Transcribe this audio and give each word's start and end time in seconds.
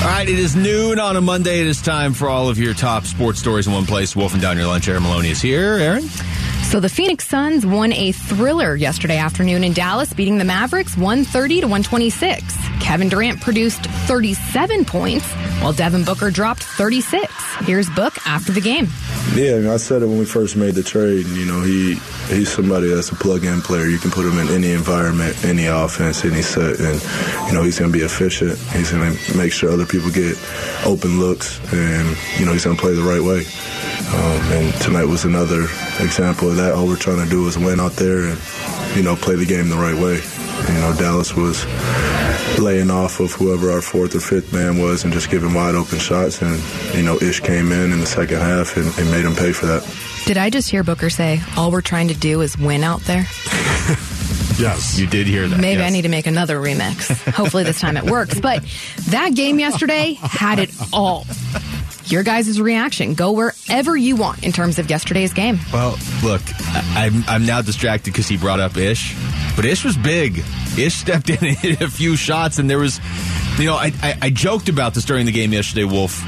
All 0.00 0.06
right, 0.06 0.26
it 0.26 0.38
is 0.38 0.56
noon 0.56 0.98
on 0.98 1.16
a 1.16 1.20
Monday. 1.20 1.60
It 1.60 1.66
is 1.66 1.82
time 1.82 2.14
for 2.14 2.26
all 2.26 2.48
of 2.48 2.58
your 2.58 2.72
top 2.72 3.04
sports 3.04 3.38
stories 3.38 3.66
in 3.66 3.74
one 3.74 3.84
place. 3.84 4.16
Wolfing 4.16 4.40
down 4.40 4.56
your 4.56 4.66
lunch. 4.66 4.88
Aaron 4.88 5.02
Maloney 5.02 5.28
is 5.28 5.42
here. 5.42 5.74
Aaron? 5.74 6.04
So 6.62 6.78
the 6.78 6.88
Phoenix 6.88 7.26
Suns 7.26 7.66
won 7.66 7.92
a 7.92 8.12
thriller 8.12 8.76
yesterday 8.76 9.18
afternoon 9.18 9.64
in 9.64 9.72
Dallas, 9.72 10.12
beating 10.12 10.38
the 10.38 10.44
Mavericks 10.44 10.96
130 10.96 11.62
to 11.62 11.66
126. 11.66 12.56
Kevin 12.80 13.08
Durant 13.08 13.40
produced 13.40 13.84
37 13.86 14.84
points, 14.84 15.24
while 15.62 15.72
Devin 15.72 16.04
Booker 16.04 16.30
dropped 16.30 16.62
36. 16.62 17.32
Here's 17.60 17.90
Book 17.90 18.14
after 18.26 18.52
the 18.52 18.60
game. 18.60 18.86
Yeah, 19.34 19.72
I, 19.72 19.76
said 19.76 20.02
it 20.02 20.06
when 20.06 20.18
we 20.18 20.24
first 20.24 20.56
made 20.56 20.74
the 20.74 20.82
trade. 20.82 21.26
You 21.26 21.46
know, 21.46 21.60
he 21.60 21.94
he's 22.28 22.50
somebody 22.50 22.88
that's 22.88 23.10
a 23.10 23.14
plug-in 23.14 23.60
player. 23.60 23.86
You 23.86 23.98
can 23.98 24.10
put 24.10 24.26
him 24.26 24.38
in 24.38 24.48
any 24.48 24.72
environment, 24.72 25.44
any 25.44 25.66
offense, 25.66 26.24
any 26.24 26.42
set, 26.42 26.80
and 26.80 27.00
you 27.46 27.52
know 27.52 27.62
he's 27.62 27.78
going 27.78 27.92
to 27.92 27.96
be 27.96 28.04
efficient. 28.04 28.58
He's 28.72 28.90
going 28.90 29.14
to 29.14 29.36
make 29.36 29.52
sure 29.52 29.70
other 29.70 29.86
people 29.86 30.10
get 30.10 30.36
open 30.84 31.20
looks, 31.20 31.60
and 31.72 32.16
you 32.38 32.46
know 32.46 32.52
he's 32.52 32.64
going 32.64 32.76
to 32.76 32.82
play 32.82 32.94
the 32.94 33.02
right 33.02 33.22
way. 33.22 33.44
Um, 34.10 34.40
and 34.52 34.74
tonight 34.80 35.04
was 35.04 35.24
another 35.24 35.62
example 36.00 36.49
of 36.50 36.56
that. 36.56 36.74
All 36.74 36.86
we're 36.86 36.96
trying 36.96 37.22
to 37.24 37.30
do 37.30 37.46
is 37.48 37.56
win 37.56 37.80
out 37.80 37.92
there 37.92 38.24
and 38.28 38.38
you 38.96 39.02
know 39.02 39.16
play 39.16 39.36
the 39.36 39.46
game 39.46 39.68
the 39.68 39.76
right 39.76 39.94
way. 39.94 40.20
You 40.68 40.80
know, 40.80 40.94
Dallas 40.98 41.34
was 41.34 41.64
laying 42.58 42.90
off 42.90 43.20
of 43.20 43.32
whoever 43.32 43.70
our 43.70 43.80
fourth 43.80 44.14
or 44.14 44.20
fifth 44.20 44.52
man 44.52 44.78
was 44.78 45.04
and 45.04 45.12
just 45.12 45.30
giving 45.30 45.54
wide 45.54 45.74
open 45.74 45.98
shots. 45.98 46.42
And, 46.42 46.62
you 46.94 47.02
know, 47.02 47.16
Ish 47.16 47.40
came 47.40 47.72
in 47.72 47.92
in 47.92 48.00
the 48.00 48.06
second 48.06 48.38
half 48.38 48.76
and, 48.76 48.86
and 48.98 49.10
made 49.10 49.24
him 49.24 49.34
pay 49.34 49.52
for 49.52 49.66
that. 49.66 49.82
Did 50.26 50.36
I 50.36 50.50
just 50.50 50.70
hear 50.70 50.84
Booker 50.84 51.10
say, 51.10 51.40
all 51.56 51.70
we're 51.70 51.80
trying 51.80 52.08
to 52.08 52.14
do 52.14 52.42
is 52.42 52.58
win 52.58 52.84
out 52.84 53.00
there? 53.02 53.22
yes. 54.58 54.98
You 54.98 55.06
did 55.06 55.26
hear 55.26 55.48
that. 55.48 55.58
Maybe 55.58 55.80
yes. 55.80 55.88
I 55.88 55.90
need 55.90 56.02
to 56.02 56.08
make 56.08 56.26
another 56.26 56.58
remix. 56.58 57.08
Hopefully 57.32 57.64
this 57.64 57.80
time 57.80 57.96
it 57.96 58.04
works. 58.04 58.38
But 58.38 58.64
that 59.08 59.34
game 59.34 59.58
yesterday 59.58 60.14
had 60.20 60.58
it 60.58 60.70
all. 60.92 61.26
Your 62.06 62.22
guys' 62.22 62.60
reaction. 62.60 63.14
Go 63.14 63.32
wherever 63.32 63.96
you 63.96 64.16
want 64.16 64.44
in 64.44 64.52
terms 64.52 64.78
of 64.78 64.90
yesterday's 64.90 65.32
game. 65.32 65.58
Well, 65.72 65.96
look, 66.22 66.42
I'm, 66.96 67.24
I'm 67.28 67.46
now 67.46 67.62
distracted 67.62 68.12
because 68.12 68.28
he 68.28 68.36
brought 68.36 68.60
up 68.60 68.76
Ish, 68.76 69.14
but 69.56 69.64
Ish 69.64 69.84
was 69.84 69.96
big. 69.96 70.42
Ish 70.78 70.94
stepped 71.00 71.30
in 71.30 71.38
and 71.44 71.56
hit 71.56 71.80
a 71.80 71.88
few 71.88 72.16
shots, 72.16 72.58
and 72.58 72.68
there 72.68 72.78
was, 72.78 73.00
you 73.58 73.66
know, 73.66 73.76
I, 73.76 73.92
I, 74.02 74.18
I 74.22 74.30
joked 74.30 74.68
about 74.68 74.94
this 74.94 75.04
during 75.04 75.26
the 75.26 75.32
game 75.32 75.52
yesterday, 75.52 75.84
Wolf. 75.84 76.20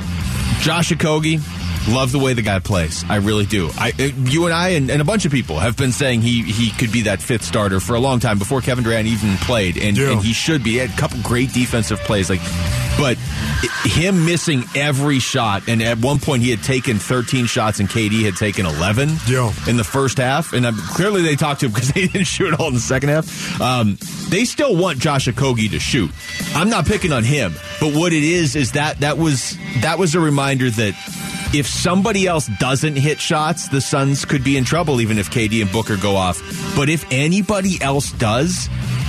Josh 0.60 0.90
Okogie, 0.90 1.40
love 1.88 2.12
the 2.12 2.18
way 2.18 2.32
the 2.32 2.42
guy 2.42 2.58
plays. 2.58 3.04
I 3.08 3.16
really 3.16 3.46
do. 3.46 3.70
I, 3.76 3.92
uh, 3.98 4.02
you 4.30 4.44
and 4.46 4.54
I 4.54 4.70
and, 4.70 4.90
and 4.90 5.00
a 5.00 5.04
bunch 5.04 5.24
of 5.24 5.32
people 5.32 5.58
have 5.58 5.76
been 5.76 5.92
saying 5.92 6.22
he, 6.22 6.42
he 6.42 6.70
could 6.70 6.92
be 6.92 7.02
that 7.02 7.20
fifth 7.20 7.44
starter 7.44 7.80
for 7.80 7.94
a 7.94 8.00
long 8.00 8.20
time 8.20 8.38
before 8.38 8.60
Kevin 8.60 8.84
Durant 8.84 9.06
even 9.08 9.36
played, 9.38 9.76
and, 9.76 9.96
Yeah. 9.96 10.12
and 10.12 10.22
he 10.22 10.32
should 10.32 10.62
be. 10.62 10.72
He 10.72 10.76
had 10.78 10.90
a 10.90 10.96
couple 10.96 11.18
great 11.22 11.52
defensive 11.52 11.98
plays, 12.00 12.30
like, 12.30 12.40
but 12.98 13.16
him 13.84 14.24
missing 14.26 14.64
every 14.76 15.18
shot, 15.18 15.68
and 15.68 15.82
at 15.82 15.98
one 15.98 16.18
point 16.18 16.42
he 16.42 16.50
had 16.50 16.62
taken 16.62 16.98
13 16.98 17.46
shots, 17.46 17.80
and 17.80 17.88
KD 17.88 18.22
had 18.24 18.36
taken 18.36 18.64
11 18.66 19.10
Yeah. 19.26 19.52
in 19.68 19.76
the 19.76 19.84
first 19.84 20.18
half, 20.18 20.52
and 20.52 20.64
um, 20.66 20.76
clearly 20.76 21.22
they 21.22 21.36
talked 21.36 21.60
to 21.60 21.66
him 21.66 21.72
because 21.74 21.90
they 21.92 22.06
didn't 22.06 22.26
shoot 22.26 22.54
all 22.60 22.68
in 22.68 22.74
the 22.74 22.80
second 22.80 23.08
half. 23.10 23.60
Um, 23.60 23.98
they 24.28 24.44
still 24.44 24.76
want 24.76 24.98
Josh 24.98 25.26
Okogie 25.26 25.70
to 25.70 25.78
shoot. 25.80 26.10
I'm 26.54 26.68
not 26.70 26.86
picking 26.86 27.12
on 27.12 27.24
him, 27.24 27.54
but 27.80 27.94
what 27.94 28.12
it 28.12 28.22
is 28.24 28.56
is 28.56 28.72
that 28.72 29.00
that 29.00 29.18
was 29.18 29.56
that 29.80 29.98
was 29.98 30.14
a 30.14 30.20
reminder 30.20 30.70
that 30.70 30.94
if 31.54 31.66
somebody 31.66 32.26
else 32.26 32.48
doesn't 32.58 32.96
hit 32.96 33.20
shots, 33.20 33.68
the 33.68 33.80
Suns 33.80 34.24
could 34.24 34.42
be 34.44 34.56
in 34.56 34.64
trouble, 34.64 35.00
even 35.00 35.18
if 35.18 35.30
KD 35.30 35.62
and 35.62 35.70
Booker 35.70 35.96
go 35.96 36.16
off. 36.16 36.40
But 36.76 36.88
if 36.88 37.04
anybody 37.10 37.80
else 37.80 38.10
does, 38.12 38.68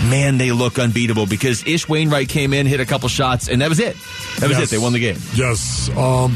man, 0.09 0.37
they 0.37 0.51
look 0.51 0.77
unbeatable 0.79 1.25
because 1.25 1.65
Ish 1.65 1.87
Wainwright 1.87 2.29
came 2.29 2.53
in, 2.53 2.65
hit 2.65 2.79
a 2.79 2.85
couple 2.85 3.07
shots, 3.09 3.47
and 3.47 3.61
that 3.61 3.69
was 3.69 3.79
it. 3.79 3.95
That 4.39 4.49
was 4.49 4.57
Yes. 4.57 4.63
it. 4.63 4.69
They 4.71 4.77
won 4.77 4.93
the 4.93 4.99
game. 4.99 5.17
Yes. 5.35 5.89
Um, 5.95 6.35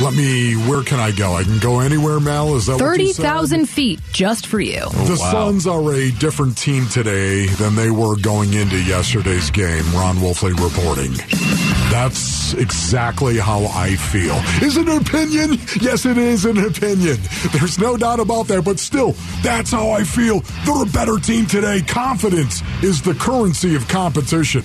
let 0.00 0.14
me. 0.14 0.54
Where 0.54 0.82
can 0.82 1.00
I 1.00 1.10
go? 1.10 1.34
I 1.34 1.42
can 1.44 1.58
go 1.58 1.80
anywhere, 1.80 2.20
Mal, 2.20 2.54
Is 2.56 2.66
that 2.66 2.80
what 2.80 2.98
you 3.00 3.12
said? 3.12 3.22
30,000 3.22 3.66
feet 3.66 4.00
just 4.12 4.46
for 4.46 4.60
you. 4.60 4.80
The 4.80 5.16
wow. 5.20 5.32
Suns 5.32 5.66
are 5.66 5.92
a 5.92 6.10
different 6.12 6.56
team 6.56 6.86
today 6.88 7.46
than 7.46 7.74
they 7.74 7.90
were 7.90 8.16
going 8.16 8.52
into 8.54 8.80
yesterday's 8.82 9.50
game. 9.50 9.84
Ron 9.94 10.16
Wolfley 10.16 10.52
reporting. 10.58 11.12
That's 11.92 12.54
exactly 12.54 13.36
how 13.36 13.66
I 13.66 13.96
feel. 13.96 14.34
Is 14.66 14.78
it 14.78 14.88
an 14.88 14.96
opinion? 14.96 15.58
Yes, 15.78 16.06
it 16.06 16.16
is 16.16 16.46
an 16.46 16.56
opinion. 16.56 17.18
There's 17.52 17.78
no 17.78 17.98
doubt 17.98 18.18
about 18.18 18.48
that, 18.48 18.64
but 18.64 18.78
still, 18.78 19.14
that's 19.42 19.70
how 19.70 19.90
I 19.90 20.02
feel. 20.02 20.40
They're 20.64 20.84
a 20.84 20.86
better 20.86 21.18
team 21.18 21.44
today. 21.44 21.82
Confidence 21.82 22.62
is 22.82 23.02
the 23.02 23.12
currency 23.12 23.74
of 23.74 23.86
competition. 23.88 24.62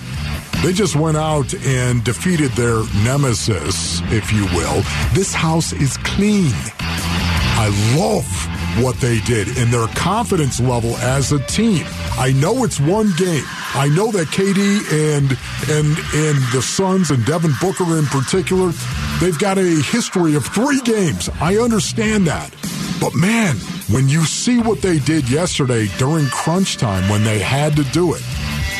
They 0.62 0.72
just 0.72 0.96
went 0.96 1.18
out 1.18 1.52
and 1.66 2.02
defeated 2.02 2.50
their 2.52 2.82
nemesis, 3.04 4.00
if 4.10 4.32
you 4.32 4.46
will. 4.56 4.82
This 5.12 5.34
house 5.34 5.74
is 5.74 5.98
clean. 5.98 6.50
I 6.80 7.68
love 7.94 8.57
what 8.76 8.96
they 8.96 9.20
did 9.20 9.56
and 9.58 9.72
their 9.72 9.86
confidence 9.88 10.60
level 10.60 10.96
as 10.98 11.32
a 11.32 11.38
team. 11.46 11.84
I 12.18 12.32
know 12.32 12.64
it's 12.64 12.80
one 12.80 13.12
game. 13.16 13.44
I 13.74 13.88
know 13.94 14.10
that 14.12 14.28
KD 14.28 15.16
and 15.16 15.30
and 15.70 15.98
and 16.14 16.52
the 16.52 16.62
Suns 16.62 17.10
and 17.10 17.24
Devin 17.24 17.52
Booker 17.60 17.98
in 17.98 18.06
particular, 18.06 18.72
they've 19.20 19.38
got 19.38 19.58
a 19.58 19.62
history 19.62 20.34
of 20.34 20.46
three 20.46 20.80
games. 20.80 21.28
I 21.40 21.56
understand 21.56 22.26
that. 22.26 22.54
But 23.00 23.14
man, 23.14 23.56
when 23.90 24.08
you 24.08 24.24
see 24.24 24.58
what 24.58 24.82
they 24.82 24.98
did 24.98 25.30
yesterday 25.30 25.86
during 25.98 26.26
crunch 26.26 26.76
time 26.76 27.08
when 27.08 27.24
they 27.24 27.38
had 27.38 27.76
to 27.76 27.84
do 27.84 28.14
it, 28.14 28.22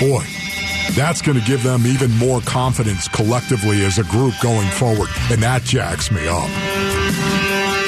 boy, 0.00 0.24
that's 0.94 1.22
going 1.22 1.38
to 1.38 1.44
give 1.44 1.62
them 1.62 1.86
even 1.86 2.10
more 2.12 2.40
confidence 2.40 3.08
collectively 3.08 3.84
as 3.84 3.98
a 3.98 4.04
group 4.04 4.34
going 4.42 4.68
forward. 4.70 5.08
And 5.30 5.42
that 5.42 5.62
jacks 5.62 6.10
me 6.10 6.26
up. 6.26 6.97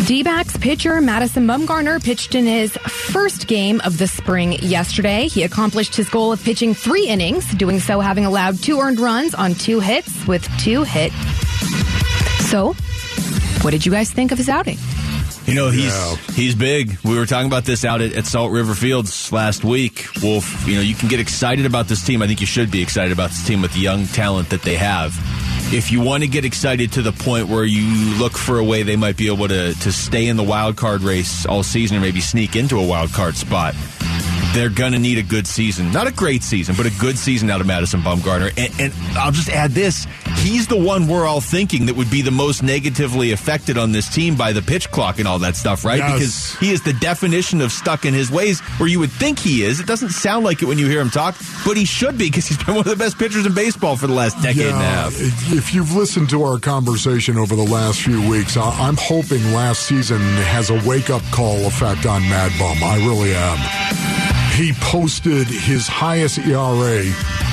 D-backs 0.06 0.56
pitcher 0.56 1.00
Madison 1.00 1.46
Bumgarner 1.46 2.02
pitched 2.02 2.34
in 2.34 2.44
his 2.44 2.72
first 2.78 3.46
game 3.46 3.80
of 3.84 3.96
the 3.98 4.08
spring 4.08 4.54
yesterday. 4.54 5.28
He 5.28 5.44
accomplished 5.44 5.94
his 5.94 6.08
goal 6.08 6.32
of 6.32 6.42
pitching 6.42 6.74
three 6.74 7.06
innings, 7.06 7.48
doing 7.54 7.78
so 7.78 8.00
having 8.00 8.24
allowed 8.24 8.60
two 8.60 8.80
earned 8.80 8.98
runs 8.98 9.34
on 9.34 9.54
two 9.54 9.78
hits 9.78 10.26
with 10.26 10.48
two 10.58 10.82
hit. 10.82 11.12
So, 12.48 12.72
what 13.62 13.70
did 13.70 13.86
you 13.86 13.92
guys 13.92 14.10
think 14.10 14.32
of 14.32 14.38
his 14.38 14.48
outing? 14.48 14.78
You 15.46 15.54
know, 15.54 15.70
he's 15.70 15.84
Yeah. 15.94 16.16
he's 16.34 16.54
big. 16.56 16.96
We 17.04 17.16
were 17.16 17.26
talking 17.26 17.46
about 17.46 17.64
this 17.64 17.84
out 17.84 18.00
at, 18.00 18.12
at 18.14 18.26
Salt 18.26 18.50
River 18.52 18.74
Fields 18.74 19.30
last 19.32 19.62
week. 19.64 20.06
Wolf, 20.22 20.66
you 20.66 20.74
know, 20.74 20.80
you 20.80 20.94
can 20.94 21.08
get 21.08 21.20
excited 21.20 21.66
about 21.66 21.86
this 21.88 22.02
team. 22.04 22.20
I 22.22 22.26
think 22.26 22.40
you 22.40 22.46
should 22.46 22.70
be 22.70 22.82
excited 22.82 23.12
about 23.12 23.30
this 23.30 23.46
team 23.46 23.62
with 23.62 23.72
the 23.74 23.80
young 23.80 24.06
talent 24.06 24.50
that 24.50 24.62
they 24.62 24.74
have. 24.76 25.14
If 25.72 25.92
you 25.92 26.00
want 26.00 26.24
to 26.24 26.28
get 26.28 26.44
excited 26.44 26.90
to 26.94 27.02
the 27.02 27.12
point 27.12 27.46
where 27.46 27.64
you 27.64 28.18
look 28.18 28.36
for 28.36 28.58
a 28.58 28.64
way 28.64 28.82
they 28.82 28.96
might 28.96 29.16
be 29.16 29.32
able 29.32 29.46
to, 29.46 29.72
to 29.72 29.92
stay 29.92 30.26
in 30.26 30.36
the 30.36 30.42
wild 30.42 30.76
card 30.76 31.02
race 31.02 31.46
all 31.46 31.62
season 31.62 31.96
or 31.96 32.00
maybe 32.00 32.20
sneak 32.20 32.56
into 32.56 32.76
a 32.76 32.84
wild 32.84 33.12
card 33.12 33.36
spot, 33.36 33.76
they're 34.52 34.70
going 34.70 34.92
to 34.92 34.98
need 34.98 35.18
a 35.18 35.22
good 35.22 35.46
season. 35.46 35.92
Not 35.92 36.06
a 36.06 36.12
great 36.12 36.42
season, 36.42 36.74
but 36.76 36.86
a 36.86 36.90
good 36.98 37.16
season 37.16 37.50
out 37.50 37.60
of 37.60 37.66
Madison 37.66 38.00
Bumgarner. 38.00 38.52
And, 38.56 38.80
and 38.80 39.18
I'll 39.18 39.32
just 39.32 39.48
add 39.48 39.70
this. 39.72 40.06
He's 40.38 40.66
the 40.66 40.76
one 40.76 41.06
we're 41.06 41.26
all 41.26 41.40
thinking 41.40 41.86
that 41.86 41.96
would 41.96 42.10
be 42.10 42.22
the 42.22 42.30
most 42.30 42.62
negatively 42.62 43.32
affected 43.32 43.78
on 43.78 43.92
this 43.92 44.08
team 44.12 44.36
by 44.36 44.52
the 44.52 44.62
pitch 44.62 44.90
clock 44.90 45.18
and 45.18 45.28
all 45.28 45.38
that 45.40 45.56
stuff, 45.56 45.84
right? 45.84 45.98
Yes. 45.98 46.12
Because 46.12 46.58
he 46.58 46.72
is 46.72 46.82
the 46.82 46.92
definition 46.94 47.60
of 47.60 47.70
stuck 47.70 48.04
in 48.04 48.14
his 48.14 48.30
ways, 48.30 48.60
where 48.78 48.88
you 48.88 48.98
would 48.98 49.12
think 49.12 49.38
he 49.38 49.62
is. 49.62 49.80
It 49.80 49.86
doesn't 49.86 50.10
sound 50.10 50.44
like 50.44 50.62
it 50.62 50.66
when 50.66 50.78
you 50.78 50.88
hear 50.88 51.00
him 51.00 51.10
talk, 51.10 51.36
but 51.64 51.76
he 51.76 51.84
should 51.84 52.18
be 52.18 52.28
because 52.28 52.46
he's 52.46 52.58
been 52.58 52.74
one 52.74 52.84
of 52.86 52.90
the 52.90 52.96
best 52.96 53.18
pitchers 53.18 53.46
in 53.46 53.54
baseball 53.54 53.96
for 53.96 54.06
the 54.06 54.14
last 54.14 54.40
decade 54.42 54.66
and 54.66 54.76
a 54.76 54.80
half. 54.80 55.12
If 55.52 55.74
you've 55.74 55.94
listened 55.94 56.30
to 56.30 56.42
our 56.42 56.58
conversation 56.58 57.36
over 57.36 57.54
the 57.54 57.64
last 57.64 58.00
few 58.00 58.28
weeks, 58.28 58.56
I'm 58.56 58.96
hoping 58.98 59.52
last 59.52 59.82
season 59.82 60.20
has 60.20 60.70
a 60.70 60.88
wake 60.88 61.10
up 61.10 61.22
call 61.30 61.66
effect 61.66 62.06
on 62.06 62.22
Mad 62.22 62.52
Bum. 62.58 62.78
I 62.82 62.96
really 62.96 63.34
am. 63.34 64.19
He 64.60 64.74
posted 64.74 65.46
his 65.46 65.88
highest 65.88 66.36
ERA 66.40 67.00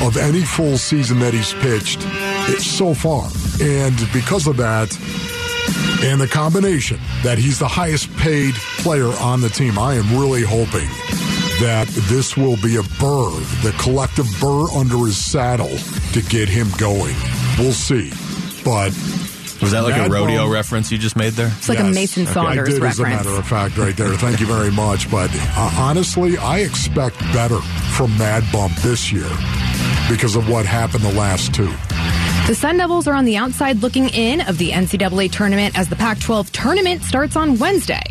of 0.06 0.18
any 0.18 0.42
full 0.42 0.78
season 0.78 1.20
that 1.20 1.34
he's 1.34 1.54
pitched 1.54 2.06
eh, 2.06 2.58
so 2.60 2.94
far. 2.94 3.30
And 3.62 3.96
because 4.12 4.46
of 4.46 4.58
that, 4.58 4.92
and 6.04 6.20
the 6.20 6.28
combination 6.28 7.00
that 7.24 7.38
he's 7.38 7.60
the 7.60 7.68
highest 7.68 8.14
paid 8.18 8.56
player 8.80 9.08
on 9.22 9.40
the 9.40 9.48
team, 9.48 9.80
I 9.80 9.94
am 9.94 10.20
really 10.20 10.44
hoping 10.44 10.90
that 11.62 11.88
this 12.10 12.36
will 12.36 12.58
be 12.58 12.76
a 12.76 12.84
burr, 13.00 13.32
the 13.64 13.74
collective 13.80 14.28
burr 14.42 14.70
under 14.76 14.98
his 15.06 15.16
saddle 15.16 15.78
to 16.12 16.22
get 16.24 16.50
him 16.50 16.68
going. 16.78 17.16
We'll 17.58 17.72
see. 17.72 18.12
But 18.66 18.92
was 19.68 19.74
that 19.74 19.84
like 19.84 19.98
Mad 19.98 20.08
a 20.08 20.14
rodeo 20.14 20.44
Bum- 20.44 20.52
reference 20.52 20.92
you 20.92 20.98
just 20.98 21.16
made 21.16 21.34
there? 21.34 21.52
It's 21.58 21.68
like 21.70 21.80
a 21.80 21.84
Yes. 21.84 21.96
Mason 21.96 22.28
I 22.28 22.32
Saunders 22.34 22.70
did, 22.70 22.84
as 22.84 23.00
a 23.00 23.04
reference. 23.04 23.26
matter 23.26 23.38
of 23.40 23.48
fact, 23.48 23.78
right 23.78 23.96
there. 23.96 24.14
Thank 24.16 24.40
you 24.40 24.46
very 24.48 24.72
much. 24.72 25.10
But 25.12 25.30
uh, 25.34 25.72
honestly, 25.78 26.38
I 26.38 26.60
expect 26.60 27.20
better 27.34 27.60
from 27.98 28.18
Mad 28.18 28.44
Bump 28.52 28.76
this 28.78 29.12
year 29.12 29.30
because 30.10 30.36
of 30.36 30.48
what 30.50 30.66
happened 30.66 31.04
the 31.04 31.14
last 31.14 31.54
two. 31.54 31.72
The 32.48 32.56
Sun 32.56 32.78
Devils 32.78 33.08
are 33.08 33.14
on 33.14 33.26
the 33.26 33.36
outside 33.36 33.82
looking 33.82 34.08
in 34.10 34.40
of 34.42 34.58
the 34.58 34.72
NCAA 34.72 35.30
tournament 35.32 35.78
as 35.78 35.90
the 35.90 35.98
Pac 35.98 36.20
12 36.20 36.50
tournament 36.54 37.04
starts 37.04 37.36
on 37.36 37.58
Wednesday. 37.58 38.02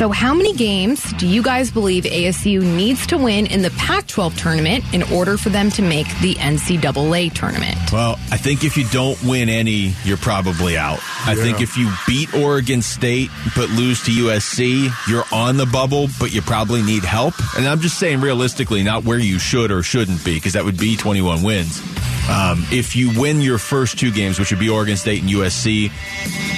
So, 0.00 0.08
how 0.08 0.32
many 0.32 0.54
games 0.54 1.12
do 1.18 1.26
you 1.26 1.42
guys 1.42 1.70
believe 1.70 2.04
ASU 2.04 2.62
needs 2.62 3.06
to 3.08 3.18
win 3.18 3.44
in 3.44 3.60
the 3.60 3.68
Pac 3.72 4.06
12 4.06 4.34
tournament 4.34 4.82
in 4.94 5.02
order 5.12 5.36
for 5.36 5.50
them 5.50 5.68
to 5.72 5.82
make 5.82 6.06
the 6.22 6.36
NCAA 6.36 7.34
tournament? 7.34 7.76
Well, 7.92 8.12
I 8.32 8.38
think 8.38 8.64
if 8.64 8.78
you 8.78 8.86
don't 8.88 9.22
win 9.22 9.50
any, 9.50 9.94
you're 10.04 10.16
probably 10.16 10.78
out. 10.78 11.00
I 11.26 11.34
Yeah. 11.34 11.42
think 11.42 11.60
if 11.60 11.76
you 11.76 11.92
beat 12.06 12.32
Oregon 12.32 12.80
State 12.80 13.30
but 13.54 13.68
lose 13.68 14.02
to 14.04 14.10
USC, 14.10 14.90
you're 15.06 15.26
on 15.32 15.58
the 15.58 15.66
bubble, 15.66 16.08
but 16.18 16.32
you 16.32 16.40
probably 16.40 16.80
need 16.80 17.04
help. 17.04 17.34
And 17.54 17.68
I'm 17.68 17.82
just 17.82 17.98
saying 17.98 18.22
realistically, 18.22 18.82
not 18.82 19.04
where 19.04 19.18
you 19.18 19.38
should 19.38 19.70
or 19.70 19.82
shouldn't 19.82 20.24
be, 20.24 20.36
because 20.36 20.54
that 20.54 20.64
would 20.64 20.78
be 20.78 20.96
21 20.96 21.42
wins. 21.42 21.82
Um, 22.30 22.64
if 22.70 22.94
you 22.94 23.18
win 23.18 23.40
your 23.40 23.58
first 23.58 23.98
two 23.98 24.12
games, 24.12 24.38
which 24.38 24.50
would 24.52 24.60
be 24.60 24.68
Oregon 24.68 24.96
State 24.96 25.20
and 25.22 25.30
USC, 25.30 25.90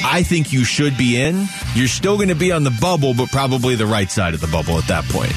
I 0.04 0.22
think 0.22 0.52
you 0.52 0.64
should 0.64 0.98
be 0.98 1.18
in. 1.20 1.46
You're 1.74 1.88
still 1.88 2.16
going 2.16 2.28
to 2.28 2.34
be 2.34 2.52
on 2.52 2.62
the 2.62 2.76
bubble, 2.80 3.14
but 3.14 3.30
probably 3.30 3.74
the 3.74 3.86
right 3.86 4.10
side 4.10 4.34
of 4.34 4.40
the 4.40 4.48
bubble 4.48 4.76
at 4.78 4.86
that 4.88 5.04
point. 5.06 5.32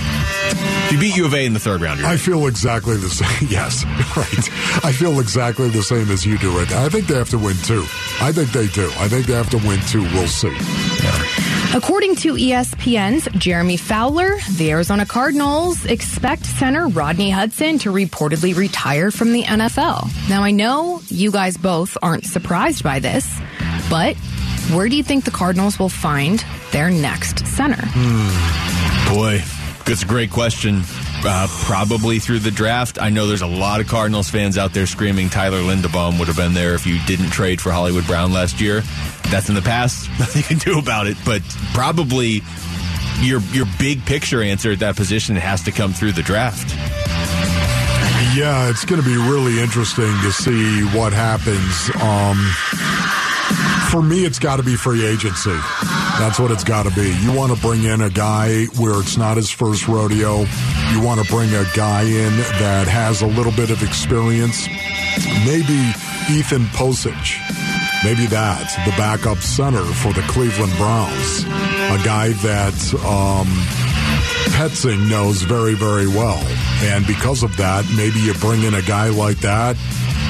If 0.88 0.92
you 0.92 1.00
beat 1.00 1.16
U 1.16 1.26
of 1.26 1.34
A 1.34 1.46
in 1.46 1.54
the 1.54 1.60
third 1.60 1.82
round, 1.82 2.00
you're 2.00 2.10
I 2.10 2.14
in. 2.14 2.18
feel 2.20 2.48
exactly 2.48 2.98
the 2.98 3.10
same. 3.10 3.48
Yes, 3.50 3.86
right. 4.18 4.84
I 4.86 4.92
feel 4.92 5.20
exactly 5.20 5.70
the 5.70 5.84
same 5.84 6.10
as 6.12 6.26
you 6.26 6.38
do 6.38 6.56
right 6.58 6.70
now. 6.70 6.84
I 6.86 6.90
think 6.90 7.08
they 7.08 7.16
have 7.16 7.30
to 7.30 7.38
win 7.40 7.56
two. 7.64 7.84
I 8.20 8.32
think 8.34 8.52
they 8.52 8.68
do. 8.68 8.88
I 8.98 9.08
think 9.08 9.28
they 9.28 9.34
have 9.34 9.50
to 9.52 9.58
win 9.58 9.80
two. 9.88 10.02
We'll 10.04 10.28
see. 10.28 10.50
According 11.76 12.16
to 12.16 12.36
ESPN's 12.36 13.28
Jeremy 13.38 13.76
Fowler, 13.76 14.38
the 14.56 14.72
Arizona 14.72 15.06
Cardinals 15.06 15.84
expect 15.86 16.46
center 16.46 16.88
Rodney 16.88 17.30
Hudson 17.30 17.80
to 17.80 17.92
reportedly 17.92 18.56
retire 18.56 19.12
from 19.12 19.34
the 19.34 19.44
NFL. 19.44 20.10
Now, 20.30 20.42
I 20.42 20.52
know 20.52 21.02
you 21.10 21.32
guys 21.32 21.58
both 21.58 21.98
aren't 22.02 22.24
surprised 22.24 22.82
by 22.82 23.00
this, 23.00 23.30
but 23.90 24.16
where 24.74 24.88
do 24.88 24.96
you 24.96 25.04
think 25.04 25.26
the 25.26 25.32
Cardinals 25.32 25.78
will 25.78 25.90
find 25.90 26.46
their 26.72 26.90
next 26.90 27.46
center? 27.46 27.86
Hmm. 27.86 29.14
Boy, 29.14 29.44
that's 29.84 30.04
a 30.04 30.08
great 30.08 30.32
question. 30.32 30.82
Uh, 31.28 31.48
probably 31.50 32.20
through 32.20 32.40
the 32.40 32.52
draft. 32.52 33.02
I 33.02 33.10
know 33.10 33.26
there's 33.26 33.42
a 33.42 33.48
lot 33.48 33.82
of 33.82 33.88
Cardinals 33.88 34.30
fans 34.30 34.58
out 34.60 34.74
there 34.74 34.86
screaming 34.86 35.30
Tyler 35.30 35.60
Linderbaum 35.60 36.20
would 36.20 36.28
have 36.28 36.38
been 36.38 36.54
there 36.54 36.76
if 36.76 36.86
you 36.86 37.00
didn't 37.08 37.32
trade 37.32 37.60
for 37.60 37.72
Hollywood 37.72 38.06
Brown 38.06 38.32
last 38.32 38.62
year. 38.62 38.82
That's 39.32 39.50
in 39.50 39.56
the 39.56 39.62
past. 39.62 40.08
Nothing 40.20 40.42
you 40.42 40.48
can 40.48 40.58
do 40.60 40.78
about 40.78 41.08
it. 41.08 41.18
But 41.26 41.42
probably 41.74 42.44
your 43.22 43.40
your 43.52 43.66
big 43.80 44.06
picture 44.06 44.42
answer 44.42 44.72
at 44.72 44.80
that 44.80 44.96
position 44.96 45.36
has 45.36 45.64
to 45.64 45.72
come 45.72 45.94
through 45.94 46.12
the 46.12 46.22
draft. 46.22 46.76
Yeah, 48.36 48.70
it's 48.70 48.86
going 48.86 49.02
to 49.02 49.08
be 49.08 49.16
really 49.16 49.62
interesting 49.62 50.12
to 50.22 50.32
see 50.32 50.84
what 50.98 51.14
happens. 51.14 51.90
Um, 52.02 52.38
for 53.90 54.02
me, 54.02 54.26
it's 54.26 54.40
got 54.40 54.58
to 54.58 54.64
be 54.64 54.76
free 54.76 55.06
agency. 55.06 55.58
That's 56.20 56.40
what 56.40 56.52
it's 56.52 56.64
got 56.64 56.84
to 56.84 56.92
be. 56.92 57.16
You 57.22 57.32
want 57.32 57.56
to 57.56 57.62
bring 57.62 57.84
in 57.84 58.02
a 58.02 58.10
guy 58.10 58.66
where 58.78 59.00
it's 59.00 59.16
not 59.16 59.38
his 59.38 59.50
first 59.50 59.88
rodeo. 59.88 60.46
You 60.92 61.02
want 61.02 61.24
to 61.24 61.32
bring 61.32 61.54
a 61.54 61.66
guy 61.76 62.04
in 62.04 62.38
that 62.60 62.88
has 62.88 63.22
a 63.22 63.28
little 63.28 63.52
bit 63.52 63.70
of 63.70 63.84
experience. 63.84 64.68
Maybe 65.46 65.80
Ethan 66.30 66.66
Pocic. 66.74 67.40
Maybe 68.04 68.26
that's 68.28 68.76
the 68.86 68.94
backup 68.98 69.40
center 69.40 69.84
for 69.84 70.14
the 70.14 70.22
Cleveland 70.28 70.74
Browns. 70.78 71.44
A 71.44 72.02
guy 72.04 72.30
that 72.30 72.76
um, 73.06 73.48
Petzing 74.56 75.10
knows 75.10 75.42
very, 75.42 75.74
very 75.74 76.08
well. 76.08 76.42
And 76.84 77.06
because 77.08 77.44
of 77.44 77.56
that, 77.58 77.86
maybe 77.96 78.20
you 78.20 78.34
bring 78.36 78.64
in 78.64 78.74
a 78.74 78.82
guy 78.82 79.10
like 79.10 79.38
that. 79.38 79.76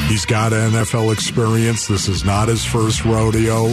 He's 0.07 0.25
got 0.25 0.51
NFL 0.51 1.11
experience. 1.11 1.87
This 1.87 2.07
is 2.07 2.23
not 2.23 2.47
his 2.47 2.63
first 2.63 3.03
rodeo. 3.05 3.67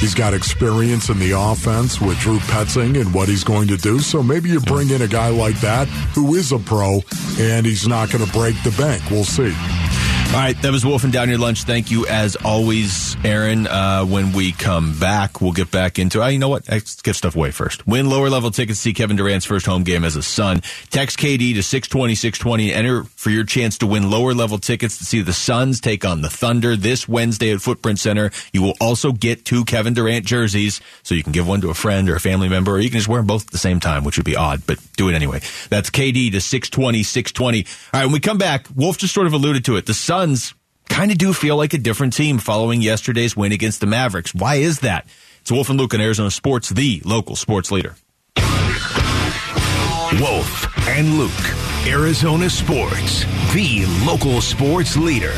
He's 0.00 0.14
got 0.14 0.32
experience 0.32 1.10
in 1.10 1.18
the 1.18 1.32
offense 1.32 2.00
with 2.00 2.18
Drew 2.20 2.38
Petzing 2.38 2.98
and 2.98 3.12
what 3.12 3.28
he's 3.28 3.44
going 3.44 3.68
to 3.68 3.76
do. 3.76 3.98
So 4.00 4.22
maybe 4.22 4.48
you 4.48 4.58
bring 4.60 4.88
in 4.88 5.02
a 5.02 5.06
guy 5.06 5.28
like 5.28 5.60
that 5.60 5.88
who 6.14 6.34
is 6.34 6.52
a 6.52 6.58
pro 6.58 7.02
and 7.38 7.66
he's 7.66 7.86
not 7.86 8.10
going 8.10 8.24
to 8.24 8.32
break 8.32 8.54
the 8.62 8.74
bank. 8.78 9.02
We'll 9.10 9.24
see. 9.24 9.54
All 10.32 10.36
right, 10.36 10.56
that 10.62 10.70
was 10.70 10.86
Wolf 10.86 11.02
and 11.02 11.12
Down 11.12 11.28
Your 11.28 11.38
Lunch. 11.38 11.64
Thank 11.64 11.90
you 11.90 12.06
as 12.06 12.36
always, 12.36 13.16
Aaron. 13.24 13.66
Uh, 13.66 14.04
when 14.04 14.30
we 14.32 14.52
come 14.52 14.96
back, 14.96 15.40
we'll 15.40 15.50
get 15.50 15.72
back 15.72 15.98
into. 15.98 16.22
Uh, 16.22 16.28
you 16.28 16.38
know 16.38 16.48
what? 16.48 16.68
Let's 16.68 17.02
get 17.02 17.16
stuff 17.16 17.34
away 17.34 17.50
first. 17.50 17.84
Win 17.84 18.08
lower 18.08 18.30
level 18.30 18.52
tickets 18.52 18.78
to 18.78 18.82
see 18.84 18.92
Kevin 18.92 19.16
Durant's 19.16 19.44
first 19.44 19.66
home 19.66 19.82
game 19.82 20.04
as 20.04 20.14
a 20.14 20.22
Sun. 20.22 20.62
Text 20.90 21.18
KD 21.18 21.54
to 21.54 21.64
six 21.64 21.88
twenty 21.88 22.14
six 22.14 22.38
twenty. 22.38 22.72
Enter 22.72 23.02
for 23.02 23.30
your 23.30 23.42
chance 23.42 23.78
to 23.78 23.88
win 23.88 24.08
lower 24.08 24.32
level 24.32 24.58
tickets 24.58 24.98
to 24.98 25.04
see 25.04 25.20
the 25.20 25.32
Suns 25.32 25.80
take 25.80 26.04
on 26.04 26.22
the 26.22 26.30
Thunder 26.30 26.76
this 26.76 27.08
Wednesday 27.08 27.50
at 27.52 27.60
Footprint 27.60 27.98
Center. 27.98 28.30
You 28.52 28.62
will 28.62 28.74
also 28.80 29.10
get 29.10 29.44
two 29.44 29.64
Kevin 29.64 29.94
Durant 29.94 30.26
jerseys, 30.26 30.80
so 31.02 31.16
you 31.16 31.24
can 31.24 31.32
give 31.32 31.48
one 31.48 31.60
to 31.62 31.70
a 31.70 31.74
friend 31.74 32.08
or 32.08 32.14
a 32.14 32.20
family 32.20 32.48
member, 32.48 32.70
or 32.70 32.78
you 32.78 32.88
can 32.88 33.00
just 33.00 33.08
wear 33.08 33.18
them 33.18 33.26
both 33.26 33.46
at 33.46 33.50
the 33.50 33.58
same 33.58 33.80
time, 33.80 34.04
which 34.04 34.16
would 34.16 34.26
be 34.26 34.36
odd, 34.36 34.62
but 34.64 34.78
do 34.96 35.08
it 35.08 35.14
anyway. 35.14 35.40
That's 35.70 35.90
KD 35.90 36.30
to 36.30 36.40
620, 36.40 37.02
620. 37.02 37.64
All 37.92 38.00
right, 38.00 38.04
when 38.04 38.12
we 38.12 38.20
come 38.20 38.38
back, 38.38 38.66
Wolf 38.76 38.96
just 38.96 39.12
sort 39.12 39.26
of 39.26 39.32
alluded 39.32 39.64
to 39.64 39.74
it. 39.74 39.86
The 39.86 39.94
Suns 39.94 40.19
kind 40.20 41.10
of 41.10 41.16
do 41.16 41.32
feel 41.32 41.56
like 41.56 41.72
a 41.72 41.78
different 41.78 42.12
team 42.12 42.36
following 42.36 42.82
yesterday's 42.82 43.34
win 43.34 43.52
against 43.52 43.80
the 43.80 43.86
Mavericks. 43.86 44.34
Why 44.34 44.56
is 44.56 44.80
that? 44.80 45.06
It's 45.40 45.50
Wolf 45.50 45.70
and 45.70 45.78
Luke 45.78 45.94
on 45.94 46.00
Arizona 46.02 46.30
Sports, 46.30 46.68
the 46.68 47.00
local 47.06 47.36
sports 47.36 47.70
leader. 47.70 47.96
Wolf 50.20 50.88
and 50.88 51.16
Luke, 51.16 51.30
Arizona 51.86 52.50
Sports, 52.50 53.24
the 53.54 53.86
local 54.04 54.42
sports 54.42 54.94
leader. 54.94 55.32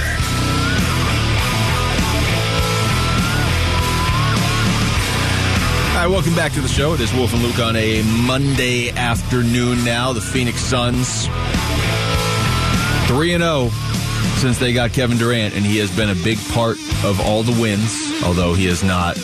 All 5.90 5.98
right, 5.98 6.08
welcome 6.08 6.34
back 6.34 6.52
to 6.54 6.60
the 6.60 6.66
show. 6.66 6.94
It 6.94 7.00
is 7.00 7.12
Wolf 7.14 7.32
and 7.34 7.42
Luke 7.44 7.60
on 7.60 7.76
a 7.76 8.02
Monday 8.26 8.90
afternoon 8.90 9.84
now. 9.84 10.12
The 10.12 10.20
Phoenix 10.20 10.58
Suns 10.60 11.26
3 13.06 13.34
and 13.34 13.44
0 13.44 13.70
since 14.38 14.58
they 14.58 14.72
got 14.72 14.92
Kevin 14.92 15.18
Durant, 15.18 15.54
and 15.54 15.64
he 15.64 15.78
has 15.78 15.94
been 15.94 16.10
a 16.10 16.14
big 16.14 16.38
part 16.50 16.76
of 17.04 17.20
all 17.20 17.42
the 17.42 17.60
wins, 17.60 18.22
although 18.24 18.54
he 18.54 18.66
is 18.66 18.82
not. 18.82 19.16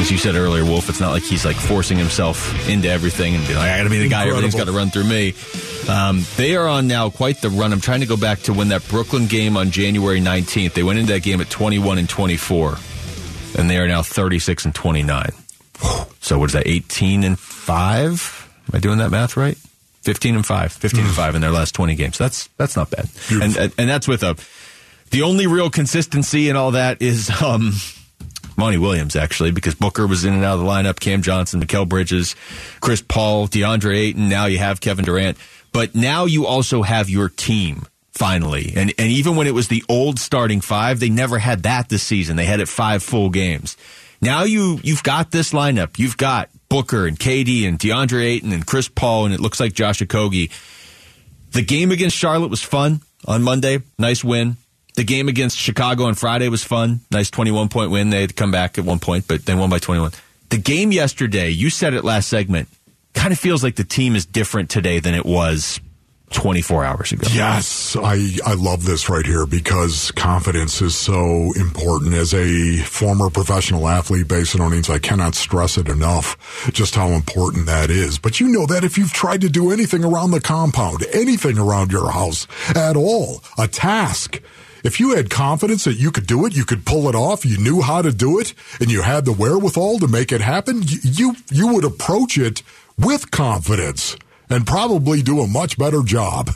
As 0.00 0.10
you 0.10 0.18
said 0.18 0.34
earlier, 0.34 0.64
Wolf, 0.64 0.88
it's 0.88 1.00
not 1.00 1.10
like 1.10 1.22
he's 1.24 1.44
like 1.44 1.56
forcing 1.56 1.98
himself 1.98 2.68
into 2.68 2.88
everything 2.88 3.34
and 3.34 3.44
being 3.46 3.58
like, 3.58 3.70
I 3.70 3.78
got 3.78 3.84
to 3.84 3.90
be 3.90 3.98
the 3.98 4.08
guy, 4.08 4.28
everything's 4.28 4.54
got 4.54 4.66
to 4.66 4.72
run 4.72 4.90
through 4.90 5.04
me. 5.04 5.34
Um, 5.88 6.24
they 6.36 6.54
are 6.56 6.68
on 6.68 6.86
now 6.86 7.10
quite 7.10 7.40
the 7.40 7.50
run. 7.50 7.72
I'm 7.72 7.80
trying 7.80 8.00
to 8.00 8.06
go 8.06 8.16
back 8.16 8.40
to 8.42 8.52
when 8.52 8.68
that 8.68 8.86
Brooklyn 8.88 9.26
game 9.26 9.56
on 9.56 9.70
January 9.70 10.20
19th. 10.20 10.74
They 10.74 10.82
went 10.82 10.98
into 10.98 11.12
that 11.14 11.22
game 11.22 11.40
at 11.40 11.50
21 11.50 11.98
and 11.98 12.08
24, 12.08 12.76
and 13.58 13.68
they 13.68 13.78
are 13.78 13.88
now 13.88 14.02
36 14.02 14.66
and 14.66 14.74
29. 14.74 15.30
So 16.20 16.38
what 16.38 16.46
is 16.46 16.52
that? 16.52 16.66
18 16.66 17.24
and 17.24 17.38
5? 17.38 18.48
Am 18.68 18.76
I 18.76 18.80
doing 18.80 18.98
that 18.98 19.10
math 19.10 19.36
right? 19.36 19.56
15 20.02 20.36
and 20.36 20.46
5. 20.46 20.72
15 20.72 21.04
and 21.04 21.14
5 21.14 21.34
in 21.34 21.40
their 21.40 21.50
last 21.50 21.74
20 21.74 21.94
games. 21.94 22.18
That's 22.18 22.48
that's 22.56 22.76
not 22.76 22.90
bad. 22.90 23.08
And, 23.30 23.56
and 23.56 23.72
and 23.78 23.88
that's 23.90 24.08
with 24.08 24.22
a 24.22 24.36
the 25.10 25.22
only 25.22 25.46
real 25.46 25.70
consistency 25.70 26.48
in 26.48 26.56
all 26.56 26.72
that 26.72 27.00
is 27.02 27.30
um 27.42 27.72
Monty 28.58 28.76
Williams, 28.76 29.14
actually, 29.14 29.52
because 29.52 29.76
Booker 29.76 30.06
was 30.06 30.24
in 30.24 30.34
and 30.34 30.44
out 30.44 30.54
of 30.54 30.60
the 30.60 30.66
lineup, 30.66 30.98
Cam 30.98 31.22
Johnson, 31.22 31.62
Mikal 31.62 31.88
Bridges, 31.88 32.34
Chris 32.80 33.00
Paul, 33.00 33.46
DeAndre 33.46 33.96
Ayton. 33.96 34.28
Now 34.28 34.46
you 34.46 34.58
have 34.58 34.80
Kevin 34.80 35.04
Durant. 35.04 35.38
But 35.72 35.94
now 35.94 36.24
you 36.24 36.44
also 36.44 36.82
have 36.82 37.08
your 37.08 37.28
team, 37.28 37.86
finally. 38.10 38.72
And, 38.74 38.92
and 38.98 39.12
even 39.12 39.36
when 39.36 39.46
it 39.46 39.54
was 39.54 39.68
the 39.68 39.84
old 39.88 40.18
starting 40.18 40.60
five, 40.60 40.98
they 40.98 41.08
never 41.08 41.38
had 41.38 41.62
that 41.62 41.88
this 41.88 42.02
season. 42.02 42.34
They 42.34 42.46
had 42.46 42.58
it 42.58 42.66
five 42.66 43.00
full 43.02 43.30
games. 43.30 43.76
Now 44.20 44.44
you, 44.44 44.80
you've 44.82 45.02
got 45.02 45.30
this 45.30 45.52
lineup. 45.52 45.98
You've 45.98 46.16
got 46.16 46.50
Booker 46.68 47.06
and 47.06 47.18
KD 47.18 47.66
and 47.66 47.78
DeAndre 47.78 48.24
Ayton 48.24 48.52
and 48.52 48.66
Chris 48.66 48.88
Paul, 48.88 49.26
and 49.26 49.34
it 49.34 49.40
looks 49.40 49.60
like 49.60 49.72
Josh 49.72 50.00
Okogie. 50.00 50.50
The 51.52 51.62
game 51.62 51.90
against 51.90 52.16
Charlotte 52.16 52.50
was 52.50 52.62
fun 52.62 53.00
on 53.26 53.42
Monday. 53.42 53.80
Nice 53.98 54.22
win. 54.22 54.56
The 54.96 55.04
game 55.04 55.28
against 55.28 55.56
Chicago 55.56 56.04
on 56.04 56.14
Friday 56.14 56.48
was 56.48 56.64
fun. 56.64 57.00
Nice 57.10 57.30
21 57.30 57.68
point 57.68 57.90
win. 57.90 58.10
They 58.10 58.20
had 58.20 58.34
come 58.34 58.50
back 58.50 58.78
at 58.78 58.84
one 58.84 58.98
point, 58.98 59.28
but 59.28 59.46
they 59.46 59.54
won 59.54 59.70
by 59.70 59.78
21. 59.78 60.10
The 60.50 60.58
game 60.58 60.92
yesterday, 60.92 61.50
you 61.50 61.70
said 61.70 61.94
it 61.94 62.04
last 62.04 62.28
segment, 62.28 62.68
kind 63.14 63.32
of 63.32 63.38
feels 63.38 63.62
like 63.62 63.76
the 63.76 63.84
team 63.84 64.16
is 64.16 64.26
different 64.26 64.70
today 64.70 64.98
than 64.98 65.14
it 65.14 65.24
was 65.24 65.80
24 66.30 66.84
hours 66.84 67.12
ago. 67.12 67.28
Yes, 67.32 67.96
I, 67.96 68.36
I 68.44 68.54
love 68.54 68.84
this 68.84 69.08
right 69.08 69.24
here 69.24 69.46
because 69.46 70.10
confidence 70.12 70.82
is 70.82 70.96
so 70.96 71.52
important. 71.56 72.14
As 72.14 72.34
a 72.34 72.78
former 72.78 73.30
professional 73.30 73.88
athlete 73.88 74.28
based 74.28 74.54
in 74.54 74.60
Orleans, 74.60 74.90
I 74.90 74.98
cannot 74.98 75.34
stress 75.34 75.78
it 75.78 75.88
enough 75.88 76.36
just 76.72 76.94
how 76.94 77.08
important 77.08 77.66
that 77.66 77.90
is. 77.90 78.18
But 78.18 78.40
you 78.40 78.48
know 78.48 78.66
that 78.66 78.84
if 78.84 78.98
you've 78.98 79.12
tried 79.12 79.40
to 79.40 79.48
do 79.48 79.70
anything 79.70 80.04
around 80.04 80.32
the 80.32 80.40
compound, 80.40 81.04
anything 81.12 81.58
around 81.58 81.92
your 81.92 82.10
house 82.10 82.46
at 82.74 82.96
all, 82.96 83.42
a 83.56 83.66
task, 83.66 84.40
if 84.84 85.00
you 85.00 85.16
had 85.16 85.30
confidence 85.30 85.84
that 85.84 85.94
you 85.94 86.10
could 86.10 86.26
do 86.26 86.46
it, 86.46 86.54
you 86.54 86.64
could 86.64 86.84
pull 86.84 87.08
it 87.08 87.14
off, 87.14 87.44
you 87.44 87.58
knew 87.58 87.80
how 87.80 88.02
to 88.02 88.12
do 88.12 88.38
it, 88.38 88.54
and 88.80 88.90
you 88.90 89.02
had 89.02 89.24
the 89.24 89.32
wherewithal 89.32 89.98
to 89.98 90.08
make 90.08 90.30
it 90.30 90.40
happen, 90.40 90.82
you 90.84 91.36
you 91.50 91.72
would 91.72 91.84
approach 91.84 92.38
it 92.38 92.62
with 92.96 93.30
confidence 93.30 94.16
and 94.50 94.66
probably 94.66 95.22
do 95.22 95.40
a 95.40 95.46
much 95.46 95.78
better 95.78 96.02
job 96.02 96.50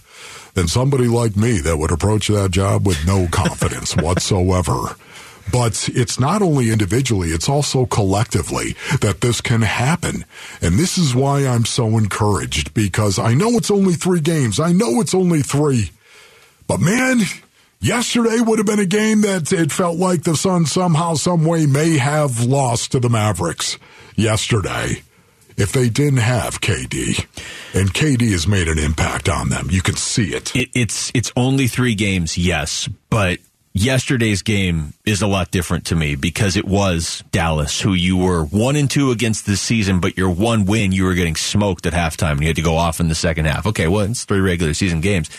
than 0.55 0.69
somebody 0.69 1.07
like 1.07 1.37
me 1.37 1.59
that 1.61 1.79
would 1.79 1.91
approach 1.91 2.29
that 2.29 2.51
job 2.51 2.87
with 2.87 3.07
no 3.07 3.27
confidence 3.31 3.97
whatsoever. 3.97 4.97
But 5.51 5.89
it's 5.93 6.21
not 6.21 6.41
only 6.41 6.71
individually, 6.71 7.31
it's 7.31 7.49
also 7.49 7.85
collectively 7.87 8.77
that 9.01 9.21
this 9.21 9.41
can 9.41 9.63
happen. 9.63 10.25
And 10.61 10.79
this 10.79 10.97
is 10.97 11.15
why 11.15 11.47
I'm 11.47 11.65
so 11.65 11.99
encouraged 11.99 12.73
because 12.75 13.19
I 13.19 13.35
know 13.35 13.51
it's 13.57 13.71
only 13.71 13.95
three 13.95 14.21
games. 14.21 14.61
I 14.61 14.73
know 14.73 15.01
it's 15.01 15.15
only 15.15 15.43
three. 15.43 15.91
But 16.69 16.81
man, 16.81 17.23
yesterday 17.81 18.41
would 18.41 18.59
have 18.61 18.67
been 18.67 18.79
a 18.79 18.87
game 18.87 19.23
that 19.23 19.53
it 19.53 19.73
felt 19.73 19.99
like 19.99 20.23
the 20.23 20.37
Suns 20.37 20.71
somehow, 20.71 21.15
some 21.15 21.45
way 21.45 21.67
may 21.67 21.99
have 21.99 22.45
lost 22.45 22.93
to 22.93 23.01
the 23.01 23.11
Mavericks 23.11 23.79
yesterday 24.15 25.03
if 25.57 25.73
they 25.73 25.89
didn't 25.89 26.21
have 26.21 26.61
KD. 26.61 27.27
And 27.75 27.93
KD 27.93 28.33
has 28.33 28.47
made 28.47 28.69
an 28.69 28.79
impact 28.79 29.31
on 29.31 29.49
them. 29.49 29.69
You 29.71 29.81
can 29.81 29.97
see 29.97 30.35
it. 30.35 30.55
it 30.55 30.69
it's 30.75 31.11
it's 31.15 31.33
only 31.37 31.69
three 31.69 31.95
games, 31.95 32.37
yes, 32.37 32.89
but 33.09 33.39
yesterday's 33.75 34.43
game 34.43 34.93
is 35.05 35.23
a 35.23 35.27
lot 35.27 35.51
different 35.51 35.87
to 35.87 35.97
me 35.97 36.15
because 36.15 36.57
it 36.57 36.65
was 36.65 37.25
Dallas, 37.33 37.81
who 37.81 37.95
you 37.95 38.17
were 38.17 38.45
one 38.45 38.77
and 38.77 38.91
two 38.91 39.11
against 39.11 39.47
this 39.47 39.61
season, 39.61 40.01
but 40.01 40.17
your 40.17 40.31
one 40.31 40.67
win, 40.67 40.93
you 40.93 41.05
were 41.05 41.15
getting 41.15 41.37
smoked 41.37 41.87
at 41.87 41.93
halftime 41.93 42.33
and 42.33 42.43
you 42.43 42.49
had 42.49 42.57
to 42.57 42.63
go 42.63 42.77
off 42.77 43.01
in 43.01 43.09
the 43.09 43.15
second 43.15 43.47
half. 43.47 43.67
Okay, 43.67 43.89
well, 43.89 44.05
it's 44.05 44.25
three 44.25 44.41
regular 44.41 44.75
season 44.75 45.01
games. 45.01 45.31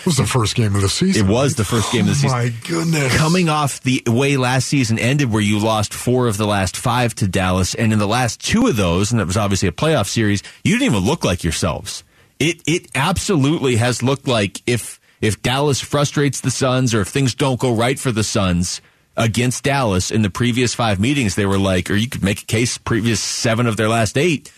It 0.00 0.06
was 0.06 0.16
the 0.16 0.26
first 0.26 0.54
game 0.54 0.74
of 0.74 0.80
the 0.80 0.88
season. 0.88 1.26
It 1.26 1.30
was 1.30 1.56
the 1.56 1.64
first 1.64 1.92
game 1.92 2.02
of 2.02 2.06
the 2.08 2.14
season. 2.14 2.30
Oh, 2.30 2.42
my 2.42 2.52
goodness. 2.66 3.16
Coming 3.16 3.48
off 3.50 3.82
the 3.82 4.02
way 4.06 4.38
last 4.38 4.68
season 4.68 4.98
ended, 4.98 5.30
where 5.30 5.42
you 5.42 5.58
lost 5.58 5.92
four 5.92 6.26
of 6.26 6.38
the 6.38 6.46
last 6.46 6.76
five 6.76 7.14
to 7.16 7.28
Dallas, 7.28 7.74
and 7.74 7.92
in 7.92 7.98
the 7.98 8.08
last 8.08 8.40
two 8.40 8.66
of 8.66 8.76
those, 8.76 9.10
and 9.10 9.20
that 9.20 9.26
was 9.26 9.36
obviously 9.36 9.68
a 9.68 9.72
playoff 9.72 10.08
series, 10.08 10.42
you 10.64 10.78
didn't 10.78 10.94
even 10.94 11.04
look 11.06 11.24
like 11.24 11.44
yourselves. 11.44 12.02
It 12.38 12.62
it 12.66 12.86
absolutely 12.94 13.76
has 13.76 14.02
looked 14.02 14.26
like 14.26 14.62
if 14.66 14.99
if 15.20 15.42
Dallas 15.42 15.80
frustrates 15.80 16.40
the 16.40 16.50
Suns 16.50 16.94
or 16.94 17.02
if 17.02 17.08
things 17.08 17.34
don't 17.34 17.60
go 17.60 17.74
right 17.74 17.98
for 17.98 18.12
the 18.12 18.24
Suns 18.24 18.80
against 19.16 19.64
Dallas 19.64 20.10
in 20.10 20.22
the 20.22 20.30
previous 20.30 20.74
five 20.74 20.98
meetings, 20.98 21.34
they 21.34 21.46
were 21.46 21.58
like, 21.58 21.90
or 21.90 21.94
you 21.94 22.08
could 22.08 22.22
make 22.22 22.42
a 22.42 22.46
case 22.46 22.78
previous 22.78 23.20
seven 23.20 23.66
of 23.66 23.76
their 23.76 23.88
last 23.88 24.16
eight. 24.16 24.52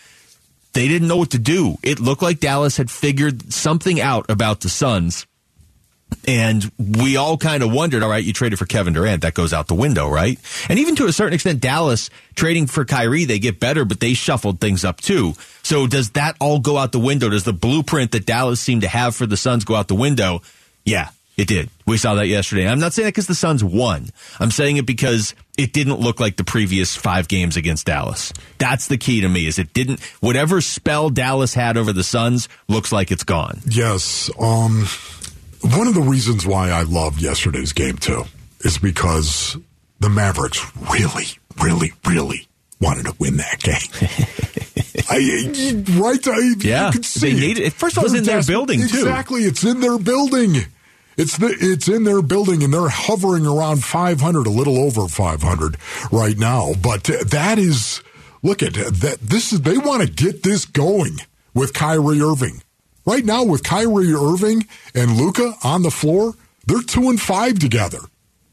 They 0.73 0.87
didn't 0.87 1.07
know 1.07 1.17
what 1.17 1.31
to 1.31 1.39
do. 1.39 1.77
It 1.83 1.99
looked 1.99 2.21
like 2.21 2.39
Dallas 2.39 2.77
had 2.77 2.89
figured 2.89 3.53
something 3.53 3.99
out 3.99 4.25
about 4.29 4.61
the 4.61 4.69
Suns. 4.69 5.27
And 6.27 6.71
we 6.77 7.17
all 7.17 7.37
kind 7.37 7.63
of 7.63 7.71
wondered, 7.71 8.03
all 8.03 8.09
right, 8.09 8.23
you 8.23 8.33
traded 8.33 8.59
for 8.59 8.65
Kevin 8.65 8.93
Durant. 8.93 9.21
That 9.21 9.33
goes 9.33 9.53
out 9.53 9.67
the 9.67 9.75
window, 9.75 10.09
right? 10.09 10.39
And 10.69 10.79
even 10.79 10.95
to 10.97 11.05
a 11.05 11.13
certain 11.13 11.33
extent, 11.33 11.61
Dallas 11.61 12.09
trading 12.35 12.67
for 12.67 12.85
Kyrie, 12.85 13.25
they 13.25 13.39
get 13.39 13.59
better, 13.59 13.85
but 13.85 13.99
they 13.99 14.13
shuffled 14.13 14.59
things 14.59 14.85
up 14.85 15.01
too. 15.01 15.33
So 15.63 15.87
does 15.87 16.11
that 16.11 16.35
all 16.39 16.59
go 16.59 16.77
out 16.77 16.91
the 16.91 16.99
window? 16.99 17.29
Does 17.29 17.43
the 17.43 17.53
blueprint 17.53 18.11
that 18.11 18.25
Dallas 18.25 18.59
seemed 18.59 18.81
to 18.81 18.87
have 18.87 19.15
for 19.15 19.25
the 19.25 19.37
Suns 19.37 19.65
go 19.65 19.75
out 19.75 19.87
the 19.87 19.95
window? 19.95 20.41
Yeah, 20.85 21.09
it 21.37 21.47
did. 21.47 21.69
We 21.87 21.97
saw 21.97 22.15
that 22.15 22.27
yesterday. 22.27 22.67
I'm 22.67 22.79
not 22.79 22.93
saying 22.93 23.05
that 23.05 23.11
because 23.11 23.27
the 23.27 23.35
Suns 23.35 23.63
won. 23.63 24.09
I'm 24.39 24.51
saying 24.51 24.77
it 24.77 24.85
because 24.85 25.33
it 25.57 25.73
didn't 25.73 25.99
look 25.99 26.19
like 26.19 26.37
the 26.37 26.43
previous 26.43 26.95
five 26.95 27.27
games 27.27 27.57
against 27.57 27.87
Dallas. 27.87 28.33
That's 28.59 28.87
the 28.87 28.97
key 28.97 29.21
to 29.21 29.29
me. 29.29 29.47
Is 29.47 29.57
it 29.57 29.73
didn't 29.73 30.01
whatever 30.19 30.61
spell 30.61 31.09
Dallas 31.09 31.53
had 31.53 31.75
over 31.75 31.91
the 31.91 32.03
Suns 32.03 32.49
looks 32.67 32.91
like 32.91 33.11
it's 33.11 33.23
gone. 33.23 33.61
Yes. 33.65 34.29
Um, 34.39 34.85
one 35.63 35.87
of 35.87 35.93
the 35.93 36.01
reasons 36.01 36.45
why 36.45 36.69
I 36.69 36.83
loved 36.83 37.21
yesterday's 37.21 37.73
game 37.73 37.97
too 37.97 38.23
is 38.61 38.77
because 38.77 39.57
the 39.99 40.09
Mavericks 40.09 40.59
really, 40.91 41.25
really, 41.61 41.93
really 42.05 42.47
wanted 42.81 43.05
to 43.05 43.15
win 43.19 43.37
that 43.37 43.59
game. 43.61 45.05
I, 45.09 45.99
right? 45.99 46.27
I, 46.27 46.53
Yeah, 46.59 46.87
you 46.87 46.91
could 46.93 47.05
see 47.05 47.33
they 47.33 47.39
needed- 47.39 47.63
it. 47.67 47.73
first 47.73 47.97
of 47.97 48.03
all, 48.03 48.05
it's 48.05 48.15
in 48.15 48.23
their 48.23 48.43
building, 48.43 48.79
too. 48.79 48.85
Exactly, 48.85 49.43
it's 49.43 49.63
in 49.63 49.79
their 49.79 49.97
building. 49.97 50.55
It's 51.15 51.37
the 51.37 51.55
it's 51.59 51.87
in 51.87 52.05
their 52.05 52.21
building, 52.23 52.63
and 52.63 52.73
they're 52.73 52.89
hovering 52.89 53.45
around 53.45 53.83
500, 53.83 54.47
a 54.47 54.49
little 54.49 54.79
over 54.79 55.07
500 55.07 55.77
right 56.11 56.37
now. 56.37 56.73
But 56.81 57.03
that 57.03 57.59
is, 57.59 58.01
look 58.41 58.63
at 58.63 58.73
that. 58.73 59.17
This 59.21 59.53
is 59.53 59.61
they 59.61 59.77
want 59.77 60.01
to 60.01 60.09
get 60.11 60.41
this 60.41 60.65
going 60.65 61.17
with 61.53 61.73
Kyrie 61.73 62.19
Irving. 62.19 62.62
Right 63.05 63.25
now, 63.25 63.43
with 63.43 63.63
Kyrie 63.63 64.13
Irving 64.13 64.65
and 64.95 65.17
Luka 65.17 65.53
on 65.63 65.81
the 65.81 65.91
floor, 65.91 66.33
they're 66.65 66.81
two 66.81 67.09
and 67.09 67.19
five 67.19 67.59
together. 67.59 67.99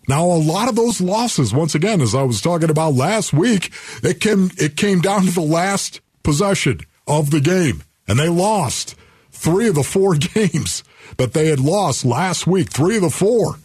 Now, 0.09 0.25
a 0.25 0.43
lot 0.43 0.69
of 0.69 0.75
those 0.75 1.01
losses, 1.01 1.55
once 1.55 1.77
again, 1.77 2.01
as 2.01 2.17
I 2.17 2.25
was 2.25 2.41
talking 2.41 2.71
about 2.71 2.95
last 2.95 3.33
week, 3.33 3.73
it 4.03 4.21
came 4.21 4.51
it 4.57 4.77
came 4.77 5.01
down 5.01 5.23
to 5.27 5.31
the 5.31 5.41
last 5.41 6.01
possession 6.25 6.81
of 7.07 7.31
the 7.31 7.41
game, 7.41 7.85
and 8.09 8.19
they 8.19 8.29
lost 8.29 8.97
three 9.31 9.69
of 9.69 9.77
the 9.77 9.85
four 9.85 10.15
games 10.35 10.83
that 11.17 11.33
they 11.33 11.47
had 11.47 11.61
lost 11.61 12.05
last 12.05 12.47
week. 12.47 12.71
Three 12.71 12.97
of 12.97 13.03
the 13.03 13.11
four, 13.11 13.59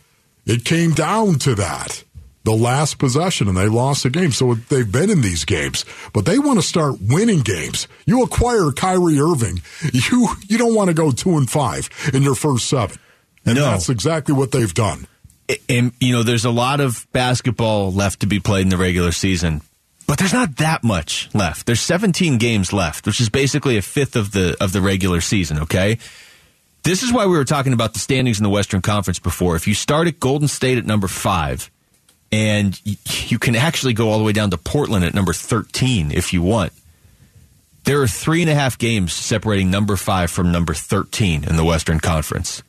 it 0.45 0.65
came 0.65 0.91
down 0.91 1.39
to 1.39 1.55
that, 1.55 2.03
the 2.45 2.55
last 2.55 2.97
possession, 2.99 3.49
and 3.49 3.57
they 3.57 3.67
lost 3.67 4.03
the 4.03 4.09
game. 4.09 4.31
So 4.31 4.53
they've 4.53 4.89
been 4.89 5.09
in 5.09 5.19
these 5.21 5.43
games, 5.43 5.83
but 6.13 6.25
they 6.25 6.39
want 6.39 6.59
to 6.59 6.65
start 6.65 6.95
winning 7.01 7.41
games. 7.41 7.87
You 8.05 8.23
acquire 8.23 8.71
Kyrie 8.71 9.19
Irving, 9.19 9.61
you 9.91 10.29
you 10.47 10.57
don't 10.57 10.75
want 10.75 10.87
to 10.87 10.93
go 10.93 11.11
two 11.11 11.35
and 11.37 11.49
five 11.49 11.89
in 12.13 12.23
your 12.23 12.35
first 12.35 12.67
seven, 12.69 12.97
and 13.45 13.55
No. 13.55 13.65
that's 13.71 13.89
exactly 13.89 14.33
what 14.33 14.51
they've 14.51 14.73
done. 14.73 15.07
and 15.69 15.91
you 15.99 16.13
know 16.13 16.23
there's 16.23 16.45
a 16.45 16.49
lot 16.51 16.79
of 16.79 17.05
basketball 17.11 17.91
left 17.91 18.21
to 18.21 18.27
be 18.27 18.39
played 18.39 18.61
in 18.61 18.69
the 18.69 18.77
regular 18.77 19.11
season 19.11 19.61
but 20.07 20.17
there's 20.17 20.33
not 20.33 20.55
that 20.57 20.83
much 20.83 21.29
left 21.35 21.67
there's 21.67 21.81
17 21.81 22.39
games 22.39 22.73
left 22.73 23.05
which 23.05 23.21
is 23.21 23.29
basically 23.29 23.77
a 23.77 23.81
fifth 23.83 24.15
of 24.15 24.31
the 24.31 24.57
of 24.59 24.71
the 24.71 24.81
regular 24.81 25.21
season 25.21 25.59
okay 25.59 25.99
this 26.81 27.03
is 27.03 27.13
why 27.13 27.27
we 27.27 27.37
were 27.37 27.45
talking 27.45 27.73
about 27.73 27.93
the 27.93 27.99
standings 27.99 28.39
in 28.39 28.43
the 28.43 28.49
western 28.49 28.81
conference 28.81 29.19
before 29.19 29.55
if 29.55 29.67
you 29.67 29.75
start 29.75 30.07
at 30.07 30.19
golden 30.19 30.47
state 30.47 30.79
at 30.79 30.85
number 30.85 31.07
five 31.07 31.69
and 32.35 32.81
you 33.29 33.39
can 33.39 33.55
actually 33.55 33.93
go 33.93 34.09
all 34.09 34.17
the 34.17 34.23
way 34.23 34.33
down 34.33 34.49
to 34.49 34.57
portland 34.57 35.05
at 35.05 35.13
number 35.13 35.33
13 35.33 36.11
if 36.11 36.33
you 36.33 36.41
want 36.41 36.73
there 37.85 38.01
are 38.01 38.07
three 38.07 38.41
and 38.41 38.49
a 38.49 38.55
half 38.55 38.77
games 38.77 39.13
separating 39.13 39.69
number 39.69 39.95
five 39.95 40.29
from 40.31 40.51
number 40.51 40.73
13 40.73 41.43
in 41.43 41.55
the 41.55 41.63
western 41.63 41.99
conference 41.99 42.63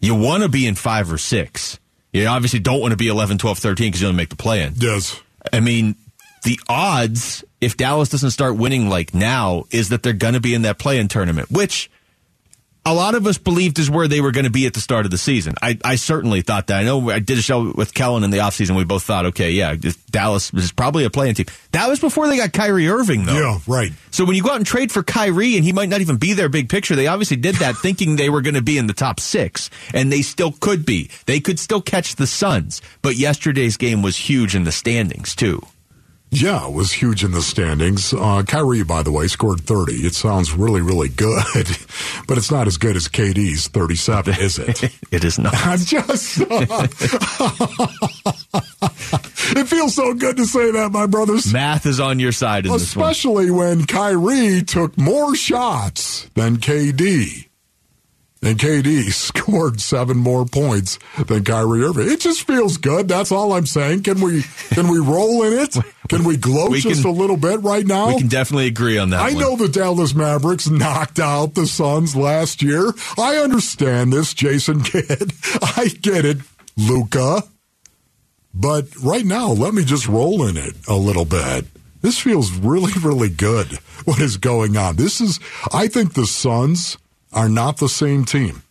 you 0.00 0.14
want 0.14 0.42
to 0.42 0.48
be 0.48 0.66
in 0.66 0.74
five 0.74 1.12
or 1.12 1.18
six. 1.18 1.78
You 2.12 2.26
obviously 2.26 2.60
don't 2.60 2.80
want 2.80 2.92
to 2.92 2.96
be 2.96 3.08
11, 3.08 3.38
12, 3.38 3.58
13 3.58 3.88
because 3.88 4.00
you 4.00 4.08
only 4.08 4.16
make 4.16 4.28
the 4.30 4.36
play 4.36 4.62
in. 4.62 4.74
Yes. 4.76 5.20
I 5.52 5.60
mean, 5.60 5.96
the 6.44 6.58
odds, 6.68 7.44
if 7.60 7.76
Dallas 7.76 8.08
doesn't 8.08 8.30
start 8.30 8.56
winning 8.56 8.88
like 8.88 9.14
now, 9.14 9.64
is 9.70 9.90
that 9.90 10.02
they're 10.02 10.12
going 10.12 10.34
to 10.34 10.40
be 10.40 10.54
in 10.54 10.62
that 10.62 10.78
play 10.78 10.98
in 10.98 11.08
tournament, 11.08 11.50
which 11.50 11.90
a 12.88 12.94
lot 12.94 13.14
of 13.14 13.26
us 13.26 13.38
believed 13.38 13.78
is 13.78 13.90
where 13.90 14.08
they 14.08 14.20
were 14.20 14.32
going 14.32 14.44
to 14.44 14.50
be 14.50 14.66
at 14.66 14.74
the 14.74 14.80
start 14.80 15.04
of 15.04 15.10
the 15.10 15.18
season. 15.18 15.54
I, 15.60 15.78
I 15.84 15.96
certainly 15.96 16.42
thought 16.42 16.68
that. 16.68 16.78
I 16.78 16.84
know 16.84 17.10
I 17.10 17.18
did 17.18 17.38
a 17.38 17.42
show 17.42 17.72
with 17.72 17.92
Kellen 17.92 18.24
in 18.24 18.30
the 18.30 18.38
offseason. 18.38 18.76
We 18.76 18.84
both 18.84 19.02
thought, 19.02 19.26
okay, 19.26 19.50
yeah, 19.50 19.76
Dallas 20.10 20.52
is 20.54 20.72
probably 20.72 21.04
a 21.04 21.10
playing 21.10 21.34
team. 21.34 21.46
That 21.72 21.88
was 21.88 22.00
before 22.00 22.28
they 22.28 22.36
got 22.36 22.52
Kyrie 22.52 22.88
Irving, 22.88 23.26
though. 23.26 23.38
Yeah, 23.38 23.58
right. 23.66 23.92
So 24.10 24.24
when 24.24 24.36
you 24.36 24.42
go 24.42 24.50
out 24.50 24.56
and 24.56 24.66
trade 24.66 24.90
for 24.90 25.02
Kyrie 25.02 25.56
and 25.56 25.64
he 25.64 25.72
might 25.72 25.88
not 25.88 26.00
even 26.00 26.16
be 26.16 26.32
their 26.32 26.48
big 26.48 26.68
picture, 26.68 26.96
they 26.96 27.06
obviously 27.06 27.36
did 27.36 27.56
that 27.56 27.76
thinking 27.82 28.16
they 28.16 28.30
were 28.30 28.40
going 28.40 28.54
to 28.54 28.62
be 28.62 28.78
in 28.78 28.86
the 28.86 28.94
top 28.94 29.20
six, 29.20 29.70
and 29.92 30.10
they 30.10 30.22
still 30.22 30.52
could 30.52 30.86
be. 30.86 31.10
They 31.26 31.40
could 31.40 31.58
still 31.58 31.82
catch 31.82 32.16
the 32.16 32.26
Suns, 32.26 32.80
but 33.02 33.16
yesterday's 33.16 33.76
game 33.76 34.02
was 34.02 34.16
huge 34.16 34.54
in 34.54 34.64
the 34.64 34.72
standings 34.72 35.34
too. 35.34 35.62
Yeah, 36.30 36.66
it 36.66 36.72
was 36.72 36.92
huge 36.92 37.24
in 37.24 37.30
the 37.30 37.40
standings. 37.40 38.12
Uh, 38.12 38.42
Kyrie, 38.46 38.82
by 38.82 39.02
the 39.02 39.10
way, 39.10 39.28
scored 39.28 39.62
30. 39.62 39.94
It 40.06 40.14
sounds 40.14 40.52
really, 40.52 40.82
really 40.82 41.08
good, 41.08 41.44
but 42.26 42.36
it's 42.36 42.50
not 42.50 42.66
as 42.66 42.76
good 42.76 42.96
as 42.96 43.08
KD's 43.08 43.68
37, 43.68 44.34
is 44.38 44.58
it? 44.58 44.94
It 45.10 45.24
is 45.24 45.38
not. 45.38 45.54
I'm 45.56 45.78
just. 45.78 46.38
it 49.56 49.64
feels 49.66 49.94
so 49.94 50.12
good 50.12 50.36
to 50.36 50.44
say 50.44 50.70
that, 50.70 50.90
my 50.92 51.06
brothers. 51.06 51.50
Math 51.50 51.86
is 51.86 51.98
on 51.98 52.20
your 52.20 52.32
side 52.32 52.66
in 52.66 52.72
this 52.72 52.94
one. 52.94 53.10
Especially 53.10 53.50
when 53.50 53.86
Kyrie 53.86 54.62
took 54.62 54.98
more 54.98 55.34
shots 55.34 56.28
than 56.34 56.58
KD. 56.58 57.47
And 58.40 58.56
KD 58.56 59.10
scored 59.12 59.80
seven 59.80 60.16
more 60.16 60.44
points 60.46 60.98
than 61.26 61.44
Kyrie 61.44 61.82
Irving. 61.82 62.08
It 62.08 62.20
just 62.20 62.46
feels 62.46 62.76
good. 62.76 63.08
That's 63.08 63.32
all 63.32 63.52
I'm 63.52 63.66
saying. 63.66 64.04
Can 64.04 64.20
we 64.20 64.42
can 64.70 64.88
we 64.88 64.98
roll 64.98 65.42
in 65.42 65.54
it? 65.54 65.76
Can 66.08 66.24
we 66.24 66.36
gloat 66.36 66.70
We 66.70 66.80
just 66.80 67.04
a 67.04 67.10
little 67.10 67.36
bit 67.36 67.60
right 67.62 67.84
now? 67.84 68.08
We 68.08 68.18
can 68.18 68.28
definitely 68.28 68.68
agree 68.68 68.96
on 68.96 69.10
that 69.10 69.20
I 69.20 69.32
one. 69.34 69.38
know 69.40 69.56
the 69.56 69.68
Dallas 69.68 70.14
Mavericks 70.14 70.68
knocked 70.70 71.18
out 71.18 71.54
the 71.54 71.66
Suns 71.66 72.14
last 72.14 72.62
year. 72.62 72.92
I 73.18 73.36
understand 73.36 74.12
this, 74.12 74.32
Jason 74.34 74.82
Kidd. 74.82 75.32
I 75.76 75.88
get 76.00 76.24
it, 76.24 76.38
Luka. 76.76 77.42
But 78.54 78.96
right 79.02 79.24
now, 79.24 79.48
let 79.48 79.74
me 79.74 79.84
just 79.84 80.08
roll 80.08 80.46
in 80.46 80.56
it 80.56 80.74
a 80.88 80.94
little 80.94 81.24
bit. 81.24 81.66
This 82.00 82.18
feels 82.18 82.52
really, 82.52 82.92
really 83.02 83.28
good. 83.28 83.78
What 84.04 84.20
is 84.20 84.36
going 84.36 84.76
on? 84.76 84.96
This 84.96 85.20
is, 85.20 85.38
I 85.72 85.88
think 85.88 86.14
the 86.14 86.26
Suns 86.26 86.96
are 87.32 87.48
not 87.48 87.76
the 87.78 87.88
same 87.88 88.24
team 88.24 88.62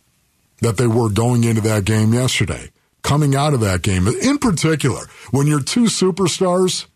that 0.60 0.76
they 0.76 0.86
were 0.86 1.08
going 1.08 1.44
into 1.44 1.60
that 1.62 1.84
game 1.84 2.12
yesterday. 2.12 2.70
coming 3.02 3.34
out 3.34 3.54
of 3.54 3.60
that 3.60 3.80
game. 3.82 4.06
In 4.08 4.38
particular, 4.38 5.06
when 5.30 5.46
your 5.46 5.60
two 5.62 5.84
superstars 5.84 6.86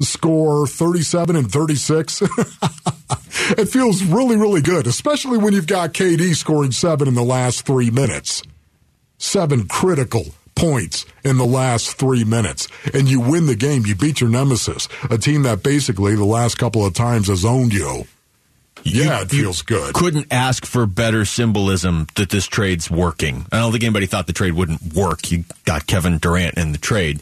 score 0.00 0.66
37 0.66 1.34
and 1.34 1.50
36, 1.50 2.22
it 3.58 3.68
feels 3.68 4.02
really, 4.04 4.36
really 4.36 4.60
good, 4.60 4.86
especially 4.86 5.38
when 5.38 5.54
you've 5.54 5.66
got 5.66 5.92
KD 5.94 6.36
scoring 6.36 6.72
seven 6.72 7.08
in 7.08 7.14
the 7.14 7.24
last 7.24 7.66
three 7.66 7.90
minutes. 7.90 8.42
Seven 9.18 9.66
critical 9.66 10.26
points 10.54 11.04
in 11.24 11.38
the 11.38 11.46
last 11.46 11.98
three 11.98 12.24
minutes, 12.24 12.68
and 12.94 13.08
you 13.08 13.20
win 13.20 13.46
the 13.46 13.56
game. 13.56 13.86
You 13.86 13.94
beat 13.94 14.20
your 14.20 14.30
nemesis, 14.30 14.88
a 15.10 15.18
team 15.18 15.42
that 15.44 15.62
basically 15.62 16.14
the 16.14 16.24
last 16.24 16.58
couple 16.58 16.84
of 16.84 16.94
times 16.94 17.28
has 17.28 17.44
owned 17.44 17.72
you. 17.72 18.04
Yeah, 18.86 19.22
it 19.22 19.30
feels 19.30 19.62
good. 19.62 19.94
Couldn't 19.94 20.28
ask 20.30 20.64
for 20.64 20.86
better 20.86 21.24
symbolism 21.24 22.06
that 22.14 22.30
this 22.30 22.46
trade's 22.46 22.90
working. 22.90 23.46
I 23.50 23.58
don't 23.58 23.72
think 23.72 23.84
anybody 23.84 24.06
thought 24.06 24.26
the 24.26 24.32
trade 24.32 24.52
wouldn't 24.52 24.94
work. 24.94 25.30
You 25.30 25.44
got 25.64 25.86
Kevin 25.86 26.18
Durant 26.18 26.56
in 26.56 26.72
the 26.72 26.78
trade, 26.78 27.20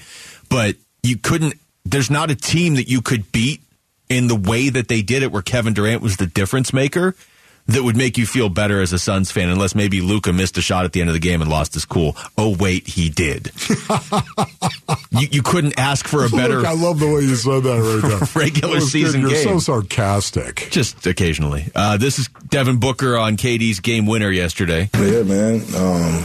but 0.48 0.76
you 1.02 1.16
couldn't. 1.16 1.54
There's 1.84 2.10
not 2.10 2.30
a 2.30 2.34
team 2.34 2.74
that 2.74 2.88
you 2.88 3.00
could 3.02 3.32
beat 3.32 3.62
in 4.08 4.28
the 4.28 4.36
way 4.36 4.68
that 4.68 4.88
they 4.88 5.02
did 5.02 5.22
it, 5.22 5.32
where 5.32 5.42
Kevin 5.42 5.72
Durant 5.72 6.02
was 6.02 6.16
the 6.16 6.26
difference 6.26 6.72
maker 6.72 7.16
that 7.66 7.82
would 7.82 7.96
make 7.96 8.18
you 8.18 8.26
feel 8.26 8.48
better 8.48 8.80
as 8.80 8.92
a 8.92 8.98
Suns 8.98 9.30
fan, 9.30 9.48
unless 9.48 9.74
maybe 9.74 10.00
Luka 10.00 10.32
missed 10.32 10.58
a 10.58 10.62
shot 10.62 10.84
at 10.84 10.92
the 10.92 11.00
end 11.00 11.08
of 11.08 11.14
the 11.14 11.20
game 11.20 11.40
and 11.40 11.50
lost 11.50 11.74
his 11.74 11.84
cool. 11.84 12.16
Oh 12.36 12.54
wait, 12.56 12.86
he 12.86 13.08
did. 13.08 13.52
you, 15.10 15.28
you, 15.30 15.42
couldn't 15.42 15.78
ask 15.78 16.06
for 16.06 16.24
a 16.24 16.28
better. 16.28 16.58
Look, 16.58 16.66
I 16.66 16.74
love 16.74 16.98
the 16.98 17.06
way 17.06 17.22
you 17.22 17.34
said 17.34 17.62
that 17.62 17.80
right 17.80 18.02
there. 18.02 18.28
regular 18.42 18.80
season 18.80 19.22
good. 19.22 19.30
You're 19.30 19.44
game. 19.44 19.60
so 19.60 19.80
sarcastic. 19.80 20.68
Just 20.70 21.06
occasionally. 21.06 21.70
Uh, 21.74 21.96
this 21.96 22.18
is 22.18 22.28
Devin 22.48 22.78
Booker 22.78 23.16
on 23.16 23.36
KD's 23.36 23.80
game 23.80 24.06
winner 24.06 24.30
yesterday. 24.30 24.90
Yeah, 24.94 25.22
man. 25.22 25.62
Um, 25.74 26.24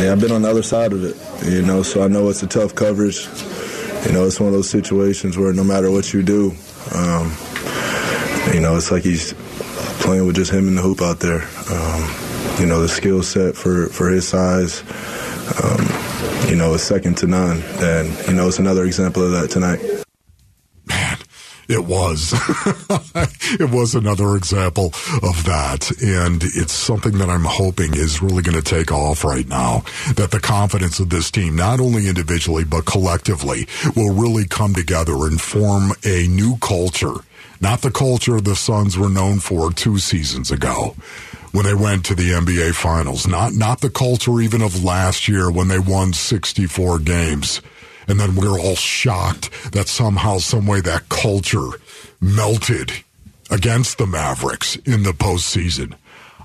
yeah, 0.00 0.12
I've 0.12 0.20
been 0.20 0.32
on 0.32 0.42
the 0.42 0.50
other 0.50 0.62
side 0.62 0.92
of 0.92 1.04
it, 1.04 1.16
you 1.50 1.62
know, 1.62 1.82
so 1.82 2.02
I 2.02 2.08
know 2.08 2.28
it's 2.30 2.42
a 2.42 2.46
tough 2.46 2.74
coverage. 2.74 3.26
You 4.06 4.12
know, 4.12 4.26
it's 4.26 4.38
one 4.38 4.48
of 4.48 4.54
those 4.54 4.70
situations 4.70 5.36
where 5.36 5.52
no 5.52 5.64
matter 5.64 5.90
what 5.90 6.14
you 6.14 6.22
do, 6.22 6.52
um, 6.94 7.36
you 8.54 8.60
know, 8.60 8.76
it's 8.76 8.90
like 8.90 9.02
he's 9.02 9.34
playing 10.00 10.26
with 10.26 10.36
just 10.36 10.50
him 10.50 10.68
in 10.68 10.74
the 10.74 10.82
hoop 10.82 11.02
out 11.02 11.20
there. 11.20 11.42
Um, 11.70 12.02
you 12.58 12.66
know, 12.66 12.80
the 12.80 12.88
skill 12.88 13.22
set 13.22 13.56
for, 13.56 13.86
for 13.88 14.08
his 14.08 14.26
size, 14.26 14.82
um, 15.62 16.48
you 16.48 16.56
know, 16.56 16.74
is 16.74 16.82
second 16.82 17.16
to 17.18 17.26
none. 17.26 17.62
And, 17.78 18.26
you 18.26 18.34
know, 18.34 18.48
it's 18.48 18.58
another 18.58 18.84
example 18.84 19.22
of 19.22 19.32
that 19.32 19.50
tonight. 19.50 19.80
It 21.68 21.84
was. 21.84 22.32
it 23.60 23.70
was 23.70 23.94
another 23.94 24.36
example 24.36 24.86
of 25.22 25.44
that. 25.44 25.90
And 26.02 26.42
it's 26.42 26.72
something 26.72 27.18
that 27.18 27.28
I'm 27.28 27.44
hoping 27.44 27.94
is 27.94 28.22
really 28.22 28.42
going 28.42 28.60
to 28.60 28.62
take 28.62 28.90
off 28.90 29.24
right 29.24 29.46
now. 29.46 29.82
That 30.16 30.30
the 30.30 30.40
confidence 30.40 30.98
of 30.98 31.10
this 31.10 31.30
team, 31.30 31.56
not 31.56 31.80
only 31.80 32.08
individually, 32.08 32.64
but 32.64 32.86
collectively, 32.86 33.68
will 33.94 34.14
really 34.14 34.46
come 34.46 34.74
together 34.74 35.26
and 35.26 35.40
form 35.40 35.92
a 36.04 36.26
new 36.28 36.56
culture 36.58 37.16
not 37.60 37.82
the 37.82 37.90
culture 37.90 38.40
the 38.40 38.54
Suns 38.54 38.96
were 38.96 39.08
known 39.08 39.40
for 39.40 39.72
two 39.72 39.98
seasons 39.98 40.50
ago 40.50 40.94
when 41.52 41.64
they 41.64 41.74
went 41.74 42.04
to 42.04 42.14
the 42.14 42.30
NBA 42.30 42.74
Finals. 42.74 43.26
Not 43.26 43.52
not 43.52 43.80
the 43.80 43.90
culture 43.90 44.40
even 44.40 44.62
of 44.62 44.84
last 44.84 45.26
year 45.26 45.50
when 45.50 45.68
they 45.68 45.78
won 45.78 46.12
64 46.12 47.00
games. 47.00 47.60
And 48.08 48.18
then 48.18 48.34
we're 48.34 48.58
all 48.58 48.76
shocked 48.76 49.72
that 49.72 49.86
somehow, 49.86 50.38
someway 50.38 50.80
that 50.80 51.08
culture 51.08 51.68
melted 52.20 52.92
against 53.50 53.98
the 53.98 54.06
Mavericks 54.06 54.76
in 54.76 55.02
the 55.02 55.12
postseason. 55.12 55.94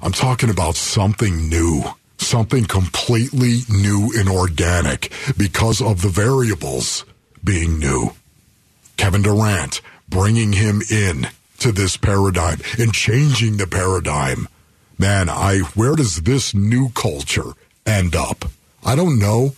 I'm 0.01 0.11
talking 0.11 0.49
about 0.49 0.75
something 0.75 1.47
new, 1.47 1.83
something 2.17 2.65
completely 2.65 3.59
new 3.69 4.11
and 4.17 4.27
organic 4.27 5.11
because 5.37 5.81
of 5.81 6.01
the 6.01 6.09
variables 6.09 7.05
being 7.43 7.79
new. 7.79 8.11
Kevin 8.97 9.21
Durant, 9.21 9.81
bringing 10.09 10.53
him 10.53 10.81
in 10.91 11.27
to 11.59 11.71
this 11.71 11.97
paradigm 11.97 12.59
and 12.77 12.93
changing 12.93 13.57
the 13.57 13.67
paradigm. 13.67 14.47
Man, 14.97 15.29
I 15.29 15.59
where 15.75 15.95
does 15.95 16.21
this 16.21 16.53
new 16.53 16.89
culture 16.89 17.53
end 17.85 18.15
up? 18.15 18.45
I 18.83 18.95
don't 18.95 19.17
know, 19.17 19.55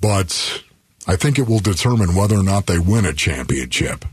but 0.00 0.62
I 1.06 1.16
think 1.16 1.38
it 1.38 1.48
will 1.48 1.60
determine 1.60 2.14
whether 2.14 2.36
or 2.36 2.42
not 2.42 2.66
they 2.66 2.78
win 2.78 3.04
a 3.04 3.12
championship. 3.12 4.04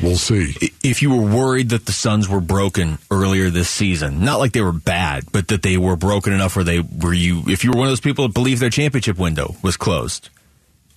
We'll 0.00 0.16
see. 0.16 0.54
If 0.82 1.02
you 1.02 1.10
were 1.10 1.22
worried 1.22 1.70
that 1.70 1.86
the 1.86 1.92
Suns 1.92 2.28
were 2.28 2.40
broken 2.40 2.98
earlier 3.10 3.50
this 3.50 3.68
season, 3.68 4.24
not 4.24 4.38
like 4.38 4.52
they 4.52 4.60
were 4.60 4.72
bad, 4.72 5.24
but 5.32 5.48
that 5.48 5.62
they 5.62 5.76
were 5.76 5.96
broken 5.96 6.32
enough 6.32 6.54
where 6.56 6.64
they 6.64 6.80
were 6.80 7.12
you 7.12 7.42
if 7.46 7.64
you 7.64 7.70
were 7.70 7.78
one 7.78 7.86
of 7.86 7.90
those 7.90 8.00
people 8.00 8.26
that 8.26 8.34
believed 8.34 8.60
their 8.60 8.70
championship 8.70 9.18
window 9.18 9.56
was 9.62 9.76
closed, 9.76 10.28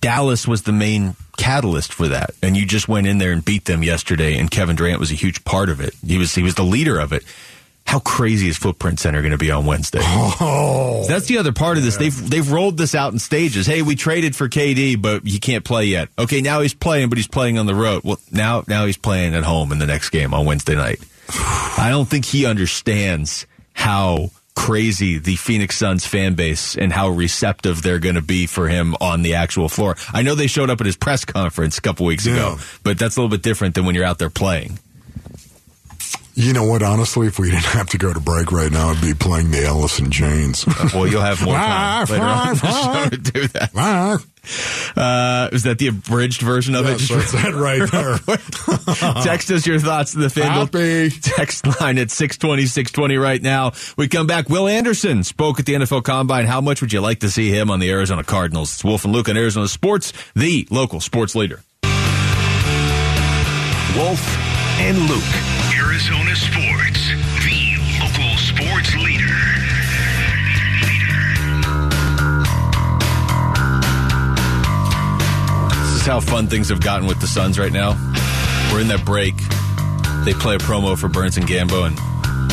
Dallas 0.00 0.46
was 0.46 0.62
the 0.62 0.72
main 0.72 1.16
catalyst 1.36 1.92
for 1.92 2.08
that, 2.08 2.30
and 2.42 2.56
you 2.56 2.64
just 2.64 2.88
went 2.88 3.06
in 3.06 3.18
there 3.18 3.32
and 3.32 3.44
beat 3.44 3.64
them 3.64 3.82
yesterday. 3.82 4.38
And 4.38 4.50
Kevin 4.50 4.76
Durant 4.76 5.00
was 5.00 5.10
a 5.10 5.16
huge 5.16 5.44
part 5.44 5.68
of 5.68 5.80
it. 5.80 5.94
He 6.04 6.18
was 6.18 6.34
he 6.34 6.42
was 6.42 6.54
the 6.54 6.64
leader 6.64 6.98
of 6.98 7.12
it. 7.12 7.24
How 7.86 8.00
crazy 8.00 8.48
is 8.48 8.56
Footprint 8.56 8.98
Center 8.98 9.22
going 9.22 9.30
to 9.30 9.38
be 9.38 9.50
on 9.50 9.64
Wednesday? 9.64 10.00
Oh, 10.02 11.04
That's 11.08 11.26
the 11.26 11.38
other 11.38 11.52
part 11.52 11.78
of 11.78 11.84
this. 11.84 11.94
Yeah. 11.94 12.00
They've 12.00 12.30
they've 12.30 12.50
rolled 12.50 12.76
this 12.76 12.94
out 12.94 13.12
in 13.12 13.18
stages. 13.18 13.66
Hey, 13.66 13.82
we 13.82 13.94
traded 13.94 14.34
for 14.34 14.48
KD, 14.48 15.00
but 15.00 15.24
he 15.24 15.38
can't 15.38 15.64
play 15.64 15.86
yet. 15.86 16.08
Okay, 16.18 16.40
now 16.40 16.60
he's 16.60 16.74
playing, 16.74 17.08
but 17.08 17.16
he's 17.16 17.28
playing 17.28 17.58
on 17.58 17.66
the 17.66 17.74
road. 17.74 18.02
Well, 18.04 18.18
now 18.32 18.64
now 18.66 18.86
he's 18.86 18.96
playing 18.96 19.34
at 19.34 19.44
home 19.44 19.70
in 19.70 19.78
the 19.78 19.86
next 19.86 20.10
game 20.10 20.34
on 20.34 20.44
Wednesday 20.44 20.74
night. 20.74 20.98
I 21.30 21.88
don't 21.90 22.08
think 22.08 22.24
he 22.24 22.44
understands 22.44 23.46
how 23.72 24.30
crazy 24.56 25.18
the 25.18 25.36
Phoenix 25.36 25.76
Suns 25.76 26.04
fan 26.04 26.34
base 26.34 26.76
and 26.76 26.92
how 26.92 27.10
receptive 27.10 27.82
they're 27.82 28.00
going 28.00 28.14
to 28.16 28.22
be 28.22 28.46
for 28.46 28.68
him 28.68 28.96
on 29.00 29.22
the 29.22 29.34
actual 29.34 29.68
floor. 29.68 29.96
I 30.12 30.22
know 30.22 30.34
they 30.34 30.48
showed 30.48 30.70
up 30.70 30.80
at 30.80 30.86
his 30.86 30.96
press 30.96 31.24
conference 31.24 31.78
a 31.78 31.82
couple 31.82 32.06
weeks 32.06 32.26
yeah. 32.26 32.32
ago, 32.32 32.56
but 32.82 32.98
that's 32.98 33.16
a 33.16 33.20
little 33.20 33.30
bit 33.30 33.42
different 33.42 33.76
than 33.76 33.84
when 33.84 33.94
you're 33.94 34.04
out 34.04 34.18
there 34.18 34.30
playing. 34.30 34.78
You 36.38 36.52
know 36.52 36.64
what? 36.64 36.82
Honestly, 36.82 37.28
if 37.28 37.38
we 37.38 37.50
didn't 37.50 37.64
have 37.64 37.88
to 37.88 37.98
go 37.98 38.12
to 38.12 38.20
break 38.20 38.52
right 38.52 38.70
now, 38.70 38.90
I'd 38.90 39.00
be 39.00 39.14
playing 39.14 39.52
the 39.52 39.64
Alice 39.64 39.98
in 39.98 40.10
Chains. 40.10 40.66
well, 40.94 41.06
you'll 41.06 41.22
have 41.22 41.42
more 41.42 41.54
time 41.54 42.06
later 42.10 42.22
on 42.22 42.54
the 42.56 43.04
show 43.04 43.08
to 43.08 43.16
do 43.16 43.48
that. 43.48 43.70
Uh, 44.94 45.48
is 45.52 45.62
that 45.62 45.78
the 45.78 45.88
abridged 45.88 46.42
version 46.42 46.74
of 46.74 46.84
yes, 46.84 47.10
it? 47.10 47.14
That's 47.14 47.32
that 47.32 47.54
right 47.54 47.90
there. 47.90 49.22
Text 49.24 49.50
us 49.50 49.66
your 49.66 49.78
thoughts 49.78 50.12
to 50.12 50.18
the 50.18 50.26
FanDuel 50.26 51.18
text 51.22 51.66
line 51.80 51.96
at 51.96 52.10
620, 52.10 52.66
620 52.66 53.16
right 53.16 53.40
now. 53.40 53.72
We 53.96 54.06
come 54.06 54.26
back. 54.26 54.50
Will 54.50 54.68
Anderson 54.68 55.24
spoke 55.24 55.58
at 55.58 55.64
the 55.64 55.72
NFL 55.72 56.04
Combine. 56.04 56.44
How 56.44 56.60
much 56.60 56.82
would 56.82 56.92
you 56.92 57.00
like 57.00 57.20
to 57.20 57.30
see 57.30 57.48
him 57.48 57.70
on 57.70 57.80
the 57.80 57.90
Arizona 57.90 58.22
Cardinals? 58.22 58.74
It's 58.74 58.84
Wolf 58.84 59.04
and 59.04 59.14
Luke 59.14 59.30
on 59.30 59.38
Arizona 59.38 59.68
Sports, 59.68 60.12
the 60.34 60.68
local 60.70 61.00
sports 61.00 61.34
leader. 61.34 61.62
Wolf 63.96 64.20
and 64.78 64.98
Luke. 65.08 65.65
Arizona 65.78 66.34
Sports, 66.34 67.08
the 67.44 67.76
local 68.00 68.36
sports 68.38 68.94
leader. 68.96 69.36
This 75.68 76.00
is 76.00 76.06
how 76.06 76.20
fun 76.20 76.46
things 76.46 76.70
have 76.70 76.80
gotten 76.80 77.06
with 77.06 77.20
the 77.20 77.26
Suns 77.26 77.58
right 77.58 77.72
now. 77.72 77.90
We're 78.72 78.80
in 78.80 78.88
that 78.88 79.04
break. 79.04 79.36
They 80.24 80.32
play 80.32 80.54
a 80.54 80.58
promo 80.58 80.96
for 80.98 81.08
Burns 81.08 81.36
and 81.36 81.46
Gambo, 81.46 81.86
and 81.86 81.98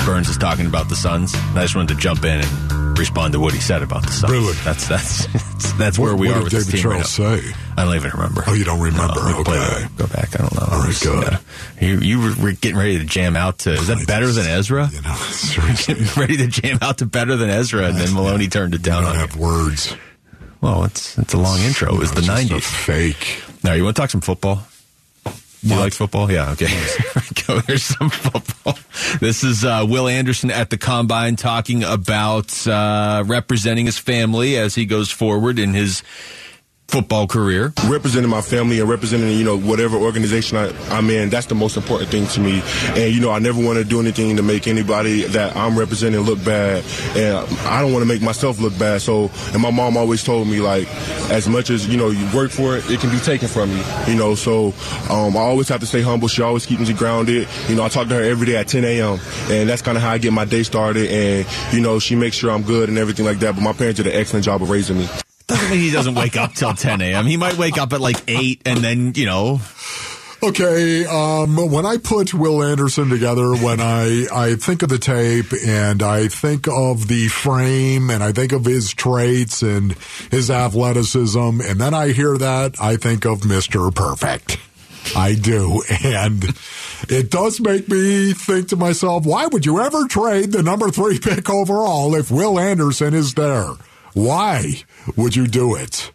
Burns 0.06 0.28
is 0.28 0.38
talking 0.38 0.66
about 0.66 0.90
the 0.90 0.96
Suns. 0.96 1.34
I 1.56 1.62
just 1.62 1.76
wanted 1.76 1.96
to 1.96 2.00
jump 2.00 2.26
in 2.26 2.42
and 2.42 3.00
respond 3.00 3.34
to 3.34 3.40
what 3.40 3.54
he 3.54 3.60
said 3.60 3.82
about 3.82 4.04
the 4.04 4.12
Suns. 4.12 4.32
Really? 4.34 4.54
That's 4.64 4.88
that's 4.88 5.28
that's, 5.28 5.74
that's 5.74 6.00
what, 6.00 6.08
where 6.08 6.16
we 6.16 6.30
are 6.30 6.44
with 6.44 6.52
David 6.52 6.68
this 6.68 6.74
team 6.74 6.82
Charles 6.82 7.20
right 7.20 7.42
say? 7.42 7.54
I 7.78 7.86
don't 7.86 7.96
even 7.96 8.12
remember. 8.12 8.44
Oh, 8.46 8.54
you 8.54 8.66
don't 8.66 8.82
remember? 8.82 9.16
No, 9.16 9.40
okay. 9.40 9.86
go 9.98 10.08
back. 10.08 10.36
I 10.36 10.40
don't 10.40 10.54
know. 10.56 10.68
All 10.70 10.80
right, 10.80 11.00
good. 11.02 11.40
Yeah. 11.82 11.88
You, 11.88 12.00
you 12.00 12.36
were 12.42 12.52
getting 12.52 12.78
ready 12.78 13.00
to 13.00 13.06
jam 13.06 13.36
out 13.38 13.60
to. 13.60 13.74
Is 13.74 13.88
that 13.88 14.06
better 14.06 14.32
than 14.32 14.46
Ezra? 14.46 14.90
You 14.92 15.02
know, 15.02 15.18
getting 15.86 16.08
ready 16.22 16.38
to 16.38 16.48
jam 16.48 16.80
out 16.82 16.98
to 16.98 17.06
better 17.06 17.36
than 17.38 17.50
Ezra, 17.50 17.88
and 17.88 17.98
then 17.98 18.14
Maloney 18.14 18.48
turned 18.48 18.76
it 18.76 18.82
down. 18.82 19.04
I 19.04 19.14
don't 19.14 19.16
on 19.16 19.30
have 19.30 19.38
words. 19.38 19.96
Well, 20.60 20.84
it's 20.84 21.18
it's 21.18 21.34
a 21.34 21.38
long 21.38 21.60
intro. 21.60 21.94
It 21.94 22.00
was 22.00 22.12
the 22.12 22.22
nineties. 22.22 22.66
Fake. 22.66 23.42
Now 23.64 23.74
you 23.74 23.86
want 23.86 23.96
to 23.96 24.02
talk 24.02 24.10
some 24.10 24.22
football? 24.22 24.64
You 25.64 25.78
like 25.78 25.94
football? 25.94 26.30
Yeah, 26.30 26.52
okay. 26.52 26.68
Go. 27.48 27.60
There's 27.62 27.84
some 27.84 28.10
football. 28.10 28.78
This 29.20 29.44
is 29.46 29.64
uh, 29.64 29.86
Will 29.88 30.10
Anderson 30.10 30.52
at 30.52 30.70
the 30.70 30.78
combine 30.78 31.38
talking 31.38 31.84
about 31.84 32.68
uh, 32.68 33.24
representing 33.26 33.86
his 33.86 33.98
family 33.98 34.58
as 34.58 34.76
he 34.76 34.86
goes 34.86 35.10
forward 35.10 35.60
in 35.60 35.74
his 35.74 36.04
football 36.88 37.26
career. 37.26 37.74
Representing 37.88 38.30
my 38.30 38.42
family 38.42 38.80
and 38.80 38.88
representing, 38.88 39.32
you 39.32 39.44
know, 39.44 39.58
whatever 39.58 39.98
organization 39.98 40.58
I, 40.58 40.70
am 40.96 41.10
in, 41.10 41.30
that's 41.30 41.48
the 41.48 41.56
most 41.56 41.76
important 41.76 42.12
thing 42.12 42.28
to 42.28 42.40
me. 42.40 42.62
And, 42.90 43.14
you 43.14 43.20
know, 43.20 43.32
I 43.32 43.40
never 43.40 43.64
want 43.64 43.80
to 43.80 43.84
do 43.84 44.00
anything 44.00 44.36
to 44.38 44.44
make 44.44 44.68
anybody 44.68 45.24
that 45.24 45.56
I'm 45.56 45.78
representing 45.78 46.22
look 46.22 46.44
bad. 46.46 46.84
And 47.18 47.38
I 47.66 47.82
don't 47.82 47.94
want 47.94 48.04
to 48.04 48.08
make 48.08 48.22
myself 48.22 48.60
look 48.60 48.78
bad. 48.78 49.02
So, 49.02 49.32
and 49.54 49.62
my 49.62 49.72
mom 49.72 49.98
always 49.98 50.24
told 50.24 50.48
me, 50.48 50.60
like, 50.60 50.88
as 51.32 51.50
much 51.50 51.70
as, 51.70 51.88
you 51.88 51.98
know, 51.98 52.10
you 52.10 52.26
work 52.36 52.52
for 52.52 52.78
it, 52.78 52.88
it 52.90 53.00
can 53.00 53.10
be 53.10 53.20
taken 53.20 53.48
from 53.48 53.72
you, 53.72 53.84
you 54.08 54.16
know. 54.16 54.36
So 54.36 54.68
um, 55.10 55.36
I 55.36 55.42
always 55.42 55.70
have 55.70 55.80
to 55.80 55.88
stay 55.88 56.02
humble. 56.02 56.28
She 56.28 56.44
always 56.44 56.66
keeps 56.66 56.88
me 56.88 56.94
grounded. 56.94 57.48
You 57.68 57.76
know, 57.76 57.84
I 57.84 57.90
talk 57.90 58.08
to 58.10 58.16
her 58.16 58.24
every 58.24 58.46
day 58.46 58.58
at 58.58 58.68
10 58.68 58.86
a.m. 58.86 59.20
And 59.50 59.68
that's 59.68 59.82
kind 59.82 59.98
of 59.98 60.04
how 60.04 60.12
I 60.12 60.20
get 60.20 60.32
my 60.32 60.46
day 60.46 60.64
started. 60.64 61.10
And, 61.10 61.48
you 61.74 61.82
know, 61.82 61.98
she 61.98 62.16
makes 62.16 62.36
sure 62.36 62.52
I'm 62.52 62.64
good 62.64 62.90
and 62.90 63.00
everything 63.00 63.26
like 63.26 63.40
that. 63.40 63.56
But 63.56 63.62
my 63.62 63.74
parents 63.74 63.98
did 63.98 64.08
an 64.08 64.14
excellent 64.14 64.46
job 64.46 64.62
of 64.62 64.70
raising 64.70 65.00
me. 65.00 65.08
Doesn't 65.54 65.70
mean 65.70 65.80
he 65.80 65.92
doesn't 65.92 66.16
wake 66.16 66.36
up 66.36 66.54
till 66.54 66.74
10 66.74 67.02
a.m. 67.02 67.26
He 67.26 67.38
might 67.38 67.58
wake 67.58 67.78
up 67.78 67.94
at 67.94 68.02
like 68.02 68.18
8 68.28 68.62
and 68.66 68.80
then, 68.80 69.14
you 69.16 69.26
know. 69.26 69.60
Okay, 70.42 71.06
um, 71.06 71.56
when 71.72 71.86
I 71.86 71.96
put 71.96 72.34
Will 72.34 72.62
Anderson 72.62 73.10
together, 73.10 73.56
when 73.56 73.80
I, 73.80 74.26
I 74.34 74.56
think 74.56 74.82
of 74.82 74.90
the 74.90 74.98
tape 74.98 75.54
and 75.66 76.04
I 76.04 76.28
think 76.28 76.68
of 76.68 77.08
the 77.08 77.30
frame 77.30 78.10
and 78.10 78.22
I 78.22 78.34
think 78.34 78.52
of 78.52 78.66
his 78.66 78.94
traits 78.94 79.62
and 79.62 79.94
his 80.32 80.52
athleticism, 80.52 81.62
and 81.62 81.80
then 81.80 81.94
I 81.94 82.10
hear 82.10 82.38
that, 82.38 82.76
I 82.82 82.98
think 82.98 83.24
of 83.26 83.42
Mr. 83.42 83.94
Perfect. 83.96 84.58
I 85.16 85.36
do. 85.36 85.82
And 86.04 86.44
it 87.08 87.30
does 87.30 87.62
make 87.62 87.88
me 87.88 88.34
think 88.34 88.70
to 88.70 88.76
myself, 88.76 89.26
why 89.26 89.48
would 89.48 89.66
you 89.66 89.80
ever 89.80 90.08
trade 90.08 90.52
the 90.52 90.64
number 90.64 90.90
three 90.90 91.20
pick 91.20 91.50
overall 91.50 92.16
if 92.16 92.30
Will 92.30 92.60
Anderson 92.60 93.14
is 93.14 93.34
there? 93.34 93.70
Why 94.14 94.84
would 95.16 95.36
you 95.36 95.48
do 95.48 95.76
it? 95.76 96.12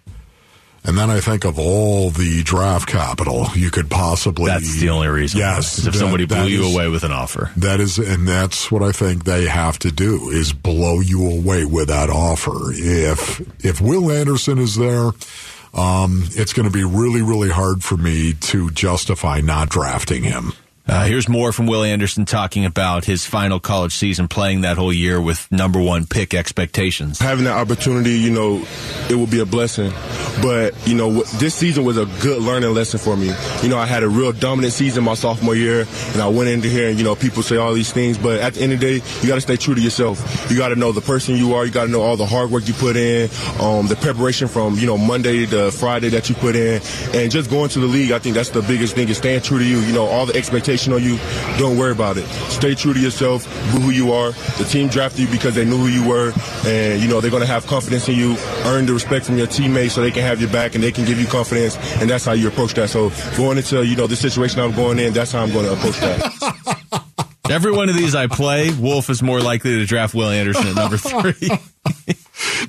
And 0.85 0.97
then 0.97 1.11
I 1.11 1.21
think 1.21 1.45
of 1.45 1.59
all 1.59 2.11
the 2.11 2.43
draft 2.45 2.89
capital 2.89 3.47
you 3.55 3.71
could 3.71 3.91
possibly. 3.91 4.47
That's 4.47 4.81
the 4.81 4.89
only 4.89 5.09
reason. 5.09 5.39
Yes. 5.41 5.79
Is 5.79 5.87
if 5.87 5.93
that- 5.93 5.99
somebody 5.99 6.25
blew 6.25 6.37
that 6.39 6.49
you 6.51 6.65
is- 6.65 6.75
away 6.75 6.89
with 6.89 7.05
an 7.05 7.13
offer. 7.13 7.51
That 7.57 7.81
is, 7.81 7.99
and 7.99 8.27
that's 8.27 8.71
what 8.71 8.83
I 8.83 8.93
think 8.93 9.25
they 9.25 9.47
have 9.49 9.79
to 9.81 9.91
do 9.93 10.31
is 10.31 10.53
blow 10.53 11.01
you 11.01 11.29
away 11.31 11.65
with 11.67 11.89
that 11.89 12.09
offer. 12.11 12.73
If 12.73 13.43
if 13.63 13.81
Will 13.81 14.11
Anderson 14.11 14.59
is 14.59 14.77
there, 14.77 15.11
um, 15.75 16.25
it's 16.31 16.53
going 16.55 16.65
to 16.67 16.73
be 16.73 16.85
really, 16.85 17.21
really 17.23 17.51
hard 17.51 17.83
for 17.85 17.97
me 17.99 18.33
to 18.33 18.71
justify 18.71 19.41
not 19.41 19.69
drafting 19.69 20.23
him. 20.23 20.53
Uh, 20.91 21.05
here's 21.05 21.29
more 21.29 21.53
from 21.53 21.67
Will 21.67 21.85
Anderson 21.85 22.25
talking 22.25 22.65
about 22.65 23.05
his 23.05 23.27
final 23.27 23.61
college 23.61 23.95
season, 23.95 24.27
playing 24.27 24.63
that 24.63 24.79
whole 24.79 24.93
year 24.93 25.21
with 25.21 25.47
number 25.53 25.79
one 25.79 26.07
pick 26.07 26.33
expectations. 26.33 27.19
having 27.19 27.45
that 27.45 27.59
opportunity, 27.59 28.13
you 28.13 28.31
know, 28.31 28.65
it 29.11 29.15
will 29.15 29.27
be 29.27 29.41
a 29.41 29.45
blessing. 29.45 29.93
But, 30.41 30.75
you 30.89 30.95
know, 30.95 31.23
this 31.35 31.55
season 31.55 31.85
was 31.85 31.99
a 31.99 32.07
good 32.23 32.41
learning 32.41 32.73
lesson 32.73 32.99
for 32.99 33.19
me. 33.19 33.35
You 33.63 33.69
know, 33.69 33.77
I 33.77 33.85
had 33.85 34.03
a 34.03 34.09
real 34.09 34.33
dominant 34.33 34.73
season 34.73 35.05
my 35.05 35.13
sophomore 35.13 35.55
year, 35.55 35.87
and 36.13 36.23
I 36.23 36.29
went 36.29 36.49
into 36.49 36.69
here 36.69 36.89
and, 36.89 36.97
you 36.97 37.05
know, 37.05 37.15
people 37.15 37.43
say 37.43 37.57
all 37.57 37.75
these 37.75 37.93
things, 37.93 38.17
but 38.17 38.41
at 38.41 38.55
the 38.55 38.63
end 38.63 38.73
of 38.73 38.81
the 38.81 38.99
day, 38.99 39.07
you 39.21 39.29
got 39.29 39.35
to 39.35 39.43
stay 39.43 39.57
true 39.57 39.75
to 39.75 39.81
yourself. 39.83 40.51
You 40.51 40.57
got 40.57 40.69
to 40.69 40.77
know 40.77 40.93
the 40.93 41.03
person 41.03 41.37
you 41.37 41.55
are. 41.55 41.67
You 41.67 41.71
got 41.71 41.85
to 41.85 41.91
know 41.91 42.01
all 42.01 42.17
the 42.17 42.25
hard 42.25 42.51
work 42.51 42.67
you 42.67 42.73
put 42.73 42.97
in, 42.97 43.29
um, 43.61 43.89
the 43.89 43.97
preparation 43.97 44.49
from, 44.49 44.77
you 44.77 44.87
know, 44.87 44.97
Monday 44.97 45.45
to 45.45 45.71
Friday 45.71 46.09
that 46.11 46.31
you 46.31 46.35
put 46.35 46.57
in, 46.57 46.81
and 47.13 47.31
just 47.31 47.51
going 47.51 47.69
to 47.71 47.79
the 47.79 47.87
league. 47.87 48.13
I 48.13 48.21
think 48.21 48.35
that's 48.35 48.51
the 48.51 48.63
biggest 48.63 48.95
thing 48.95 49.11
is 49.11 49.19
staying 49.19 49.43
true 49.43 49.59
to 49.59 49.65
you. 49.65 49.81
You 49.81 49.93
know, 49.93 50.07
all 50.07 50.25
the 50.25 50.37
expectation 50.79 50.93
on 50.93 51.03
you, 51.03 51.19
don't 51.59 51.77
worry 51.77 51.93
about 51.93 52.17
it. 52.17 52.27
Stay 52.51 52.75
true 52.75 52.95
to 52.95 53.01
yourself, 53.01 53.45
be 53.73 53.83
who 53.83 53.91
you 53.91 54.13
are. 54.13 54.33
The 54.59 54.65
team 54.65 54.89
drafted 54.89 55.21
you 55.21 55.29
because 55.29 55.55
they 55.55 55.65
knew 55.65 55.77
who 55.77 55.89
you 55.89 56.09
were, 56.09 56.33
and, 56.67 57.03
you 57.03 57.09
know, 57.09 57.21
they're 57.21 57.31
going 57.31 57.43
to 57.43 57.47
have 57.47 57.67
confidence 57.67 58.09
in 58.09 58.17
you, 58.17 58.37
earn 58.65 58.87
the 58.87 58.93
respect 58.93 59.27
from 59.27 59.37
your 59.39 59.47
teammates 59.47 59.95
so 59.95 60.01
they 60.01 60.11
can 60.11 60.23
have 60.23 60.41
your 60.41 60.51
back 60.51 60.75
and 60.75 60.85
they 60.85 60.93
can 60.93 61.05
give 61.05 61.19
you 61.19 61.27
confidence, 61.27 61.77
and 62.01 62.09
that's 62.09 62.25
how 62.25 62.33
you 62.33 62.49
approach 62.49 62.75
that. 62.75 62.89
So 62.89 63.11
going 63.37 63.59
into, 63.59 63.85
you 63.85 63.97
know, 63.97 64.07
the 64.07 64.17
situation 64.17 64.61
I'm 64.61 64.75
going 64.75 64.99
in, 64.99 65.13
that's 65.13 65.33
how 65.33 65.43
I'm 65.43 65.53
going 65.53 65.67
to 65.67 65.73
approach 65.73 65.99
that. 66.01 67.15
Every 67.51 67.73
one 67.73 67.89
of 67.89 67.97
these 67.97 68.15
I 68.15 68.27
play, 68.27 68.71
Wolf 68.75 69.09
is 69.09 69.23
more 69.23 69.41
likely 69.41 69.79
to 69.79 69.87
draft 69.87 70.15
Will 70.15 70.29
Anderson 70.29 70.67
at 70.69 70.75
number 70.75 70.99
three. 70.99 71.49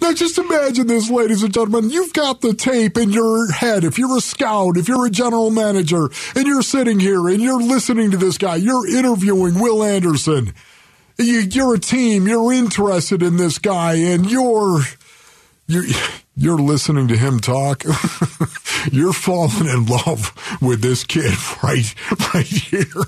Now, 0.01 0.13
just 0.13 0.37
imagine 0.37 0.87
this, 0.87 1.09
ladies 1.09 1.43
and 1.43 1.53
gentlemen. 1.53 1.89
You've 1.89 2.13
got 2.13 2.41
the 2.41 2.53
tape 2.53 2.97
in 2.97 3.11
your 3.11 3.51
head. 3.51 3.83
If 3.83 3.97
you're 3.97 4.17
a 4.17 4.21
scout, 4.21 4.77
if 4.77 4.87
you're 4.87 5.05
a 5.05 5.09
general 5.09 5.49
manager, 5.49 6.09
and 6.35 6.47
you're 6.47 6.61
sitting 6.61 6.99
here 6.99 7.27
and 7.27 7.41
you're 7.41 7.61
listening 7.61 8.11
to 8.11 8.17
this 8.17 8.37
guy, 8.37 8.55
you're 8.55 8.87
interviewing 8.87 9.59
Will 9.59 9.83
Anderson. 9.83 10.53
You, 11.17 11.39
you're 11.39 11.75
a 11.75 11.79
team. 11.79 12.27
You're 12.27 12.53
interested 12.53 13.21
in 13.21 13.37
this 13.37 13.59
guy, 13.59 13.95
and 13.95 14.29
you're 14.29 14.81
you're 15.67 15.83
you're 16.37 16.57
listening 16.57 17.09
to 17.09 17.17
him 17.17 17.39
talk. 17.41 17.83
you're 18.91 19.11
falling 19.11 19.67
in 19.67 19.85
love 19.85 20.33
with 20.61 20.81
this 20.81 21.03
kid 21.03 21.33
right 21.61 21.93
right 22.33 22.45
here. 22.45 23.03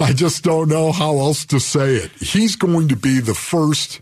I 0.00 0.12
just 0.14 0.44
don't 0.44 0.68
know 0.68 0.92
how 0.92 1.18
else 1.18 1.44
to 1.46 1.58
say 1.58 1.96
it. 1.96 2.12
He's 2.12 2.54
going 2.54 2.88
to 2.88 2.96
be 2.96 3.18
the 3.18 3.34
first 3.34 4.00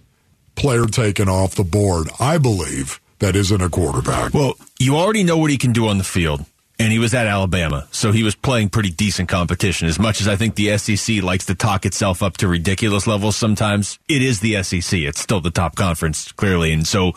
player 0.57 0.87
taken 0.87 1.29
off 1.29 1.55
the 1.55 1.65
board, 1.65 2.09
I 2.19 2.39
believe, 2.39 3.01
that 3.21 3.37
isn't 3.37 3.61
a 3.61 3.69
quarterback. 3.69 4.35
Well, 4.35 4.55
you 4.79 4.97
already 4.97 5.23
know 5.23 5.39
what 5.39 5.51
he 5.51 5.59
can 5.59 5.73
do 5.73 5.89
on 5.89 5.99
the 5.99 6.05
field. 6.05 6.45
And 6.79 6.93
he 6.93 6.99
was 6.99 7.15
at 7.15 7.27
Alabama, 7.27 7.89
so 7.91 8.13
he 8.13 8.23
was 8.23 8.35
playing 8.35 8.69
pretty 8.69 8.91
decent 8.91 9.31
competition. 9.31 9.89
As 9.89 9.99
much 9.99 10.21
as 10.21 10.29
I 10.29 10.37
think 10.37 10.57
the 10.57 10.77
SEC 10.77 11.23
likes 11.23 11.47
to 11.47 11.55
talk 11.55 11.87
itself 11.87 12.23
up 12.23 12.37
to 12.39 12.49
ridiculous 12.49 13.07
levels 13.07 13.35
sometimes, 13.35 13.99
it 14.11 14.21
is 14.21 14.41
the 14.41 14.63
SEC. 14.63 15.01
It's 15.01 15.19
still 15.19 15.41
the 15.41 15.51
top 15.51 15.75
conference, 15.75 16.33
clearly. 16.33 16.75
And 16.75 16.87
so 16.87 17.15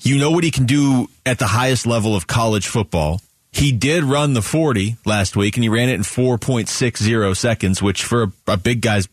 you 0.00 0.18
know 0.18 0.32
what 0.32 0.42
he 0.42 0.50
can 0.50 0.66
do 0.66 1.08
at 1.24 1.38
the 1.38 1.46
highest 1.46 1.86
level 1.86 2.16
of 2.16 2.26
college 2.26 2.66
football. 2.66 3.20
He 3.52 3.72
did 3.72 4.04
run 4.04 4.34
the 4.34 4.42
40 4.42 4.96
last 5.04 5.36
week, 5.36 5.56
and 5.56 5.62
he 5.62 5.68
ran 5.68 5.88
it 5.88 5.94
in 5.94 6.02
4.60 6.02 7.36
seconds, 7.36 7.82
which 7.82 8.04
for 8.04 8.32
a, 8.46 8.56
big 8.56 8.82
guy's 8.82 9.08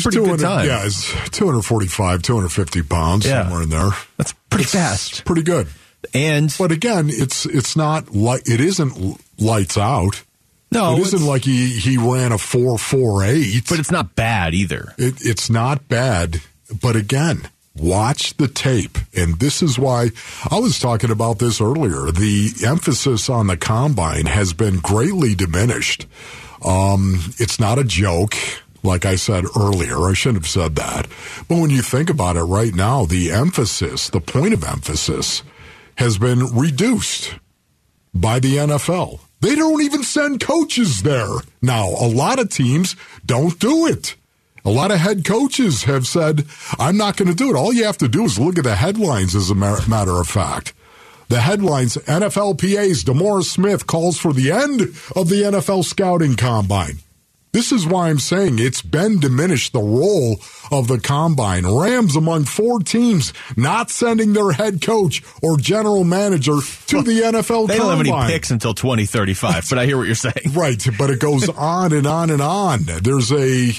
pretty 0.00 0.18
good 0.18 0.38
200 0.38 0.40
time. 0.42 0.66
Yeah, 0.66 0.86
it's 0.86 1.10
245, 1.30 2.22
250 2.22 2.82
pounds, 2.82 3.26
Yeah. 3.26 3.42
somewhere 3.42 3.62
in 3.62 3.70
there. 3.70 3.90
That's 4.16 4.32
pretty 4.50 4.62
It's 4.64 4.72
fast. 4.72 5.24
Pretty 5.24 5.42
good. 5.42 5.68
And 6.14 6.54
But 6.58 6.72
again, 6.72 7.08
it's 7.10 7.46
it's 7.46 7.76
not 7.76 8.14
like 8.14 8.48
it 8.48 8.60
isn't 8.60 9.20
lights 9.38 9.76
out. 9.78 10.22
no, 10.70 10.96
it 10.96 11.00
isn't 11.00 11.24
like 11.26 11.44
he, 11.44 11.78
he 11.78 11.96
ran 11.96 12.32
a 12.32 12.38
four 12.38 12.78
four 12.78 13.24
eight. 13.24 13.64
but 13.68 13.78
it's 13.78 13.90
not 13.90 14.14
bad 14.16 14.54
either. 14.54 14.94
It, 14.98 15.14
it's 15.20 15.48
not 15.50 15.86
bad, 15.88 16.40
but 16.80 16.96
again, 16.96 17.48
watch 17.76 18.36
the 18.36 18.48
tape. 18.48 18.98
And 19.16 19.38
this 19.38 19.62
is 19.62 19.78
why 19.78 20.08
I 20.50 20.58
was 20.58 20.78
talking 20.80 21.10
about 21.10 21.38
this 21.38 21.60
earlier. 21.60 22.10
The 22.10 22.50
emphasis 22.66 23.28
on 23.30 23.46
the 23.46 23.56
combine 23.56 24.26
has 24.26 24.52
been 24.52 24.78
greatly 24.80 25.34
diminished. 25.36 26.06
Um, 26.64 27.20
it's 27.38 27.60
not 27.60 27.78
a 27.78 27.84
joke. 27.84 28.34
Like 28.82 29.04
I 29.04 29.16
said 29.16 29.44
earlier, 29.56 30.08
I 30.08 30.12
shouldn't 30.12 30.44
have 30.44 30.50
said 30.50 30.76
that. 30.76 31.06
But 31.48 31.58
when 31.58 31.70
you 31.70 31.82
think 31.82 32.10
about 32.10 32.36
it 32.36 32.42
right 32.42 32.74
now, 32.74 33.04
the 33.04 33.30
emphasis, 33.30 34.10
the 34.10 34.20
point 34.20 34.54
of 34.54 34.64
emphasis 34.64 35.42
has 35.96 36.18
been 36.18 36.46
reduced 36.54 37.34
by 38.12 38.40
the 38.40 38.56
NFL. 38.56 39.20
They 39.40 39.54
don't 39.54 39.82
even 39.82 40.02
send 40.02 40.40
coaches 40.40 41.02
there. 41.02 41.28
Now, 41.60 41.88
a 41.88 42.08
lot 42.08 42.38
of 42.38 42.48
teams 42.48 42.96
don't 43.24 43.58
do 43.58 43.86
it. 43.86 44.16
A 44.64 44.70
lot 44.70 44.92
of 44.92 44.98
head 44.98 45.24
coaches 45.24 45.84
have 45.84 46.06
said, 46.06 46.46
I'm 46.78 46.96
not 46.96 47.16
going 47.16 47.28
to 47.28 47.34
do 47.34 47.50
it. 47.50 47.56
All 47.56 47.72
you 47.72 47.84
have 47.84 47.98
to 47.98 48.08
do 48.08 48.24
is 48.24 48.38
look 48.38 48.58
at 48.58 48.64
the 48.64 48.76
headlines, 48.76 49.34
as 49.34 49.50
a 49.50 49.54
matter 49.54 50.20
of 50.20 50.28
fact. 50.28 50.72
The 51.28 51.40
headlines 51.40 51.96
NFLPA's 51.96 53.04
DeMaurice 53.04 53.46
Smith 53.50 53.86
calls 53.86 54.18
for 54.18 54.32
the 54.32 54.52
end 54.52 54.82
of 55.16 55.28
the 55.28 55.42
NFL 55.42 55.84
scouting 55.84 56.36
combine. 56.36 56.98
This 57.52 57.70
is 57.70 57.86
why 57.86 58.08
I'm 58.08 58.18
saying 58.18 58.58
it's 58.58 58.80
been 58.80 59.20
diminished 59.20 59.74
the 59.74 59.80
role 59.80 60.40
of 60.70 60.88
the 60.88 60.98
combine. 60.98 61.66
Rams 61.66 62.16
among 62.16 62.44
four 62.44 62.80
teams 62.80 63.34
not 63.58 63.90
sending 63.90 64.32
their 64.32 64.52
head 64.52 64.80
coach 64.80 65.22
or 65.42 65.58
general 65.58 66.02
manager 66.02 66.54
to 66.86 67.02
the 67.02 67.20
NFL 67.20 67.68
They 67.68 67.76
don't 67.76 67.90
have 67.90 68.00
any 68.00 68.10
picks 68.32 68.50
until 68.50 68.72
2035, 68.72 69.68
but 69.68 69.78
I 69.78 69.84
hear 69.84 69.98
what 69.98 70.06
you're 70.06 70.14
saying. 70.14 70.32
Right, 70.54 70.82
but 70.98 71.10
it 71.10 71.20
goes 71.20 71.46
on 71.50 71.92
and 71.92 72.06
on 72.06 72.30
and 72.30 72.40
on. 72.40 72.84
There's 72.84 73.30
a 73.32 73.72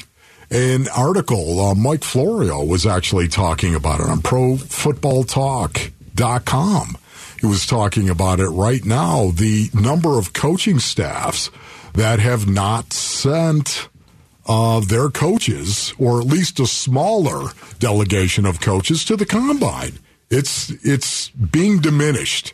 an 0.51 0.87
article. 0.95 1.59
Uh, 1.59 1.73
Mike 1.73 2.03
Florio 2.03 2.63
was 2.63 2.85
actually 2.85 3.27
talking 3.27 3.73
about 3.73 4.01
it 4.01 4.07
on 4.07 4.19
ProFootballTalk.com. 4.19 6.97
He 7.39 7.47
was 7.47 7.65
talking 7.65 8.07
about 8.09 8.39
it 8.39 8.49
right 8.49 8.85
now. 8.85 9.31
The 9.31 9.71
number 9.73 10.19
of 10.19 10.33
coaching 10.33 10.77
staffs 10.79 11.49
that 11.93 12.19
have 12.19 12.47
not 12.47 12.93
sent 12.93 13.89
uh, 14.47 14.79
their 14.81 15.09
coaches, 15.09 15.93
or 15.97 16.19
at 16.19 16.27
least 16.27 16.59
a 16.59 16.67
smaller 16.67 17.49
delegation 17.79 18.45
of 18.45 18.59
coaches, 18.59 19.05
to 19.05 19.15
the 19.15 19.25
combine. 19.25 19.99
It's 20.29 20.69
it's 20.83 21.29
being 21.29 21.79
diminished. 21.79 22.53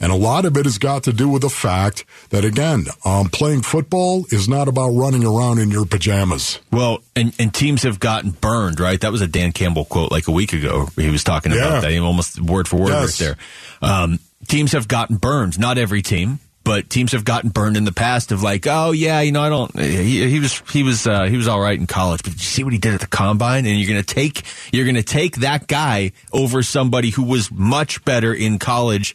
And 0.00 0.10
a 0.12 0.16
lot 0.16 0.44
of 0.44 0.56
it 0.56 0.66
has 0.66 0.76
got 0.76 1.04
to 1.04 1.12
do 1.12 1.28
with 1.30 1.42
the 1.42 1.48
fact 1.48 2.04
that, 2.30 2.44
again, 2.44 2.86
um, 3.06 3.28
playing 3.30 3.62
football 3.62 4.26
is 4.30 4.48
not 4.48 4.68
about 4.68 4.90
running 4.90 5.24
around 5.24 5.60
in 5.60 5.70
your 5.70 5.86
pajamas. 5.86 6.58
Well, 6.70 6.98
and, 7.16 7.32
and 7.38 7.54
teams 7.54 7.84
have 7.84 8.00
gotten 8.00 8.32
burned, 8.32 8.80
right? 8.80 9.00
That 9.00 9.12
was 9.12 9.22
a 9.22 9.26
Dan 9.28 9.52
Campbell 9.52 9.84
quote 9.86 10.10
like 10.10 10.26
a 10.28 10.32
week 10.32 10.52
ago. 10.52 10.88
He 10.96 11.08
was 11.08 11.24
talking 11.24 11.52
Yeah. 11.52 11.58
about 11.68 11.82
that, 11.82 11.90
He 11.92 11.98
almost 12.00 12.38
word 12.42 12.68
for 12.68 12.76
word 12.76 12.88
Yes. 12.90 13.20
right 13.20 13.36
there. 13.80 13.88
Um, 13.90 14.18
teams 14.48 14.72
have 14.72 14.88
gotten 14.88 15.16
burned. 15.16 15.58
Not 15.58 15.78
every 15.78 16.02
team, 16.02 16.40
but 16.64 16.88
teams 16.90 17.12
have 17.12 17.24
gotten 17.24 17.50
burned 17.50 17.76
in 17.76 17.84
the 17.84 17.92
past 17.92 18.32
of 18.32 18.42
like, 18.42 18.66
oh 18.66 18.90
yeah, 18.92 19.20
you 19.20 19.30
know, 19.32 19.42
I 19.42 19.48
don't. 19.50 19.78
He, 19.78 20.28
he 20.28 20.40
was 20.40 20.60
he 20.72 20.82
was 20.82 21.06
uh, 21.06 21.24
he 21.24 21.36
was 21.36 21.46
all 21.46 21.60
right 21.60 21.78
in 21.78 21.86
college, 21.86 22.22
but 22.22 22.32
did 22.32 22.40
you 22.40 22.46
see 22.48 22.64
what 22.64 22.72
he 22.72 22.78
did 22.78 22.94
at 22.94 23.00
the 23.00 23.06
combine? 23.06 23.66
And 23.66 23.78
you're 23.78 23.88
gonna 23.88 24.02
take 24.02 24.42
you're 24.72 24.86
gonna 24.86 25.02
take 25.02 25.36
that 25.36 25.66
guy 25.68 26.12
over 26.32 26.62
somebody 26.62 27.10
who 27.10 27.22
was 27.24 27.50
much 27.52 28.04
better 28.04 28.32
in 28.34 28.58
college. 28.58 29.14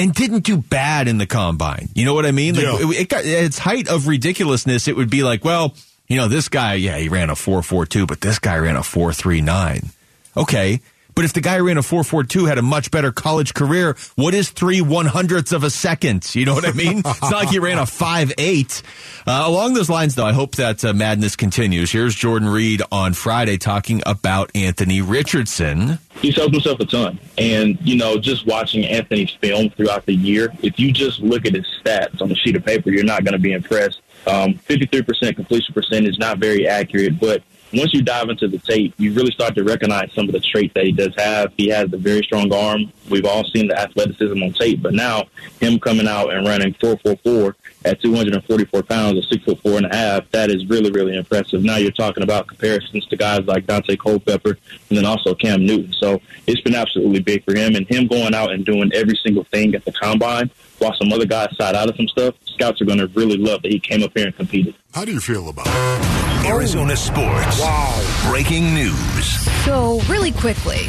And 0.00 0.14
didn't 0.14 0.44
do 0.44 0.56
bad 0.58 1.08
in 1.08 1.18
the 1.18 1.26
combine. 1.26 1.88
You 1.92 2.04
know 2.04 2.14
what 2.14 2.24
I 2.24 2.30
mean? 2.30 2.54
Like, 2.54 2.62
Yeah. 2.62 2.76
it, 2.78 3.00
it 3.00 3.08
got, 3.08 3.24
at 3.24 3.26
its 3.44 3.58
height 3.58 3.88
of 3.88 4.06
ridiculousness, 4.06 4.86
it 4.86 4.94
would 4.94 5.10
be 5.10 5.24
like, 5.24 5.44
well, 5.44 5.74
you 6.06 6.16
know, 6.16 6.28
this 6.28 6.48
guy, 6.48 6.74
yeah, 6.74 6.96
he 6.98 7.08
ran 7.08 7.30
a 7.30 7.34
4.42, 7.34 8.06
but 8.06 8.20
this 8.20 8.38
guy 8.38 8.58
ran 8.58 8.76
a 8.76 8.82
4.39. 8.82 9.88
Okay. 10.36 10.80
But 11.18 11.24
if 11.24 11.32
the 11.32 11.40
guy 11.40 11.58
ran 11.58 11.78
a 11.78 11.82
442 11.82 12.44
had 12.44 12.58
a 12.58 12.62
much 12.62 12.92
better 12.92 13.10
college 13.10 13.52
career, 13.52 13.96
what 14.14 14.34
is 14.34 14.50
three 14.50 14.80
one 14.80 15.06
hundredths 15.06 15.50
of 15.50 15.64
a 15.64 15.68
second? 15.68 16.32
You 16.32 16.44
know 16.44 16.54
what 16.54 16.64
I 16.64 16.70
mean? 16.70 16.98
it's 17.04 17.20
not 17.22 17.32
like 17.32 17.48
he 17.48 17.58
ran 17.58 17.76
a 17.78 17.86
five 17.86 18.32
eight. 18.38 18.82
Uh, 19.26 19.42
along 19.44 19.74
those 19.74 19.90
lines, 19.90 20.14
though, 20.14 20.24
I 20.24 20.32
hope 20.32 20.54
that 20.54 20.84
uh, 20.84 20.92
madness 20.92 21.34
continues. 21.34 21.90
Here's 21.90 22.14
Jordan 22.14 22.48
Reid 22.48 22.82
on 22.92 23.14
Friday 23.14 23.58
talking 23.58 24.00
about 24.06 24.52
Anthony 24.54 25.00
Richardson. 25.00 25.98
He's 26.20 26.36
helped 26.36 26.54
himself 26.54 26.78
a 26.78 26.84
ton. 26.84 27.18
And, 27.36 27.80
you 27.82 27.96
know, 27.96 28.20
just 28.20 28.46
watching 28.46 28.84
Anthony's 28.84 29.32
film 29.40 29.70
throughout 29.70 30.06
the 30.06 30.14
year, 30.14 30.52
if 30.62 30.78
you 30.78 30.92
just 30.92 31.18
look 31.18 31.46
at 31.46 31.54
his 31.54 31.66
stats 31.84 32.22
on 32.22 32.30
a 32.30 32.36
sheet 32.36 32.54
of 32.54 32.64
paper, 32.64 32.92
you're 32.92 33.02
not 33.02 33.24
going 33.24 33.32
to 33.32 33.40
be 33.40 33.54
impressed. 33.54 34.02
Um, 34.28 34.54
53% 34.54 35.34
completion 35.34 35.74
percentage, 35.74 36.16
not 36.16 36.38
very 36.38 36.68
accurate, 36.68 37.18
but 37.18 37.42
once 37.72 37.92
you 37.92 38.02
dive 38.02 38.28
into 38.28 38.48
the 38.48 38.58
tape, 38.58 38.94
you 38.98 39.12
really 39.12 39.30
start 39.30 39.54
to 39.54 39.64
recognize 39.64 40.12
some 40.14 40.26
of 40.26 40.32
the 40.32 40.40
traits 40.40 40.72
that 40.74 40.84
he 40.84 40.92
does 40.92 41.12
have. 41.18 41.52
He 41.56 41.68
has 41.68 41.92
a 41.92 41.96
very 41.96 42.22
strong 42.22 42.52
arm. 42.52 42.92
We've 43.10 43.24
all 43.24 43.44
seen 43.44 43.68
the 43.68 43.78
athleticism 43.78 44.42
on 44.42 44.52
tape, 44.52 44.82
but 44.82 44.94
now 44.94 45.24
him 45.60 45.78
coming 45.78 46.08
out 46.08 46.32
and 46.32 46.46
running 46.46 46.74
444 46.74 47.56
at 47.84 48.00
244 48.00 48.82
pounds 48.82 49.18
or 49.18 49.22
six 49.22 49.44
foot 49.44 49.60
four 49.60 49.76
and 49.76 49.86
a 49.86 49.94
half, 49.94 50.30
that 50.30 50.50
is 50.50 50.66
really, 50.66 50.90
really 50.90 51.16
impressive. 51.16 51.62
Now 51.62 51.76
you're 51.76 51.90
talking 51.90 52.22
about 52.22 52.48
comparisons 52.48 53.06
to 53.06 53.16
guys 53.16 53.44
like 53.46 53.66
Daunte 53.66 53.98
Culpepper 53.98 54.58
and 54.88 54.98
then 54.98 55.04
also 55.04 55.34
Cam 55.34 55.64
Newton. 55.64 55.92
So 55.92 56.20
it's 56.46 56.60
been 56.62 56.74
absolutely 56.74 57.20
big 57.20 57.44
for 57.44 57.54
him 57.54 57.74
and 57.76 57.86
him 57.88 58.06
going 58.06 58.34
out 58.34 58.52
and 58.52 58.64
doing 58.64 58.90
every 58.94 59.18
single 59.22 59.44
thing 59.44 59.74
at 59.74 59.84
the 59.84 59.92
combine 59.92 60.50
while 60.78 60.94
some 60.94 61.12
other 61.12 61.26
guys 61.26 61.54
side 61.56 61.74
out 61.74 61.88
of 61.88 61.96
some 61.96 62.08
stuff. 62.08 62.34
Scouts 62.44 62.80
are 62.80 62.86
going 62.86 62.98
to 62.98 63.08
really 63.08 63.36
love 63.36 63.62
that 63.62 63.70
he 63.70 63.78
came 63.78 64.02
up 64.02 64.12
here 64.14 64.26
and 64.26 64.36
competed. 64.36 64.74
How 64.92 65.04
do 65.04 65.12
you 65.12 65.20
feel 65.20 65.48
about 65.48 65.66
it? 65.68 66.17
Arizona 66.46 66.96
sports. 66.96 67.60
Wow. 67.60 68.28
Breaking 68.30 68.74
news. 68.74 69.26
So, 69.64 70.00
really 70.08 70.32
quickly, 70.32 70.86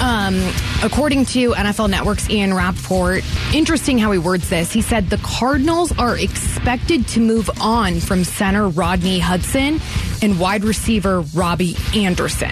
um, 0.00 0.34
according 0.82 1.24
to 1.26 1.52
NFL 1.52 1.90
Network's 1.90 2.28
Ian 2.28 2.54
Rapoport, 2.54 3.24
interesting 3.54 3.98
how 3.98 4.12
he 4.12 4.18
words 4.18 4.48
this. 4.48 4.72
He 4.72 4.82
said 4.82 5.10
the 5.10 5.18
Cardinals 5.18 5.92
are 5.98 6.16
expected 6.16 7.06
to 7.08 7.20
move 7.20 7.48
on 7.60 8.00
from 8.00 8.24
center 8.24 8.68
Rodney 8.68 9.18
Hudson 9.18 9.80
and 10.22 10.38
wide 10.38 10.64
receiver 10.64 11.22
Robbie 11.34 11.76
Anderson. 11.94 12.50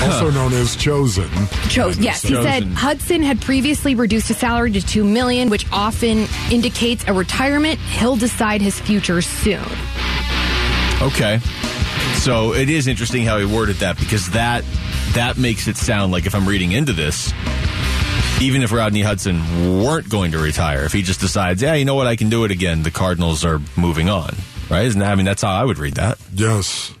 Also 0.10 0.30
known 0.30 0.52
as 0.54 0.76
Chosen. 0.76 1.28
Chosen. 1.68 2.02
yes, 2.02 2.22
he 2.22 2.34
said 2.34 2.64
Hudson 2.64 3.22
had 3.22 3.40
previously 3.40 3.94
reduced 3.94 4.28
his 4.28 4.38
salary 4.38 4.72
to 4.72 4.80
two 4.80 5.04
million, 5.04 5.50
which 5.50 5.70
often 5.72 6.26
indicates 6.50 7.04
a 7.06 7.12
retirement. 7.12 7.78
He'll 7.80 8.16
decide 8.16 8.60
his 8.62 8.78
future 8.80 9.20
soon. 9.22 9.62
Okay. 11.02 11.38
So 12.16 12.52
it 12.54 12.68
is 12.68 12.86
interesting 12.86 13.24
how 13.24 13.38
he 13.38 13.44
worded 13.44 13.76
that 13.76 13.98
because 13.98 14.30
that 14.30 14.64
that 15.12 15.38
makes 15.38 15.68
it 15.68 15.76
sound 15.76 16.12
like 16.12 16.26
if 16.26 16.34
I'm 16.34 16.46
reading 16.48 16.72
into 16.72 16.92
this, 16.92 17.32
even 18.40 18.62
if 18.62 18.72
Rodney 18.72 19.02
Hudson 19.02 19.82
weren't 19.82 20.08
going 20.08 20.32
to 20.32 20.38
retire, 20.38 20.84
if 20.84 20.92
he 20.92 21.02
just 21.02 21.20
decides, 21.20 21.62
yeah, 21.62 21.74
you 21.74 21.84
know 21.84 21.94
what, 21.94 22.06
I 22.06 22.16
can 22.16 22.28
do 22.30 22.44
it 22.44 22.50
again, 22.50 22.82
the 22.82 22.90
Cardinals 22.90 23.44
are 23.44 23.60
moving 23.76 24.08
on, 24.08 24.34
right? 24.70 24.86
Isn't 24.86 25.00
that, 25.00 25.12
I 25.12 25.14
mean, 25.14 25.26
that's 25.26 25.42
how 25.42 25.50
I 25.52 25.64
would 25.64 25.78
read 25.78 25.94
that, 25.94 26.18
Yes. 26.32 26.94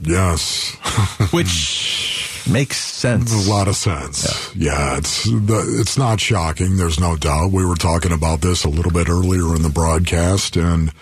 Yes. 0.00 0.74
which 1.32 2.21
makes 2.48 2.78
sense. 2.78 3.46
A 3.46 3.50
lot 3.50 3.68
of 3.68 3.76
sense. 3.76 4.54
Yeah, 4.54 4.98
it's 4.98 5.24
the, 5.24 5.76
it's 5.80 5.98
not 5.98 6.20
shocking. 6.20 6.76
There's 6.76 7.00
no 7.00 7.16
doubt. 7.16 7.52
We 7.52 7.64
were 7.64 7.76
talking 7.76 8.12
about 8.12 8.40
this 8.40 8.64
a 8.64 8.68
little 8.68 8.92
bit 8.92 9.08
earlier 9.08 9.54
in 9.54 9.62
the 9.62 9.70
broadcast, 9.70 10.56
and 10.56 10.92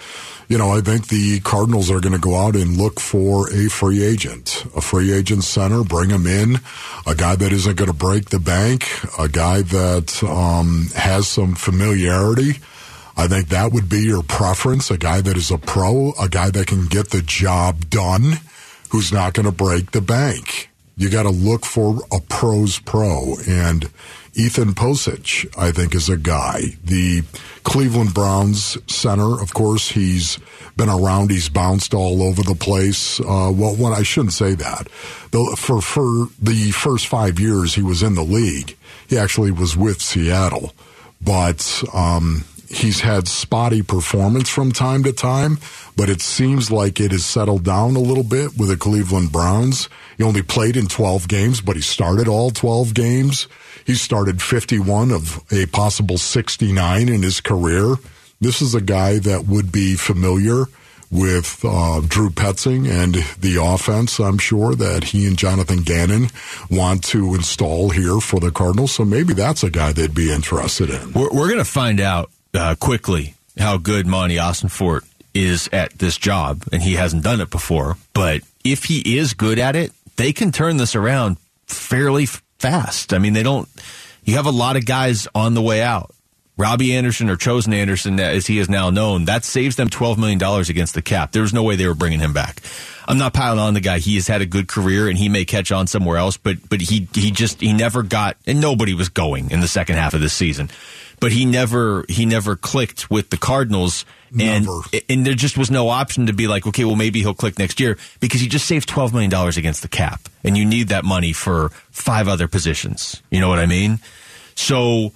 you 0.51 0.59
know, 0.59 0.71
I 0.71 0.81
think 0.81 1.07
the 1.07 1.39
Cardinals 1.41 1.93
are 1.93 2.01
going 2.01 2.13
to 2.13 2.19
go 2.19 2.35
out 2.35 2.57
and 2.57 2.77
look 2.77 2.99
for 2.99 3.49
a 3.53 3.69
free 3.69 4.03
agent, 4.03 4.67
a 4.75 4.81
free 4.81 5.13
agent 5.13 5.45
center, 5.45 5.85
bring 5.85 6.11
him 6.11 6.27
in, 6.27 6.57
a 7.07 7.15
guy 7.15 7.37
that 7.37 7.53
isn't 7.53 7.77
going 7.77 7.91
to 7.91 7.97
break 7.97 8.31
the 8.31 8.41
bank, 8.41 8.89
a 9.17 9.29
guy 9.29 9.63
that 9.63 10.25
um, 10.25 10.89
has 10.97 11.29
some 11.29 11.55
familiarity. 11.55 12.59
I 13.17 13.29
think 13.29 13.49
that 13.51 13.73
would 13.73 13.89
be 13.89 14.01
your 14.01 14.25
preference, 14.25 14.91
a 14.91 14.99
guy 14.99 15.21
that 15.21 15.37
is 15.37 15.53
a 15.53 15.59
pro, 15.59 16.15
a 16.21 16.29
guy 16.29 16.51
that 16.51 16.67
can 16.67 16.87
get 16.87 17.11
the 17.11 17.23
job 17.23 17.89
done, 17.89 18.41
who's 18.89 19.13
not 19.13 19.35
going 19.35 19.47
to 19.47 19.53
break 19.53 19.93
the 19.93 20.01
bank. 20.01 20.70
You 21.01 21.09
got 21.09 21.23
to 21.23 21.31
look 21.31 21.65
for 21.65 22.03
a 22.13 22.21
pro's 22.21 22.79
pro. 22.79 23.37
And 23.49 23.91
Ethan 24.35 24.75
Pocic, 24.75 25.51
I 25.57 25.73
think, 25.73 25.95
is 25.95 26.11
a 26.11 26.19
guy. 26.19 26.61
The 26.85 27.23
Cleveland 27.63 28.13
Browns 28.13 28.77
center, 28.87 29.41
of 29.41 29.55
course, 29.55 29.93
he's 29.93 30.39
been 30.77 30.91
around. 30.91 31.31
He's 31.31 31.49
bounced 31.49 31.95
all 31.95 32.23
over 32.23 32.43
the 32.43 32.55
place. 32.55 33.19
Uh, 33.19 33.51
well, 33.51 33.95
I 33.95 34.03
shouldn't 34.03 34.35
say 34.35 34.53
that. 34.57 34.89
The, 35.31 35.57
for, 35.59 35.81
for 35.81 36.29
the 36.39 36.71
first 36.73 37.07
five 37.07 37.41
years 37.41 37.75
he 37.75 37.83
was 37.83 38.03
in 38.03 38.15
the 38.15 38.23
league, 38.23 38.77
he 39.09 39.17
actually 39.17 39.53
was 39.53 39.79
with 39.79 40.03
Seattle. 40.03 40.75
But, 41.23 41.83
um, 41.95 42.45
he's 42.71 43.01
had 43.01 43.27
spotty 43.29 43.83
performance 43.83 44.49
from 44.49 44.73
time 44.73 45.03
to 45.05 45.13
time, 45.13 45.59
but 45.97 46.09
it 46.09 46.21
seems 46.21 46.71
like 46.71 47.01
it 47.01 47.11
has 47.11 47.25
settled 47.25 47.65
down 47.65 47.97
a 47.97 48.01
little 48.01 48.25
bit 48.25 48.57
with 48.57 48.69
the 48.69 48.77
Cleveland 48.77 49.33
Browns. 49.33 49.89
He 50.17 50.23
only 50.23 50.43
played 50.43 50.77
in 50.77 50.87
12 50.87 51.29
games, 51.29 51.61
but 51.61 51.77
he 51.77 51.83
started 51.83 52.29
all 52.29 52.51
12 52.51 52.95
games. 52.95 53.49
He 53.85 53.95
started 53.95 54.41
51 54.41 55.11
of 55.11 55.45
a 55.53 55.67
possible 55.67 56.17
69 56.17 57.09
in 57.09 57.23
his 57.23 57.41
career. 57.41 57.97
This 58.41 58.63
is 58.63 58.75
a 58.75 58.81
guy 58.81 59.19
that 59.19 59.47
would 59.47 59.73
be 59.73 59.97
familiar 59.97 60.65
with 61.11 61.65
uh, 61.65 62.01
Drew 62.07 62.31
Petzing 62.31 62.89
and 62.89 63.15
the 63.41 63.61
offense. 63.61 64.21
I'm 64.21 64.39
sure 64.39 64.77
that 64.77 65.05
he 65.05 65.27
and 65.27 65.37
Jonathan 65.37 65.83
Gannon 65.83 66.29
want 66.71 67.03
to 67.05 67.35
install 67.35 67.91
here 67.91 68.21
for 68.21 68.39
the 68.39 68.53
Cardinals. 68.53 68.93
So 68.93 69.05
maybe 69.05 69.35
that's 69.35 69.65
a 69.65 69.71
guy 69.71 69.93
they'd 69.93 70.15
be 70.15 70.33
interested 70.33 70.89
in. 70.89 71.13
We're, 71.13 71.31
we're 71.31 71.49
going 71.49 71.59
to 71.59 71.65
find 71.65 72.01
out 72.01 72.31
uh, 72.55 72.75
quickly 72.79 73.35
how 73.59 73.77
good 73.77 74.07
Monti 74.07 74.37
Ossenfort 74.37 75.07
is 75.35 75.69
at 75.73 75.99
this 75.99 76.17
job, 76.17 76.65
and 76.73 76.83
he 76.83 76.95
hasn't 76.95 77.25
done 77.25 77.41
it 77.41 77.51
before. 77.51 77.97
But 78.13 78.43
if 78.65 78.85
he 78.85 79.19
is 79.19 79.35
good 79.35 79.59
at 79.59 79.77
it, 79.77 79.93
they 80.17 80.33
can 80.33 80.53
turn 80.53 80.77
this 80.77 80.95
around 80.95 81.37
fairly 81.67 82.27
fast. 82.27 83.13
I 83.13 83.19
mean, 83.19 83.33
they 83.33 83.43
don't. 83.43 83.69
You 84.25 84.35
have 84.35 84.47
a 84.47 84.51
lot 84.51 84.77
of 84.77 84.85
guys 84.87 85.27
on 85.35 85.55
the 85.55 85.63
way 85.63 85.83
out. 85.83 86.15
Robbie 86.57 86.95
Anderson 86.95 87.31
or 87.31 87.37
Chosen 87.37 87.73
Anderson, 87.73 88.21
as 88.21 88.47
he 88.47 88.59
is 88.59 88.69
now 88.69 88.91
known, 88.91 89.25
that 89.25 89.45
saves 89.45 89.77
them 89.77 89.89
$12 89.89 90.19
million 90.19 90.39
against 90.69 90.93
the 90.93 91.01
cap. 91.01 91.33
There 91.33 91.41
was 91.41 91.55
no 91.55 91.63
way 91.63 91.77
they 91.77 91.87
were 91.87 91.95
bringing 91.95 92.21
him 92.21 92.35
back. 92.35 92.61
I'm 93.09 93.17
not 93.17 93.33
piling 93.33 93.59
on 93.59 93.73
the 93.73 93.81
guy. 93.81 93.99
He 93.99 94.17
has 94.17 94.29
had 94.29 94.43
a 94.43 94.47
good 94.47 94.69
career 94.69 95.09
and 95.09 95.17
he 95.17 95.31
may 95.31 95.47
catch 95.47 95.73
on 95.73 95.87
somewhere 95.87 96.19
else, 96.19 96.37
but, 96.37 96.69
but 96.69 96.83
he, 96.83 97.09
he 97.15 97.31
just, 97.31 97.63
he 97.63 97.73
never 97.73 98.03
got, 98.03 98.37
and 98.47 98.61
nobody 98.61 98.93
was 98.93 99.09
going 99.09 99.51
in 99.51 99.61
the 99.61 99.69
second 99.69 99.97
half 99.97 100.13
of 100.13 100.21
this 100.21 100.35
season. 100.35 100.69
But 101.21 101.33
he 101.33 101.45
never, 101.45 102.05
he 102.09 102.25
never 102.27 102.57
clicked 102.57 103.11
with 103.11 103.31
the 103.31 103.37
Cardinals. 103.37 104.05
And, 104.39 104.65
Never. 104.65 104.81
and 105.09 105.27
there 105.27 105.35
just 105.35 105.59
was 105.59 105.71
no 105.71 105.89
option 105.89 106.27
to 106.27 106.33
be 106.33 106.47
like, 106.47 106.67
okay, 106.67 106.85
well, 106.85 106.95
maybe 106.97 107.21
he'll 107.21 107.35
click 107.35 107.59
next 107.59 107.79
year 107.81 107.99
because 108.21 108.41
he 108.41 108.47
just 108.49 108.65
saved 108.67 108.89
$12 108.89 109.13
million 109.13 109.33
against 109.59 109.83
the 109.83 109.89
cap. 109.89 110.21
And 110.45 110.57
you 110.57 110.65
need 110.65 110.89
that 110.89 111.05
money 111.05 111.33
for 111.33 111.71
five 111.91 112.27
other 112.29 112.47
positions. 112.49 113.21
You 113.31 113.41
know 113.41 113.49
what 113.49 113.59
I 113.59 113.67
mean? 113.67 113.99
So, 114.55 115.13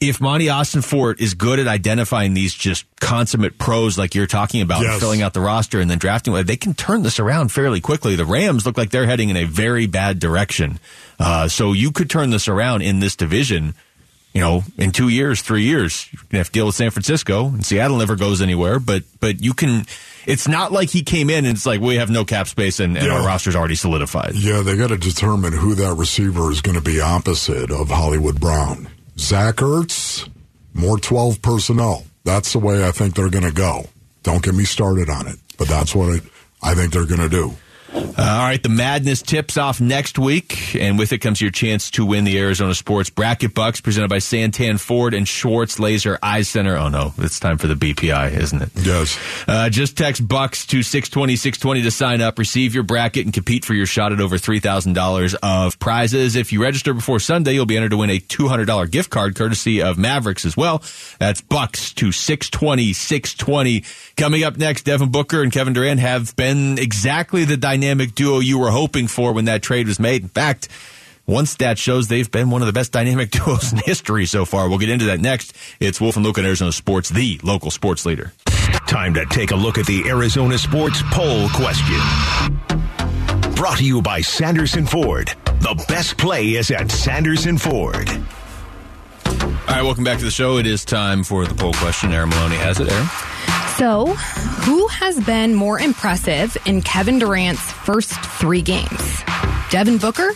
if 0.00 0.20
Monti 0.20 0.46
Ossenfort 0.46 1.20
is 1.20 1.34
good 1.34 1.58
at 1.58 1.68
identifying 1.68 2.34
these 2.34 2.52
just 2.52 2.84
consummate 3.00 3.58
pros 3.58 3.96
like 3.96 4.14
you're 4.14 4.26
talking 4.26 4.60
about, 4.60 4.82
Yes. 4.82 5.00
filling 5.00 5.22
out 5.22 5.32
the 5.34 5.40
roster 5.40 5.80
and 5.80 5.90
then 5.90 5.98
drafting, 5.98 6.34
they 6.44 6.56
can 6.56 6.74
turn 6.74 7.02
this 7.02 7.18
around 7.20 7.52
fairly 7.52 7.80
quickly. 7.80 8.16
The 8.16 8.24
Rams 8.24 8.66
look 8.66 8.76
like 8.76 8.90
they're 8.90 9.06
heading 9.06 9.28
in 9.30 9.36
a 9.36 9.44
very 9.44 9.86
bad 9.86 10.18
direction. 10.18 10.78
Uh, 11.18 11.48
so 11.48 11.72
you 11.72 11.90
could 11.92 12.10
turn 12.10 12.30
this 12.30 12.48
around 12.48 12.82
in 12.82 13.00
this 13.00 13.16
division. 13.16 13.74
You 14.34 14.40
know, 14.40 14.64
in 14.78 14.90
two 14.90 15.08
years, 15.08 15.40
three 15.42 15.62
years, 15.62 16.08
you're 16.12 16.20
gonna 16.28 16.40
have 16.40 16.48
to 16.48 16.52
deal 16.52 16.66
with 16.66 16.74
San 16.74 16.90
Francisco, 16.90 17.46
and 17.46 17.64
Seattle 17.64 17.98
never 17.98 18.16
goes 18.16 18.42
anywhere. 18.42 18.78
But 18.80 19.04
but 19.20 19.40
you 19.40 19.54
can. 19.54 19.86
It's 20.26 20.48
not 20.48 20.72
like 20.72 20.88
he 20.90 21.02
came 21.02 21.28
in 21.30 21.44
and 21.44 21.54
it's 21.54 21.66
like 21.66 21.80
we 21.82 21.96
have 21.96 22.08
no 22.10 22.24
cap 22.24 22.48
space 22.48 22.80
and, 22.80 22.96
and 22.96 23.06
Yeah. 23.06 23.12
our 23.18 23.26
roster's 23.26 23.54
already 23.54 23.74
solidified. 23.74 24.32
Yeah, 24.34 24.62
they 24.62 24.74
got 24.76 24.88
to 24.88 24.96
determine 24.96 25.52
who 25.52 25.74
that 25.74 25.94
receiver 25.94 26.50
is 26.50 26.62
going 26.62 26.76
to 26.76 26.80
be 26.82 26.98
opposite 27.00 27.70
of 27.70 27.90
Hollywood 27.90 28.40
Brown. 28.40 28.88
Zach 29.18 29.56
Ertz, 29.56 30.26
more 30.72 30.98
12 30.98 31.42
personnel. 31.42 32.04
That's 32.24 32.54
the 32.54 32.58
way 32.58 32.88
I 32.88 32.90
think 32.90 33.14
they're 33.14 33.28
going 33.28 33.44
to 33.44 33.52
go. 33.52 33.84
Don't 34.22 34.42
get 34.42 34.54
me 34.54 34.64
started 34.64 35.10
on 35.10 35.26
it, 35.28 35.36
but 35.58 35.68
that's 35.68 35.94
what 35.94 36.08
I, 36.62 36.70
I 36.70 36.74
think 36.74 36.94
they're 36.94 37.04
going 37.06 37.20
to 37.20 37.28
do. 37.28 37.52
Uh, 37.94 38.14
all 38.18 38.42
right, 38.42 38.60
the 38.60 38.68
madness 38.68 39.22
tips 39.22 39.56
off 39.56 39.80
next 39.80 40.18
week, 40.18 40.74
and 40.74 40.98
with 40.98 41.12
it 41.12 41.18
comes 41.18 41.40
your 41.40 41.52
chance 41.52 41.92
to 41.92 42.04
win 42.04 42.24
the 42.24 42.36
Arizona 42.40 42.74
Sports 42.74 43.08
Bracket 43.08 43.54
Bucks 43.54 43.80
presented 43.80 44.08
by 44.08 44.16
Santan 44.16 44.80
Ford 44.80 45.14
and 45.14 45.28
Schwartz 45.28 45.78
Laser 45.78 46.18
Eye 46.20 46.42
Center. 46.42 46.76
Oh 46.76 46.88
no, 46.88 47.14
it's 47.18 47.38
time 47.38 47.56
for 47.56 47.68
the 47.68 47.74
BPI, 47.74 48.32
isn't 48.36 48.62
it? 48.62 48.70
Yes. 48.74 49.16
Uh, 49.46 49.68
just 49.68 49.96
text 49.96 50.26
Bucks 50.26 50.66
to 50.66 50.82
620 50.82 51.36
620 51.36 51.82
to 51.82 51.90
sign 51.92 52.20
up, 52.20 52.36
receive 52.36 52.74
your 52.74 52.82
bracket, 52.82 53.26
and 53.26 53.32
compete 53.32 53.64
for 53.64 53.74
your 53.74 53.86
shot 53.86 54.12
at 54.12 54.20
over 54.20 54.38
$3,000 54.38 55.36
of 55.40 55.78
prizes. 55.78 56.34
If 56.34 56.52
you 56.52 56.60
register 56.60 56.94
before 56.94 57.20
Sunday, 57.20 57.52
you'll 57.52 57.64
be 57.64 57.76
entered 57.76 57.90
to 57.90 57.98
win 57.98 58.10
a 58.10 58.18
$200 58.18 58.90
gift 58.90 59.10
card 59.10 59.36
courtesy 59.36 59.82
of 59.82 59.98
Mavericks 59.98 60.44
as 60.44 60.56
well. 60.56 60.82
That's 61.20 61.40
Bucks 61.42 61.92
to 61.94 62.10
620 62.10 62.92
620. 62.92 63.84
Coming 64.16 64.42
up 64.42 64.56
next, 64.56 64.82
Devin 64.82 65.10
Booker 65.10 65.42
and 65.42 65.52
Kevin 65.52 65.74
Durant 65.74 66.00
have 66.00 66.34
been 66.34 66.78
exactly 66.78 67.44
the 67.44 67.56
dynamic 67.56 67.83
dynamic 67.84 68.14
duo 68.14 68.38
you 68.40 68.58
were 68.58 68.70
hoping 68.70 69.06
for 69.08 69.34
when 69.34 69.44
that 69.44 69.62
trade 69.62 69.86
was 69.86 70.00
made. 70.00 70.22
In 70.22 70.28
fact, 70.30 70.68
one 71.26 71.44
stat 71.44 71.76
shows 71.78 72.08
they've 72.08 72.30
been 72.30 72.48
one 72.48 72.62
of 72.62 72.66
the 72.66 72.72
best 72.72 72.92
dynamic 72.92 73.30
duos 73.30 73.72
in 73.72 73.78
history 73.78 74.24
so 74.24 74.46
far. 74.46 74.70
We'll 74.70 74.78
get 74.78 74.88
into 74.88 75.04
that 75.06 75.20
next. 75.20 75.54
It's 75.80 76.00
Wolf 76.00 76.16
and 76.16 76.24
Luke 76.24 76.38
on 76.38 76.46
Arizona 76.46 76.72
Sports, 76.72 77.10
the 77.10 77.38
local 77.42 77.70
sports 77.70 78.06
leader. 78.06 78.32
Time 78.86 79.12
to 79.14 79.26
take 79.26 79.50
a 79.50 79.56
look 79.56 79.76
at 79.76 79.84
the 79.84 80.08
Arizona 80.08 80.56
Sports 80.56 81.02
Poll 81.10 81.50
question. 81.50 82.00
Brought 83.54 83.78
to 83.78 83.84
you 83.84 84.00
by 84.00 84.22
Sanderson 84.22 84.86
Ford. 84.86 85.28
The 85.44 85.84
best 85.86 86.16
play 86.16 86.54
is 86.54 86.70
at 86.70 86.90
Sanderson 86.90 87.58
Ford. 87.58 88.08
All 89.26 89.80
right, 89.80 89.82
welcome 89.82 90.04
back 90.04 90.18
to 90.18 90.24
the 90.24 90.30
show. 90.30 90.56
It 90.56 90.66
is 90.66 90.86
time 90.86 91.22
for 91.22 91.44
the 91.46 91.54
poll 91.54 91.74
question. 91.74 92.12
Aaron 92.12 92.30
Maloney 92.30 92.56
has 92.56 92.80
it. 92.80 92.90
Aaron? 92.90 93.06
So, 93.78 94.06
who 94.06 94.86
has 94.88 95.18
been 95.24 95.54
more 95.54 95.80
impressive 95.80 96.56
in 96.64 96.80
Kevin 96.80 97.18
Durant's 97.18 97.60
first 97.72 98.12
three 98.38 98.62
games? 98.62 99.22
Devin 99.70 99.98
Booker 99.98 100.30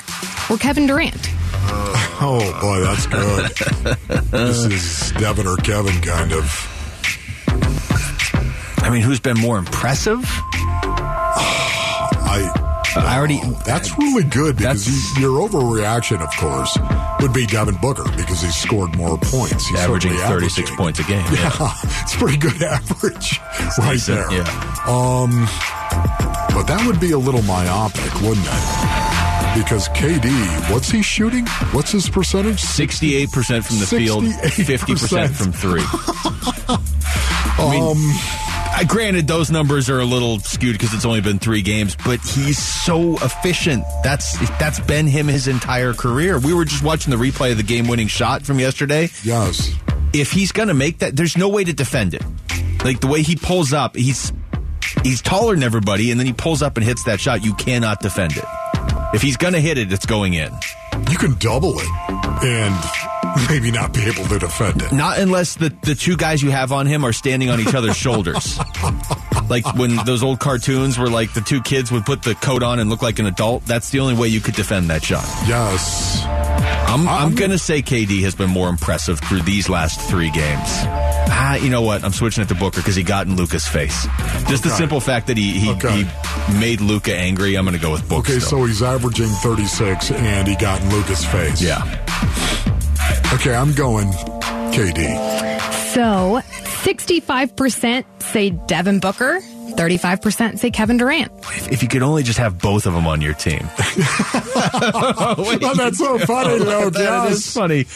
or 0.50 0.56
Kevin 0.58 0.86
Durant? 0.86 1.14
Oh 2.20 2.40
boy, 2.60 2.80
that's 2.80 3.06
good. 3.06 3.52
this 4.32 4.64
is 4.64 5.12
Devin 5.20 5.46
or 5.46 5.56
Kevin 5.58 6.00
kind 6.00 6.32
of. 6.32 6.44
I 8.78 8.90
mean, 8.90 9.02
who's 9.02 9.20
been 9.20 9.38
more 9.38 9.56
impressive? 9.56 10.18
I 12.26 12.67
I 12.96 13.16
already. 13.18 13.40
that's 13.66 13.96
really 13.98 14.24
good 14.24 14.56
because 14.56 14.86
you, 15.16 15.22
your 15.22 15.48
overreaction, 15.48 16.20
of 16.20 16.30
course, 16.36 16.76
would 17.20 17.32
be 17.32 17.46
Devin 17.46 17.76
Booker 17.82 18.04
because 18.16 18.40
he 18.40 18.48
scored 18.50 18.96
more 18.96 19.16
points. 19.18 19.66
He's 19.66 19.78
averaging 19.78 20.12
36 20.12 20.58
averaging. 20.70 20.76
points 20.76 20.98
a 21.00 21.04
game. 21.04 21.24
Yeah, 21.32 21.50
it's 22.02 22.16
pretty 22.16 22.38
good 22.38 22.62
average 22.62 23.40
right 23.78 23.92
decent, 23.92 24.28
there. 24.30 24.38
yeah. 24.38 24.84
Um, 24.86 25.46
but 26.54 26.64
that 26.64 26.82
would 26.86 26.98
be 27.00 27.12
a 27.12 27.18
little 27.18 27.42
myopic, 27.42 28.12
wouldn't 28.22 28.46
it? 28.46 29.62
Because 29.62 29.88
KD, 29.90 30.70
what's 30.72 30.90
he 30.90 31.02
shooting? 31.02 31.46
What's 31.72 31.90
his 31.90 32.08
percentage? 32.08 32.60
68% 32.62 33.64
from 33.64 33.78
the 33.78 33.86
field, 33.86 34.24
50% 34.24 35.28
68%. 35.28 35.30
from 35.30 35.52
three. 35.52 35.82
I 37.58 37.70
mean, 37.70 37.82
Um, 37.82 37.98
I, 38.78 38.84
granted, 38.84 39.26
those 39.26 39.50
numbers 39.50 39.90
are 39.90 39.98
a 39.98 40.04
little 40.04 40.38
skewed 40.38 40.74
because 40.74 40.94
it's 40.94 41.04
only 41.04 41.20
been 41.20 41.40
three 41.40 41.62
games, 41.62 41.96
but 42.04 42.20
he's 42.20 42.58
so 42.58 43.14
efficient. 43.16 43.82
That's 44.04 44.38
that's 44.56 44.78
been 44.78 45.08
him 45.08 45.26
his 45.26 45.48
entire 45.48 45.92
career. 45.92 46.38
We 46.38 46.54
were 46.54 46.64
just 46.64 46.84
watching 46.84 47.10
the 47.10 47.16
replay 47.16 47.50
of 47.50 47.56
the 47.56 47.64
game-winning 47.64 48.06
shot 48.06 48.42
from 48.42 48.60
yesterday. 48.60 49.10
Yes. 49.24 49.74
If 50.12 50.30
he's 50.30 50.52
going 50.52 50.68
to 50.68 50.74
make 50.74 51.00
that, 51.00 51.16
there's 51.16 51.36
no 51.36 51.48
way 51.48 51.64
to 51.64 51.72
defend 51.72 52.14
it. 52.14 52.22
Like 52.84 53.00
the 53.00 53.08
way 53.08 53.22
he 53.22 53.34
pulls 53.34 53.72
up, 53.72 53.96
he's 53.96 54.32
he's 55.02 55.22
taller 55.22 55.56
than 55.56 55.64
everybody, 55.64 56.12
and 56.12 56.20
then 56.20 56.28
he 56.28 56.32
pulls 56.32 56.62
up 56.62 56.76
and 56.76 56.86
hits 56.86 57.02
that 57.02 57.18
shot. 57.18 57.44
You 57.44 57.54
cannot 57.54 57.98
defend 57.98 58.36
it. 58.36 58.44
If 59.12 59.22
he's 59.22 59.36
going 59.36 59.54
to 59.54 59.60
hit 59.60 59.76
it, 59.78 59.92
it's 59.92 60.06
going 60.06 60.34
in. 60.34 60.52
You 61.10 61.18
can 61.18 61.34
double 61.40 61.80
it 61.80 61.88
and 62.44 62.74
maybe 63.48 63.70
not 63.70 63.92
be 63.92 64.02
able 64.02 64.24
to 64.28 64.38
defend 64.38 64.82
it. 64.82 64.92
Not 64.92 65.18
unless 65.18 65.54
the, 65.56 65.70
the 65.82 65.94
two 65.94 66.16
guys 66.16 66.42
you 66.42 66.50
have 66.50 66.72
on 66.72 66.86
him 66.86 67.04
are 67.04 67.12
standing 67.12 67.50
on 67.50 67.60
each 67.60 67.74
other's 67.74 67.96
shoulders. 68.04 68.58
Like 69.48 69.64
when 69.76 69.96
those 70.04 70.22
old 70.22 70.40
cartoons 70.40 70.98
where 70.98 71.08
like 71.08 71.32
the 71.32 71.40
two 71.40 71.62
kids 71.62 71.90
would 71.90 72.04
put 72.04 72.22
the 72.22 72.34
coat 72.34 72.62
on 72.62 72.78
and 72.78 72.90
look 72.90 73.02
like 73.02 73.18
an 73.18 73.26
adult. 73.26 73.64
That's 73.64 73.90
the 73.90 74.00
only 74.00 74.14
way 74.14 74.28
you 74.28 74.40
could 74.40 74.54
defend 74.54 74.90
that 74.90 75.02
shot. 75.02 75.24
Yes. 75.46 76.22
I'm, 76.26 77.00
I'm 77.02 77.08
I'm- 77.08 77.34
going 77.34 77.50
to 77.50 77.58
say 77.58 77.82
KD 77.82 78.22
has 78.22 78.34
been 78.34 78.50
more 78.50 78.68
impressive 78.68 79.20
through 79.20 79.42
these 79.42 79.68
last 79.68 80.00
three 80.08 80.30
games. 80.30 80.68
Ah, 81.30 81.56
you 81.56 81.70
know 81.70 81.82
what? 81.82 82.04
I'm 82.04 82.12
switching 82.12 82.42
it 82.42 82.48
to 82.48 82.54
Booker 82.54 82.80
because 82.80 82.96
he 82.96 83.02
got 83.02 83.26
in 83.26 83.36
Luka's 83.36 83.66
face. 83.66 84.06
Just 84.48 84.64
the 84.64 84.70
simple 84.70 84.98
fact 85.00 85.26
that 85.28 85.36
he 85.36 85.52
he, 85.58 85.70
Okay. 85.72 86.04
he 86.04 86.58
made 86.58 86.80
Luka 86.80 87.14
angry. 87.14 87.54
I'm 87.56 87.64
going 87.64 87.76
to 87.76 87.82
go 87.82 87.92
with 87.92 88.08
Booker. 88.08 88.32
Okay, 88.32 88.38
still. 88.40 88.60
so 88.60 88.64
he's 88.64 88.82
averaging 88.82 89.28
36 89.28 90.10
and 90.10 90.48
he 90.48 90.56
got 90.56 90.80
in 90.82 90.90
Luka's 90.90 91.24
face. 91.26 91.60
yeah, 91.62 91.82
Okay, 93.34 93.54
I'm 93.54 93.74
going 93.74 94.08
KD. 94.72 95.60
So, 95.92 96.40
65% 96.82 98.04
say 98.22 98.50
Devin 98.50 99.00
Booker, 99.00 99.40
35% 99.40 100.58
say 100.58 100.70
Kevin 100.70 100.96
Durant. 100.96 101.30
if, 101.42 101.68
if 101.72 101.82
you 101.82 101.88
could 101.88 102.02
only 102.02 102.22
just 102.22 102.38
have 102.38 102.58
both 102.58 102.86
of 102.86 102.94
them 102.94 103.06
on 103.06 103.20
your 103.20 103.34
team. 103.34 103.68
Oh, 104.60 105.74
that's 105.76 105.98
so 105.98 106.18
funny, 106.18 106.58
though. 106.58 106.90
That 106.98 107.30
is 107.30 107.46
yes. 107.46 107.54
funny. 107.54 107.86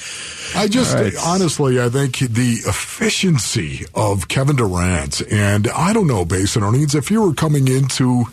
I 0.61 0.69
just 0.69 0.95
All 0.97 1.03
right. 1.03 1.13
honestly, 1.27 1.81
I 1.81 1.89
think 1.89 2.19
the 2.19 2.61
efficiency 2.67 3.85
of 3.95 4.29
Kevin 4.29 4.57
Durant, 4.57 5.21
and 5.33 5.69
I 5.69 5.93
don't 5.93 6.07
know, 6.07 6.25
Basin 6.25 6.63
Earnings, 6.63 6.95
if 6.95 7.11
you 7.11 7.21
were 7.23 7.35
coming 7.35 7.69
into 7.69 8.25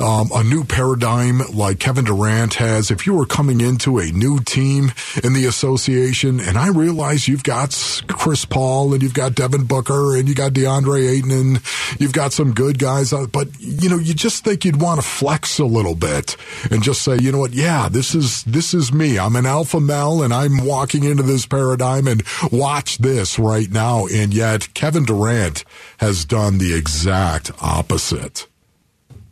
um, 0.00 0.30
a 0.34 0.42
new 0.42 0.64
paradigm 0.64 1.40
like 1.52 1.78
Kevin 1.78 2.04
Durant 2.04 2.54
has, 2.54 2.90
if 2.90 3.06
you 3.06 3.14
were 3.14 3.26
coming 3.26 3.60
into 3.60 3.98
a 3.98 4.06
new 4.06 4.40
team 4.40 4.92
in 5.22 5.34
the 5.34 5.46
association, 5.46 6.40
and 6.40 6.56
I 6.56 6.68
realize 6.68 7.28
you've 7.28 7.42
got 7.42 7.70
Chris 8.08 8.44
Paul 8.44 8.94
and 8.94 9.02
you've 9.02 9.14
got 9.14 9.34
Devin 9.34 9.64
Booker 9.64 10.16
and 10.16 10.28
you 10.28 10.34
got 10.34 10.52
DeAndre 10.52 11.08
Ayton 11.08 11.30
and 11.30 11.62
you've 11.98 12.12
got 12.12 12.32
some 12.32 12.52
good 12.52 12.78
guys, 12.78 13.12
uh, 13.12 13.26
but 13.26 13.48
you 13.60 13.88
know, 13.88 13.98
you 13.98 14.14
just 14.14 14.44
think 14.44 14.64
you'd 14.64 14.80
want 14.80 15.00
to 15.00 15.06
flex 15.06 15.58
a 15.58 15.66
little 15.66 15.94
bit 15.94 16.36
and 16.70 16.82
just 16.82 17.02
say, 17.02 17.18
you 17.18 17.30
know 17.30 17.38
what, 17.38 17.52
yeah, 17.52 17.88
this 17.88 18.14
is 18.14 18.42
this 18.44 18.72
is 18.72 18.92
me. 18.92 19.18
I'm 19.18 19.36
an 19.36 19.46
alpha 19.46 19.80
male 19.80 20.22
and 20.22 20.32
I'm 20.32 20.64
walking 20.64 21.04
into 21.04 21.22
this 21.22 21.46
paradigm 21.46 22.06
and 22.06 22.22
watch 22.50 22.98
this 22.98 23.38
right 23.38 23.70
now. 23.70 24.06
And 24.06 24.32
yet 24.32 24.72
Kevin 24.74 25.04
Durant 25.04 25.64
has 25.98 26.24
done 26.24 26.58
the 26.58 26.74
exact 26.74 27.50
opposite 27.60 28.46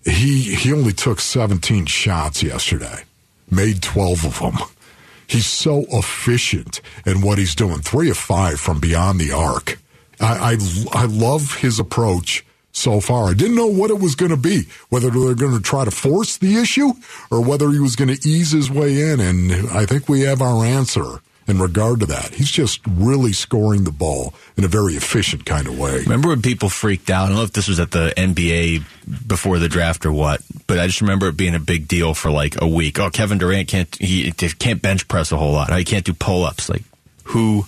he 0.08 0.54
he 0.54 0.72
only 0.72 0.92
took 0.92 1.20
17 1.20 1.86
shots 1.86 2.42
yesterday, 2.42 3.04
made 3.50 3.82
12 3.82 4.24
of 4.24 4.38
them. 4.38 4.68
He's 5.26 5.46
so 5.46 5.84
efficient 5.90 6.80
in 7.04 7.20
what 7.20 7.38
he's 7.38 7.54
doing. 7.54 7.80
Three 7.80 8.10
of 8.10 8.16
five 8.16 8.58
from 8.58 8.80
beyond 8.80 9.20
the 9.20 9.32
arc. 9.32 9.78
I 10.20 10.56
I, 10.92 11.02
I 11.02 11.04
love 11.04 11.56
his 11.56 11.78
approach 11.78 12.44
so 12.72 13.00
far. 13.00 13.28
I 13.28 13.34
didn't 13.34 13.56
know 13.56 13.66
what 13.66 13.90
it 13.90 13.98
was 13.98 14.14
going 14.14 14.30
to 14.30 14.36
be, 14.36 14.64
whether 14.88 15.10
they're 15.10 15.34
going 15.34 15.56
to 15.56 15.62
try 15.62 15.84
to 15.84 15.90
force 15.90 16.38
the 16.38 16.56
issue 16.56 16.92
or 17.30 17.42
whether 17.42 17.70
he 17.70 17.80
was 17.80 17.96
going 17.96 18.14
to 18.14 18.28
ease 18.28 18.52
his 18.52 18.70
way 18.70 19.10
in. 19.10 19.20
And 19.20 19.68
I 19.70 19.84
think 19.84 20.08
we 20.08 20.22
have 20.22 20.40
our 20.40 20.64
answer 20.64 21.20
in 21.48 21.58
regard 21.58 22.00
to 22.00 22.06
that. 22.06 22.34
He's 22.34 22.50
just 22.50 22.80
really 22.86 23.32
scoring 23.32 23.84
the 23.84 23.90
ball 23.90 24.34
in 24.56 24.64
a 24.64 24.68
very 24.68 24.94
efficient 24.94 25.46
kind 25.46 25.66
of 25.66 25.78
way. 25.78 26.00
Remember 26.00 26.28
when 26.28 26.42
people 26.42 26.68
freaked 26.68 27.08
out? 27.10 27.24
I 27.24 27.26
don't 27.28 27.36
know 27.36 27.42
if 27.42 27.52
this 27.52 27.68
was 27.68 27.80
at 27.80 27.90
the 27.90 28.12
NBA 28.16 28.84
before 29.26 29.58
the 29.58 29.68
draft 29.68 30.04
or 30.06 30.12
what, 30.12 30.42
but 30.66 30.78
I 30.78 30.86
just 30.86 31.00
remember 31.00 31.28
it 31.28 31.36
being 31.36 31.54
a 31.54 31.58
big 31.60 31.88
deal 31.88 32.12
for 32.14 32.30
like 32.30 32.60
a 32.60 32.68
week. 32.68 32.98
Oh, 33.00 33.10
Kevin 33.10 33.38
Durant 33.38 33.66
can't 33.68 33.92
he 33.96 34.30
can't 34.32 34.80
bench 34.82 35.08
press 35.08 35.32
a 35.32 35.36
whole 35.38 35.52
lot. 35.52 35.72
He 35.76 35.84
can't 35.84 36.04
do 36.04 36.12
pull 36.12 36.44
ups. 36.44 36.68
Like, 36.68 36.82
who 37.24 37.64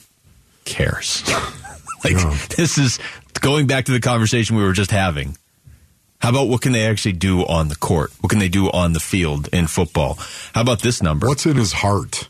cares? 0.65 1.23
like, 2.05 2.13
Yeah. 2.13 2.37
this 2.57 2.77
is 2.79 2.99
going 3.41 3.67
back 3.67 3.87
to 3.87 3.93
the 3.93 4.01
conversation 4.01 4.57
we 4.57 4.63
were 4.63 4.75
just 4.75 4.91
having. 4.91 5.37
How 6.19 6.29
about 6.29 6.49
what 6.49 6.61
can 6.61 6.73
they 6.73 6.87
actually 6.87 7.13
do 7.15 7.47
on 7.47 7.69
the 7.69 7.77
court? 7.77 8.13
What 8.21 8.29
can 8.29 8.41
they 8.41 8.51
do 8.51 8.71
on 8.71 8.93
the 8.93 9.01
field 9.01 9.49
in 9.55 9.67
football? 9.67 10.19
How 10.55 10.61
about 10.61 10.83
this 10.83 11.03
number? 11.03 11.27
What's 11.27 11.47
in 11.47 11.57
his 11.57 11.73
heart? 11.73 12.29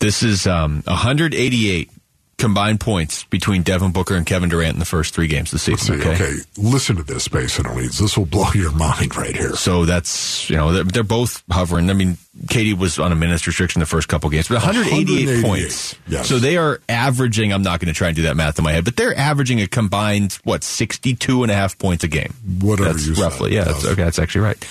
This 0.00 0.22
is 0.22 0.46
um, 0.46 0.82
188 0.86 1.90
combined 2.38 2.80
points 2.80 3.24
between 3.24 3.62
Devin 3.62 3.92
Booker 3.92 4.14
and 4.14 4.24
Kevin 4.24 4.48
Durant 4.48 4.72
in 4.72 4.78
the 4.78 4.86
first 4.86 5.14
three 5.14 5.26
games 5.26 5.50
this 5.50 5.68
Let's 5.68 5.82
season. 5.82 6.00
see. 6.00 6.08
Okay. 6.08 6.32
listen 6.56 6.96
to 6.96 7.02
this, 7.02 7.28
Basin 7.28 7.66
Leads. 7.76 7.98
This 7.98 8.16
will 8.16 8.24
blow 8.24 8.50
your 8.54 8.72
mind 8.72 9.14
right 9.14 9.36
here. 9.36 9.54
So 9.56 9.84
that's 9.84 10.48
you 10.48 10.56
know 10.56 10.72
they're, 10.72 10.84
they're 10.84 11.02
both 11.02 11.42
hovering. 11.50 11.90
I 11.90 11.92
mean, 11.92 12.16
KD 12.46 12.78
was 12.78 12.98
on 12.98 13.12
a 13.12 13.14
minutes 13.14 13.46
restriction 13.46 13.80
the 13.80 13.86
first 13.86 14.08
couple 14.08 14.30
games, 14.30 14.48
but 14.48 14.54
188, 14.54 15.26
188, 15.26 15.44
points. 15.44 15.94
yes. 16.08 16.28
So 16.28 16.38
they 16.38 16.56
are 16.56 16.80
averaging. 16.88 17.52
I'm 17.52 17.62
not 17.62 17.78
going 17.78 17.92
to 17.92 17.96
try 17.96 18.08
and 18.08 18.16
do 18.16 18.22
that 18.22 18.36
math 18.36 18.58
in 18.58 18.64
my 18.64 18.72
head, 18.72 18.86
but 18.86 18.96
they're 18.96 19.16
averaging 19.16 19.60
a 19.60 19.66
combined 19.66 20.38
what 20.44 20.64
62 20.64 21.42
and 21.42 21.52
a 21.52 21.54
half 21.54 21.78
points 21.78 22.04
a 22.04 22.08
game. 22.08 22.32
Whatever 22.60 22.94
that's 22.94 23.06
you 23.06 23.14
said, 23.16 23.22
roughly. 23.22 23.54
Yeah, 23.54 23.64
that's 23.64 23.84
okay. 23.84 24.04
That's 24.04 24.18
actually 24.18 24.42
right. 24.42 24.68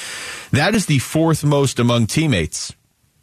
That 0.52 0.74
is 0.74 0.88
the 0.88 0.98
fourth 0.98 1.44
most 1.44 1.78
among 1.78 2.08
teammates 2.08 2.74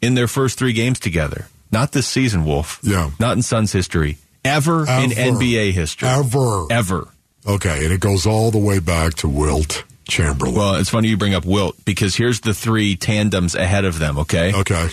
in 0.01 0.15
their 0.15 0.27
first 0.27 0.57
three 0.57 0.71
games 0.71 1.01
together. 1.01 1.47
Not 1.71 1.91
this 1.91 2.07
season, 2.07 2.45
Wolf. 2.45 2.79
Yeah. 2.83 3.11
Not 3.19 3.35
in 3.37 3.41
Suns 3.43 3.71
history. 3.71 4.17
Ever, 4.45 4.81
in 4.81 5.11
NBA 5.11 5.71
history. 5.73 6.07
Ever. 6.07 6.67
Ever. 6.71 7.07
Okay, 7.45 7.83
and 7.85 7.93
it 7.93 7.99
goes 7.99 8.25
all 8.25 8.51
the 8.51 8.57
way 8.57 8.79
back 8.79 9.13
to 9.15 9.27
Wilt 9.29 9.83
Chamberlain. 10.07 10.55
Well, 10.55 10.75
it's 10.75 10.89
funny 10.89 11.07
you 11.09 11.17
bring 11.17 11.33
up 11.33 11.45
Wilt 11.45 11.75
because 11.85 12.15
here's 12.15 12.41
the 12.41 12.53
three 12.53 12.95
tandems 12.95 13.55
ahead 13.55 13.85
of 13.85 13.99
them, 13.99 14.17
okay? 14.19 14.53
okay. 14.53 14.89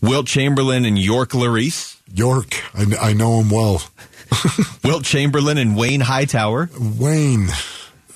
Wilt 0.00 0.26
Chamberlain 0.26 0.84
and 0.84 0.98
York 0.98 1.30
Larese. 1.30 1.96
York, 2.12 2.54
I, 2.74 2.84
I 3.00 3.12
know 3.12 3.40
him 3.40 3.50
well. 3.50 3.82
Wilt 4.84 5.04
Chamberlain 5.04 5.58
and 5.58 5.76
Wayne 5.76 6.00
Hightower. 6.00 6.68
Wayne, 6.78 7.48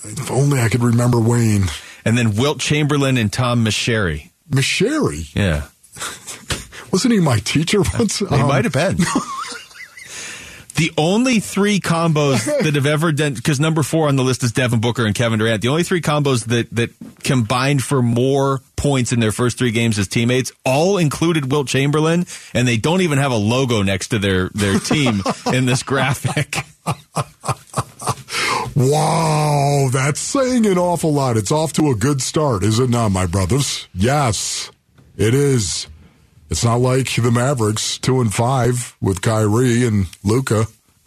if 0.05 0.31
only 0.31 0.61
I 0.61 0.69
could 0.69 0.83
remember 0.83 1.21
Wayne. 1.21 1.65
And 2.05 2.17
then 2.17 2.35
Wilt 2.35 2.59
Chamberlain 2.61 3.17
and 3.19 3.33
Tom 3.33 3.65
Meschery. 3.65 4.31
Meschery, 4.51 5.35
Yeah. 5.35 5.69
wasn't 6.93 7.15
he 7.15 7.21
my 7.21 7.39
teacher 7.41 7.81
once? 7.99 8.19
He 8.21 8.27
Um, 8.27 8.49
might 8.49 8.65
have 8.65 8.73
been. 8.73 8.99
The 10.77 10.93
only 10.99 11.41
three 11.41 11.81
combos 11.81 12.45
that 12.45 12.75
have 12.75 12.85
ever 12.85 13.11
done, 13.11 13.33
because 13.33 13.59
number 13.59 13.83
four 13.83 14.09
on 14.09 14.17
the 14.17 14.23
list 14.23 14.43
is 14.43 14.53
Devin 14.53 14.79
Booker 14.79 15.07
and 15.07 15.15
Kevin 15.15 15.39
Durant. 15.39 15.63
The 15.63 15.69
only 15.69 15.85
three 15.85 16.03
combos 16.03 16.45
that, 16.49 16.69
that 16.75 16.91
combined 17.25 17.83
for 17.83 18.03
more 18.03 18.61
points 18.77 19.11
in 19.11 19.19
their 19.19 19.33
first 19.33 19.57
three 19.57 19.71
games 19.71 19.99
as 19.99 20.07
teammates 20.07 20.53
all 20.67 20.99
included 20.99 21.51
Wilt 21.51 21.67
Chamberlain, 21.69 22.27
and 22.53 22.69
they 22.69 22.77
don't 22.77 23.01
even 23.01 23.17
have 23.17 23.33
a 23.33 23.37
logo 23.39 23.81
next 23.81 24.09
to 24.09 24.19
their, 24.19 24.51
their 24.51 24.79
team 24.79 25.23
in 25.51 25.65
this 25.65 25.83
graphic. 25.83 26.57
Wow, 28.77 29.89
that's 29.91 30.21
saying 30.21 30.67
an 30.67 30.77
awful 30.77 31.11
lot. 31.15 31.39
It's 31.39 31.51
off 31.51 31.73
to 31.75 31.91
a 31.91 31.95
good 31.95 32.21
start, 32.21 32.63
is 32.63 32.79
it 32.79 32.91
not, 32.91 33.09
my 33.13 33.25
brothers? 33.25 33.89
Yes, 33.95 34.71
it 35.17 35.33
is. 35.33 35.87
It's 36.49 36.65
not 36.65 36.77
like 36.81 37.13
the 37.15 37.31
Mavericks, 37.33 37.99
two 37.99 38.21
and 38.21 38.33
five 38.33 38.97
with 39.01 39.21
Kyrie 39.23 39.85
and 39.87 40.07
Luka. 40.25 40.67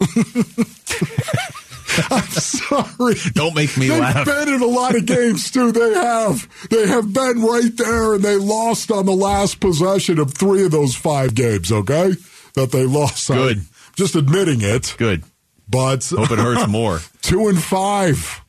I'm 2.10 2.22
sorry. 2.28 3.14
Don't 3.32 3.54
make 3.54 3.76
me 3.76 3.90
laugh. 3.90 4.24
They've 4.24 4.26
laugh. 4.26 4.46
been 4.46 4.54
in 4.54 4.62
a 4.62 4.66
lot 4.66 4.94
of 4.94 5.06
games 5.06 5.50
too. 5.50 5.72
They 5.72 5.92
have. 5.94 6.46
They 6.70 6.86
have 6.86 7.12
been 7.12 7.42
right 7.42 7.76
there, 7.76 8.14
and 8.14 8.22
they 8.22 8.36
lost 8.36 8.90
on 8.90 9.06
the 9.06 9.12
last 9.12 9.60
possession 9.60 10.18
of 10.18 10.32
three 10.32 10.64
of 10.64 10.70
those 10.70 10.94
five 10.94 11.34
games. 11.34 11.72
Okay, 11.72 12.12
that 12.54 12.70
they 12.72 12.84
lost. 12.84 13.28
on. 13.30 13.36
Good. 13.38 13.60
Just 13.96 14.14
admitting 14.14 14.60
it. 14.62 14.94
Good. 14.98 15.24
But 15.68 16.04
Hope 16.06 16.30
it 16.30 16.38
hurts 16.38 16.68
more. 16.70 17.00
two 17.22 17.48
and 17.48 17.60
five. 17.62 18.40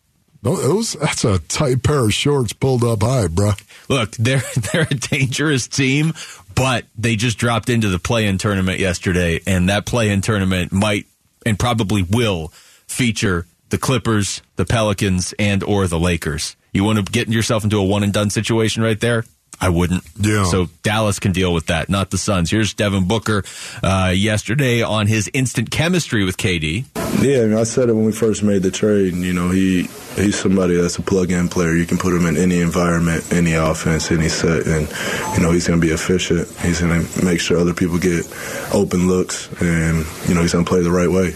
Tho- 0.42 0.56
Those 0.56 0.94
that's 0.94 1.24
a 1.24 1.39
tight 1.39 1.84
pair 1.84 2.06
of 2.06 2.14
shorts 2.14 2.54
pulled 2.54 2.84
up 2.84 3.04
high, 3.04 3.28
bruh. 3.28 3.62
Look, 3.89 4.12
they're 4.12 4.42
they're 4.74 4.88
a 4.89 4.96
dangerous 4.96 5.68
team, 5.68 6.14
but 6.56 6.86
they 6.98 7.16
just 7.16 7.38
dropped 7.38 7.70
into 7.70 7.89
the 7.89 8.00
play-in 8.00 8.38
tournament 8.38 8.80
yesterday, 8.80 9.42
and 9.46 9.70
that 9.70 9.86
play-in 9.86 10.22
tournament 10.22 10.72
might 10.72 11.06
and 11.46 11.58
probably 11.60 12.04
will 12.04 12.50
feature 12.88 13.46
the 13.70 13.78
Clippers, 13.78 14.42
the 14.58 14.66
Pelicans, 14.66 15.34
and 15.39 15.64
or 15.64 15.88
the 15.88 16.00
Lakers. 16.00 16.56
You 16.74 16.84
want 16.84 17.06
to 17.06 17.12
get 17.12 17.28
yourself 17.30 17.64
into 17.64 17.78
a 17.78 17.84
one 17.84 18.04
and 18.04 18.14
done 18.14 18.30
situation 18.30 18.84
right 18.84 19.00
there? 19.00 19.26
I 19.62 19.70
wouldn't. 19.70 20.03
Yeah. 20.20 20.45
So 20.45 20.70
Dallas 20.82 21.20
can 21.20 21.34
deal 21.34 21.53
with 21.53 21.68
that, 21.68 21.88
not 21.88 22.09
the 22.09 22.18
Suns. 22.18 22.49
Here's 22.49 22.74
Devin 22.74 23.07
Booker 23.07 23.43
uh, 23.84 24.12
yesterday 24.14 24.82
on 24.82 25.05
his 25.05 25.30
instant 25.36 25.70
chemistry 25.70 26.26
with 26.26 26.38
KD. 26.38 26.86
Yeah, 27.22 27.43
I, 27.43 27.45
mean, 27.45 27.57
I 27.57 27.64
said 27.64 27.88
it 27.88 27.93
when 27.93 28.05
we 28.05 28.12
first 28.12 28.41
made 28.41 28.64
the 28.64 28.72
trade. 28.72 29.14
You 29.14 29.34
know, 29.34 29.51
he 29.51 29.84
he's 30.16 30.39
somebody 30.39 30.76
that's 30.76 30.97
a 30.97 31.03
plug-in 31.03 31.47
player. 31.47 31.76
You 31.76 31.86
can 31.86 31.99
put 31.99 32.12
him 32.12 32.26
in 32.26 32.38
any 32.38 32.59
environment, 32.59 33.32
any 33.32 33.53
offense, 33.53 34.09
any 34.09 34.30
set, 34.30 34.66
and 34.66 34.89
you 35.36 35.43
know 35.43 35.51
he's 35.51 35.68
going 35.68 35.80
to 35.80 35.86
be 35.86 35.93
efficient. 35.93 36.47
He's 36.62 36.82
going 36.82 37.05
to 37.05 37.24
make 37.26 37.39
sure 37.39 37.59
other 37.59 37.76
people 37.76 37.99
get 37.99 38.26
open 38.74 39.07
looks, 39.07 39.47
and 39.62 40.05
you 40.28 40.34
know 40.34 40.41
he's 40.41 40.53
going 40.53 40.66
to 40.66 40.70
play 40.70 40.82
the 40.82 40.91
right 40.91 41.09
way. 41.09 41.36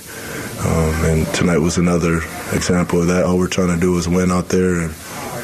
Um, 0.65 1.05
and 1.05 1.27
tonight 1.35 1.59
was 1.59 1.77
another 1.77 2.17
example 2.53 3.01
of 3.01 3.07
that. 3.07 3.23
All 3.23 3.37
we're 3.37 3.47
trying 3.47 3.75
to 3.75 3.79
do 3.79 3.95
is 3.99 4.09
win 4.09 4.31
out 4.31 4.49
there, 4.49 4.81
and 4.81 4.95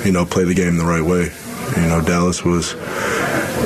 you 0.04 0.12
know 0.12 0.26
play 0.26 0.46
the 0.46 0.56
game 0.56 0.78
the 0.78 0.86
right 0.86 1.04
way. 1.04 1.30
You 1.78 1.88
know, 1.88 2.02
Dallas 2.02 2.44
was 2.44 2.76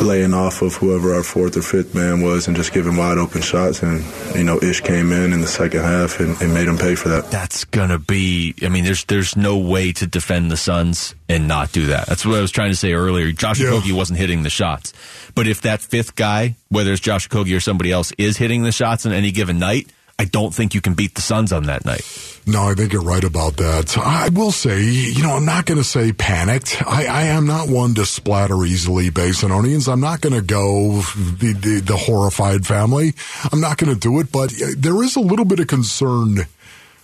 laying 0.01 0.33
off 0.33 0.61
of 0.61 0.75
whoever 0.75 1.13
our 1.13 1.23
fourth 1.23 1.57
or 1.57 1.61
fifth 1.61 1.95
man 1.95 2.21
was 2.21 2.47
and 2.47 2.55
just 2.55 2.73
giving 2.73 2.97
wide 2.97 3.17
open 3.17 3.41
shots. 3.41 3.81
And, 3.81 4.03
you 4.35 4.43
know, 4.43 4.59
Ish 4.61 4.81
came 4.81 5.11
in 5.11 5.33
in 5.33 5.41
the 5.41 5.47
second 5.47 5.81
half 5.81 6.19
and, 6.19 6.39
and 6.41 6.53
made 6.53 6.67
him 6.67 6.77
pay 6.77 6.95
for 6.95 7.09
that. 7.09 7.31
that's 7.31 7.63
gonna 7.65 7.97
be. 7.99 8.53
I 8.61 8.69
mean, 8.69 8.83
there's 8.83 9.05
there's 9.05 9.35
no 9.35 9.57
way 9.57 9.91
to 9.93 10.05
defend 10.07 10.51
the 10.51 10.57
Suns 10.57 11.15
and 11.29 11.47
not 11.47 11.71
do 11.71 11.87
that. 11.87 12.07
That's 12.07 12.25
what 12.25 12.37
I 12.37 12.41
was 12.41 12.51
trying 12.51 12.71
to 12.71 12.75
say 12.75 12.93
earlier. 12.93 13.31
Josh 13.31 13.59
Yeah. 13.59 13.69
Okogie 13.69 13.93
wasn't 13.93 14.19
hitting 14.19 14.43
the 14.43 14.49
shots, 14.49 14.93
but 15.33 15.47
if 15.47 15.61
that 15.61 15.81
fifth 15.81 16.15
guy, 16.15 16.55
whether 16.69 16.91
it's 16.91 17.01
Josh 17.01 17.27
Okogie 17.29 17.55
or 17.55 17.59
somebody 17.59 17.91
else, 17.91 18.11
is 18.17 18.37
hitting 18.37 18.63
the 18.63 18.71
shots 18.71 19.05
on 19.05 19.13
any 19.13 19.31
given 19.31 19.57
night, 19.59 19.89
I 20.17 20.25
don't 20.25 20.53
think 20.53 20.73
you 20.73 20.79
can 20.79 20.93
beat 20.93 21.15
the 21.15 21.21
Suns 21.21 21.51
on 21.51 21.65
that 21.65 21.83
night. 21.83 22.01
No, 22.47 22.69
I 22.69 22.73
think 22.73 22.93
you're 22.93 23.01
right 23.01 23.23
about 23.23 23.57
that. 23.57 23.97
I 23.97 24.29
will 24.29 24.51
say, 24.51 24.81
you 24.81 25.23
know, 25.23 25.35
I'm 25.35 25.45
not 25.45 25.65
going 25.65 25.77
to 25.79 25.83
say 25.83 26.13
panicked. 26.13 26.81
I, 26.85 27.05
I 27.05 27.23
am 27.23 27.47
not 27.47 27.67
one 27.67 27.95
to 27.95 28.05
splatter 28.05 28.63
easily 28.63 29.09
based 29.09 29.43
on 29.43 29.51
onions. 29.51 29.89
I'm 29.89 29.99
not 29.99 30.21
going 30.21 30.35
to 30.35 30.41
go 30.41 31.01
the, 31.01 31.53
the, 31.59 31.81
the 31.81 31.97
horrified 31.97 32.65
family. 32.65 33.13
I'm 33.51 33.59
not 33.59 33.77
going 33.77 33.93
to 33.93 33.99
do 33.99 34.19
it, 34.19 34.31
but 34.31 34.53
uh, 34.53 34.67
there 34.77 35.03
is 35.03 35.15
a 35.15 35.21
little 35.21 35.43
bit 35.43 35.59
of 35.59 35.67
concern 35.67 36.45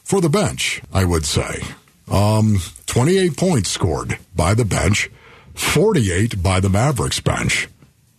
for 0.03 0.21
the 0.21 0.29
bench, 0.29 0.81
I 0.93 1.03
would 1.03 1.25
say. 1.25 1.63
Um, 2.09 2.59
28 2.85 3.35
points 3.35 3.69
scored 3.71 4.19
by 4.35 4.53
the 4.53 4.65
bench, 4.65 5.09
48 5.55 6.41
by 6.41 6.59
the 6.59 6.69
Mavericks 6.69 7.19
bench. 7.19 7.67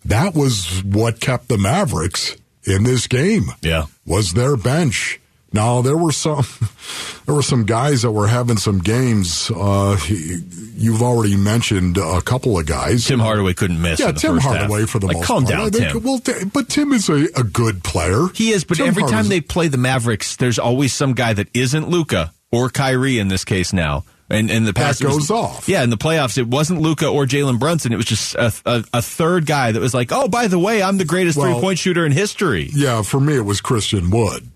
That 0.04 0.34
was 0.34 0.82
what 0.82 1.20
kept 1.20 1.48
the 1.48 1.58
Mavericks 1.58 2.36
in 2.64 2.84
this 2.84 3.06
game 3.06 3.44
Yeah. 3.62 3.86
was 4.06 4.32
their 4.32 4.56
bench. 4.56 5.18
Now 5.54 5.82
there 5.82 5.96
were 5.98 6.12
some, 6.12 6.46
there 7.26 7.34
were 7.34 7.42
some 7.42 7.64
guys 7.66 8.02
that 8.02 8.12
were 8.12 8.26
having 8.28 8.56
some 8.56 8.78
games. 8.78 9.50
Uh, 9.54 9.98
you've 10.08 11.02
already 11.02 11.36
mentioned 11.36 11.98
a 11.98 12.22
couple 12.22 12.58
of 12.58 12.64
guys. 12.66 13.04
Tim 13.06 13.18
Hardaway 13.20 13.52
couldn't 13.52 13.80
miss. 13.80 14.00
yeah, 14.00 14.08
in 14.08 14.14
the 14.14 14.20
Tim 14.20 14.38
Hardaway 14.38 14.80
half. 14.80 14.88
for 14.90 14.98
the 14.98 15.08
like, 15.08 15.16
most 15.18 15.26
calm 15.26 15.44
part. 15.44 15.54
down, 15.56 15.70
think- 15.70 15.92
Tim. 15.92 16.02
Well, 16.02 16.20
but 16.52 16.68
Tim 16.70 16.92
is 16.92 17.08
a, 17.10 17.26
a 17.36 17.44
good 17.44 17.84
player. 17.84 18.28
He 18.34 18.50
is, 18.52 18.64
but 18.64 18.78
Tim 18.78 18.86
every 18.88 19.02
time 19.04 19.28
they 19.28 19.40
play 19.42 19.68
the 19.68 19.76
Mavericks, 19.78 20.36
there's 20.36 20.58
always 20.58 20.94
some 20.94 21.12
guy 21.12 21.34
that 21.34 21.48
isn't 21.54 21.88
Luka 21.88 22.32
or 22.50 22.70
Kyrie 22.70 23.18
in 23.18 23.28
this 23.28 23.44
case 23.44 23.72
now. 23.74 24.04
And 24.32 24.50
in 24.50 24.64
the 24.64 24.72
past, 24.72 25.00
That 25.00 25.06
it 25.06 25.08
was- 25.14 25.28
goes 25.28 25.30
off. 25.30 25.68
Yeah, 25.68 25.82
in 25.84 25.90
the 25.90 25.96
playoffs, 25.96 26.38
it 26.38 26.48
wasn't 26.48 26.80
Luka 26.80 27.06
or 27.06 27.26
Jalen 27.26 27.58
Brunson. 27.58 27.92
It 27.92 27.96
was 27.96 28.06
just 28.06 28.34
a, 28.34 28.52
a, 28.66 28.84
a 28.94 29.02
third 29.02 29.46
guy 29.46 29.72
that 29.72 29.80
was 29.80 29.94
like, 29.94 30.10
"Oh, 30.12 30.28
by 30.28 30.48
the 30.48 30.58
way, 30.58 30.82
I'm 30.82 30.96
the 30.98 31.04
greatest 31.04 31.36
Well- 31.38 31.52
three 31.52 31.60
point 31.60 31.78
shooter 31.78 32.04
in 32.06 32.12
history." 32.12 32.70
Yeah, 32.74 33.02
for 33.02 33.20
me 33.20 33.34
it 33.36 33.44
was 33.44 33.60
Christian 33.60 34.10
Wood. 34.10 34.48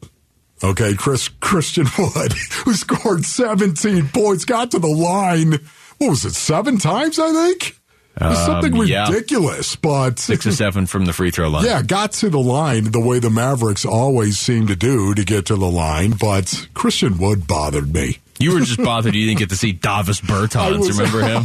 Okay, 0.64 0.95
Chris 0.95 1.29
Christian 1.29 1.87
Wood, 1.99 2.33
who 2.64 2.72
scored 2.72 3.24
17 3.27 4.09
points, 4.09 4.45
got 4.47 4.70
to 4.70 4.79
the 4.79 4.87
line. 4.89 5.59
What 5.99 6.11
was 6.11 6.24
it? 6.24 6.35
Seven 6.35 6.79
times, 6.79 7.18
I 7.18 7.31
think. 7.33 7.79
Something 8.18 8.72
Um, 8.79 8.87
yeah. 8.87 9.11
ridiculous, 9.11 9.77
but 9.77 10.18
Six 10.18 10.47
or 10.47 10.53
seven 10.53 10.87
from 10.87 11.05
the 11.05 11.12
free 11.12 11.31
throw 11.31 11.49
line. 11.51 11.66
Yeah, 11.66 11.83
got 11.83 12.12
to 12.12 12.31
the 12.31 12.39
line 12.41 12.91
the 12.93 13.01
way 13.01 13.18
the 13.18 13.29
Mavericks 13.29 13.85
always 13.85 14.39
seem 14.39 14.66
to 14.68 14.74
do 14.77 15.12
to 15.12 15.22
get 15.22 15.45
to 15.47 15.57
the 15.57 15.68
line, 15.68 16.12
but 16.18 16.66
Christian 16.72 17.18
Wood 17.18 17.47
bothered 17.47 17.93
me. 17.93 18.20
You 18.39 18.53
were 18.53 18.61
just 18.61 18.82
bothered 18.82 19.14
you 19.14 19.26
didn't 19.26 19.39
get 19.39 19.49
to 19.51 19.57
see 19.57 19.72
Davis 19.72 20.20
Bertans. 20.20 20.89
Remember 20.89 21.22
him? 21.22 21.45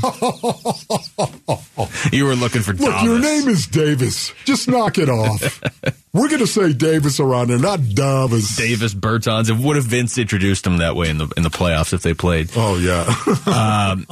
you 2.11 2.25
were 2.25 2.35
looking 2.35 2.61
for 2.61 2.73
Look, 2.73 2.91
Davis. 2.91 3.03
your 3.03 3.19
name 3.19 3.47
is 3.47 3.67
Davis. 3.67 4.33
Just 4.45 4.67
knock 4.67 4.97
it 4.97 5.09
off. 5.09 5.61
We're 6.13 6.27
going 6.27 6.39
to 6.41 6.47
say 6.47 6.73
Davis 6.73 7.21
around 7.21 7.47
there, 7.47 7.57
not 7.57 7.79
Davis. 7.87 8.57
Davis 8.57 8.93
Bertans. 8.93 9.49
And 9.49 9.63
would 9.63 9.77
have 9.77 9.85
Vince 9.85 10.17
introduced 10.17 10.67
him 10.67 10.77
that 10.77 10.95
way 10.95 11.09
in 11.09 11.17
the 11.17 11.31
in 11.37 11.43
the 11.43 11.49
playoffs 11.49 11.93
if 11.93 12.01
they 12.01 12.13
played? 12.13 12.49
Oh, 12.55 12.77
yeah. 12.77 13.13
Um, 13.51 14.05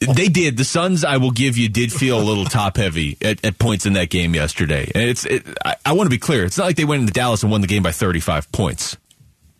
they 0.00 0.28
did. 0.28 0.56
The 0.56 0.64
Suns, 0.64 1.04
I 1.04 1.16
will 1.16 1.30
give 1.30 1.56
you, 1.56 1.68
did 1.68 1.92
feel 1.92 2.20
a 2.20 2.22
little 2.22 2.44
top 2.44 2.76
heavy 2.76 3.16
at, 3.22 3.44
at 3.44 3.58
points 3.58 3.86
in 3.86 3.94
that 3.94 4.10
game 4.10 4.34
yesterday. 4.34 4.90
And 4.94 5.04
it's. 5.08 5.24
It, 5.24 5.46
I, 5.64 5.76
I 5.86 5.92
want 5.92 6.06
to 6.06 6.10
be 6.10 6.18
clear. 6.18 6.44
It's 6.44 6.58
not 6.58 6.64
like 6.64 6.76
they 6.76 6.84
went 6.84 7.00
into 7.00 7.12
Dallas 7.12 7.42
and 7.42 7.50
won 7.50 7.60
the 7.60 7.66
game 7.66 7.82
by 7.82 7.92
35 7.92 8.50
points. 8.52 8.96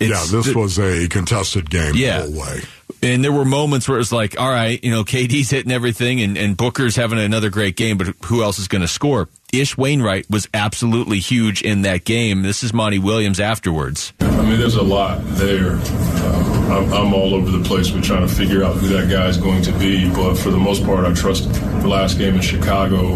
Yeah, 0.00 0.06
It's- 0.08 0.30
this 0.30 0.54
was 0.54 0.78
a 0.78 1.08
contested 1.08 1.70
game 1.70 1.92
Yeah. 1.94 2.20
the 2.22 2.32
whole 2.32 2.40
way. 2.40 2.60
And 3.02 3.24
there 3.24 3.32
were 3.32 3.46
moments 3.46 3.88
where 3.88 3.96
it 3.96 4.00
was 4.00 4.12
like, 4.12 4.38
all 4.38 4.50
right, 4.50 4.82
you 4.84 4.90
know, 4.90 5.04
KD's 5.04 5.48
hitting 5.48 5.72
everything 5.72 6.20
and, 6.20 6.36
and 6.36 6.54
Booker's 6.54 6.96
having 6.96 7.18
another 7.18 7.48
great 7.48 7.74
game, 7.76 7.96
but 7.96 8.08
who 8.26 8.42
else 8.42 8.58
is 8.58 8.68
going 8.68 8.82
to 8.82 8.88
score? 8.88 9.28
Ish 9.54 9.78
Wainwright 9.78 10.28
was 10.28 10.48
absolutely 10.52 11.18
huge 11.18 11.62
in 11.62 11.80
that 11.82 12.04
game. 12.04 12.42
This 12.42 12.62
is 12.62 12.74
Monty 12.74 12.98
Williams 12.98 13.40
afterwards. 13.40 14.12
I 14.20 14.42
mean, 14.42 14.58
there's 14.58 14.74
a 14.76 14.82
lot 14.82 15.18
there. 15.22 15.72
Um, 15.72 16.70
I'm, 16.70 16.92
I'm 16.92 17.14
all 17.14 17.34
over 17.34 17.50
the 17.50 17.64
place 17.64 17.90
with 17.90 18.04
trying 18.04 18.26
to 18.26 18.32
figure 18.32 18.62
out 18.62 18.76
who 18.76 18.88
that 18.88 19.08
guy 19.08 19.28
is 19.28 19.38
going 19.38 19.62
to 19.62 19.72
be, 19.78 20.08
but 20.10 20.34
for 20.34 20.50
the 20.50 20.58
most 20.58 20.84
part, 20.84 21.04
I 21.06 21.14
trust. 21.14 21.50
The 21.80 21.88
last 21.88 22.18
game 22.18 22.34
in 22.34 22.42
Chicago, 22.42 23.14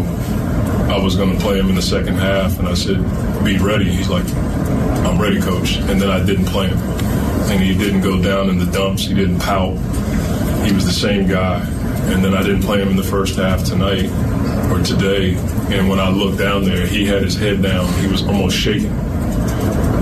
I 0.91 0.97
was 0.97 1.15
going 1.15 1.31
to 1.31 1.39
play 1.39 1.59
him 1.59 1.69
in 1.69 1.75
the 1.75 1.81
second 1.81 2.15
half, 2.15 2.57
and 2.59 2.67
I 2.67 2.73
said, 2.73 2.97
"Be 3.45 3.57
ready." 3.59 3.85
He's 3.91 4.09
like, 4.09 4.25
"I'm 5.15 5.21
ready, 5.21 5.39
coach," 5.39 5.77
and 5.77 6.01
then 6.01 6.09
I 6.09 6.23
didn't 6.25 6.45
play 6.45 6.67
him, 6.67 6.77
and 6.77 7.61
he 7.61 7.73
didn't 7.73 8.01
go 8.01 8.21
down 8.21 8.49
in 8.49 8.59
the 8.59 8.65
dumps. 8.65 9.05
He 9.05 9.13
didn't 9.13 9.39
pout. 9.39 9.77
He 10.65 10.73
was 10.73 10.85
the 10.85 10.91
same 10.91 11.25
guy, 11.25 11.61
and 12.11 12.21
then 12.21 12.33
I 12.33 12.43
didn't 12.43 12.63
play 12.63 12.81
him 12.81 12.89
in 12.89 12.97
the 12.97 13.03
first 13.03 13.37
half 13.37 13.63
tonight 13.63 14.09
or 14.69 14.83
today. 14.83 15.35
And 15.69 15.87
when 15.87 16.01
I 16.01 16.09
looked 16.09 16.37
down 16.37 16.65
there, 16.65 16.85
he 16.85 17.05
had 17.05 17.21
his 17.23 17.37
head 17.37 17.61
down. 17.61 17.87
He 18.01 18.07
was 18.07 18.23
almost 18.23 18.57
shaking 18.57 18.91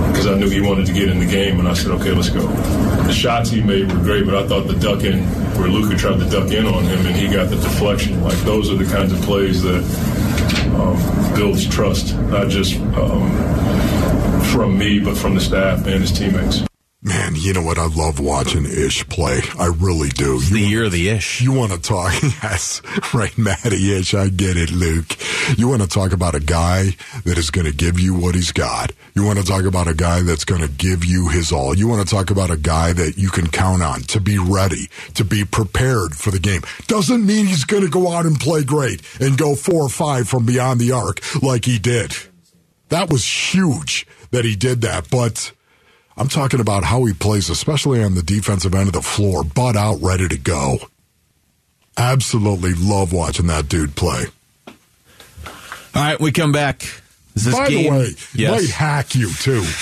because 0.08 0.26
I 0.26 0.34
knew 0.36 0.50
he 0.50 0.62
wanted 0.62 0.88
to 0.88 0.94
get 0.94 1.10
in 1.10 1.20
the 1.20 1.28
game, 1.28 1.60
and 1.60 1.68
I 1.68 1.74
said, 1.74 1.92
okay, 1.92 2.12
let's 2.12 2.30
go. 2.30 2.48
The 2.48 3.14
shots 3.14 3.52
he 3.52 3.62
made 3.62 3.92
were 3.92 4.00
great, 4.00 4.26
but 4.26 4.34
I 4.34 4.48
thought 4.48 4.68
the 4.68 4.80
duck 4.80 5.04
in, 5.04 5.24
where 5.60 5.68
Luka 5.68 5.96
tried 5.96 6.20
to 6.20 6.30
duck 6.30 6.52
in 6.52 6.66
on 6.66 6.86
him, 6.86 7.06
and 7.06 7.16
he 7.16 7.28
got 7.28 7.50
the 7.50 7.58
deflection. 7.58 8.24
Like 8.24 8.38
those 8.40 8.72
are 8.72 8.76
the 8.76 8.92
kinds 8.92 9.14
of 9.14 9.22
plays 9.22 9.62
that 9.62 9.84
um, 10.74 11.36
builds 11.36 11.68
trust, 11.68 12.16
not 12.30 12.48
just 12.48 12.80
um, 12.96 13.30
from 14.46 14.78
me, 14.78 15.00
but 15.00 15.18
from 15.18 15.36
the 15.36 15.42
staff 15.42 15.80
and 15.86 16.02
his 16.02 16.12
teammates. 16.12 16.64
Man, 17.06 17.36
you 17.36 17.52
know 17.52 17.62
what? 17.62 17.78
I 17.78 17.88
love 17.88 18.22
watching 18.22 18.66
Ish 18.66 19.06
play. 19.10 19.42
I 19.60 19.66
really 19.66 20.08
do. 20.08 20.36
It's 20.38 20.50
the 20.50 20.62
year 20.62 20.86
of 20.86 20.94
the 20.94 21.10
Ish. 21.10 21.42
You 21.42 21.52
want 21.52 21.74
to 21.74 21.82
talk? 21.82 22.14
Yes, 22.44 22.82
right, 23.14 23.38
Matty 23.38 23.94
Ish. 23.94 24.14
I 24.14 24.30
get 24.30 24.56
it, 24.56 24.72
Luke. 24.72 25.18
You 25.58 25.68
want 25.68 25.82
to 25.82 25.88
talk 25.88 26.14
about 26.14 26.34
a 26.34 26.40
guy 26.40 26.96
that 27.26 27.38
is 27.38 27.52
going 27.52 27.66
to 27.66 27.74
give 27.74 28.00
you 28.00 28.14
what 28.14 28.36
he's 28.36 28.54
got. 28.54 28.94
You 29.16 29.26
want 29.26 29.38
to 29.40 29.46
talk 29.46 29.66
about 29.66 29.90
a 29.90 29.94
guy 29.94 30.22
that's 30.22 30.46
going 30.46 30.62
to 30.62 30.70
give 30.70 31.04
you 31.04 31.28
his 31.28 31.52
all. 31.52 31.76
You 31.76 31.90
want 31.90 32.08
to 32.08 32.16
talk 32.16 32.32
about 32.32 32.52
a 32.52 32.58
guy 32.58 32.94
that 32.94 33.18
you 33.18 33.30
can 33.30 33.48
count 33.48 33.84
on 33.84 34.02
to 34.04 34.22
be 34.22 34.38
ready, 34.38 34.90
to 35.16 35.26
be 35.26 35.44
prepared 35.44 36.16
for 36.16 36.32
the 36.32 36.40
game. 36.40 36.62
Doesn't 36.88 37.26
mean 37.26 37.48
he's 37.48 37.66
going 37.66 37.84
to 37.84 37.90
go 37.90 38.14
out 38.14 38.26
and 38.26 38.40
play 38.40 38.64
great 38.64 39.02
and 39.20 39.38
go 39.38 39.56
four 39.56 39.84
or 39.84 39.90
five 39.90 40.30
from 40.30 40.46
beyond 40.46 40.80
the 40.80 40.94
arc 40.94 41.20
like 41.44 41.66
he 41.66 41.80
did. 41.80 42.16
That 42.90 43.10
was 43.10 43.26
huge 43.26 44.08
that 44.34 44.44
he 44.46 44.56
did 44.56 44.82
that, 44.82 45.10
but 45.10 45.52
I'm 46.18 46.28
talking 46.28 46.60
about 46.60 46.84
how 46.84 47.06
he 47.06 47.14
plays, 47.14 47.50
especially 47.50 48.04
on 48.04 48.16
the 48.16 48.24
defensive 48.24 48.74
end 48.74 48.88
of 48.88 48.94
the 48.94 49.02
floor, 49.02 49.44
butt 49.44 49.76
out, 49.76 50.00
ready 50.02 50.28
to 50.28 50.38
go. 50.38 50.80
Absolutely 51.96 52.74
love 52.74 53.14
watching 53.14 53.48
that 53.48 53.70
dude 53.70 53.96
play. 53.96 54.26
All 54.68 54.74
right, 55.96 56.20
we 56.20 56.32
come 56.32 56.52
back. 56.52 56.82
By 57.36 57.70
game? 57.70 57.84
the 57.84 57.90
way, 57.90 58.08
yes. 58.34 58.52
might 58.52 58.70
hack 58.70 59.16
you 59.16 59.32
too. 59.32 59.64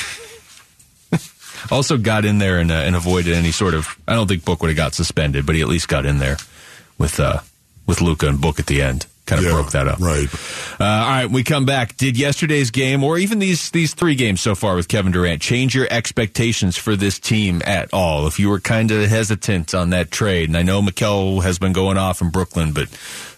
Also 1.70 1.95
got 1.95 2.26
in 2.26 2.39
there 2.39 2.58
and, 2.58 2.72
uh, 2.72 2.74
and 2.74 2.95
avoided 2.95 3.34
any 3.34 3.52
sort 3.52 3.76
of. 3.76 3.88
I 4.08 4.16
don't 4.16 4.28
think 4.28 4.43
Book 4.43 4.62
would 4.62 4.70
have 4.70 4.78
got 4.78 4.95
suspended, 4.95 5.45
but 5.45 5.54
he 5.54 5.62
at 5.62 5.68
least 5.68 5.88
got 5.88 6.08
in 6.08 6.18
there 6.18 6.38
with 6.97 7.20
uh, 7.20 7.41
with 7.86 8.02
Luka 8.02 8.28
and 8.28 8.41
Book 8.41 8.60
at 8.60 8.66
the 8.66 8.82
end. 8.82 9.06
Kind 9.26 9.39
of 9.39 9.45
Yeah, 9.45 9.53
broke 9.53 9.72
that 9.72 9.88
up. 9.88 9.99
Right. 9.99 10.28
Uh, 10.80 10.84
all 10.84 11.07
right, 11.09 11.30
we 11.30 11.43
come 11.43 11.65
back. 11.65 11.95
Did 11.97 12.17
yesterday's 12.17 12.72
game, 12.72 13.03
or 13.03 13.17
even 13.17 13.39
these 13.39 13.69
these 13.72 13.93
three 13.93 14.15
games 14.15 14.41
so 14.41 14.55
far 14.55 14.76
with 14.76 14.88
Kevin 14.88 15.11
Durant, 15.11 15.41
change 15.41 15.76
your 15.76 15.88
expectations 15.89 16.76
for 16.76 16.95
this 16.95 17.19
team 17.19 17.61
at 17.65 17.89
all? 17.93 18.28
If 18.28 18.39
you 18.39 18.49
were 18.49 18.59
kind 18.59 18.91
of 18.91 19.07
hesitant 19.09 19.74
on 19.76 19.91
that 19.91 20.11
trade, 20.11 20.49
and 20.49 20.57
I 20.57 20.63
know 20.63 20.82
Mikal 20.82 21.43
has 21.43 21.59
been 21.59 21.74
going 21.74 21.97
off 21.97 22.22
in 22.22 22.30
Brooklyn, 22.30 22.74
but 22.74 22.89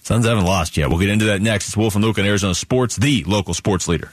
Suns 0.04 0.26
haven't 0.26 0.46
lost 0.46 0.78
yet. 0.78 0.90
We'll 0.90 1.00
get 1.00 1.10
into 1.10 1.26
that 1.26 1.42
next. 1.42 1.68
It's 1.68 1.78
Wolf 1.78 1.96
and 1.96 2.04
Luke 2.04 2.18
on 2.18 2.26
Arizona 2.26 2.56
Sports, 2.56 2.96
the 2.96 3.24
local 3.26 3.54
sports 3.54 3.88
leader. 3.88 4.12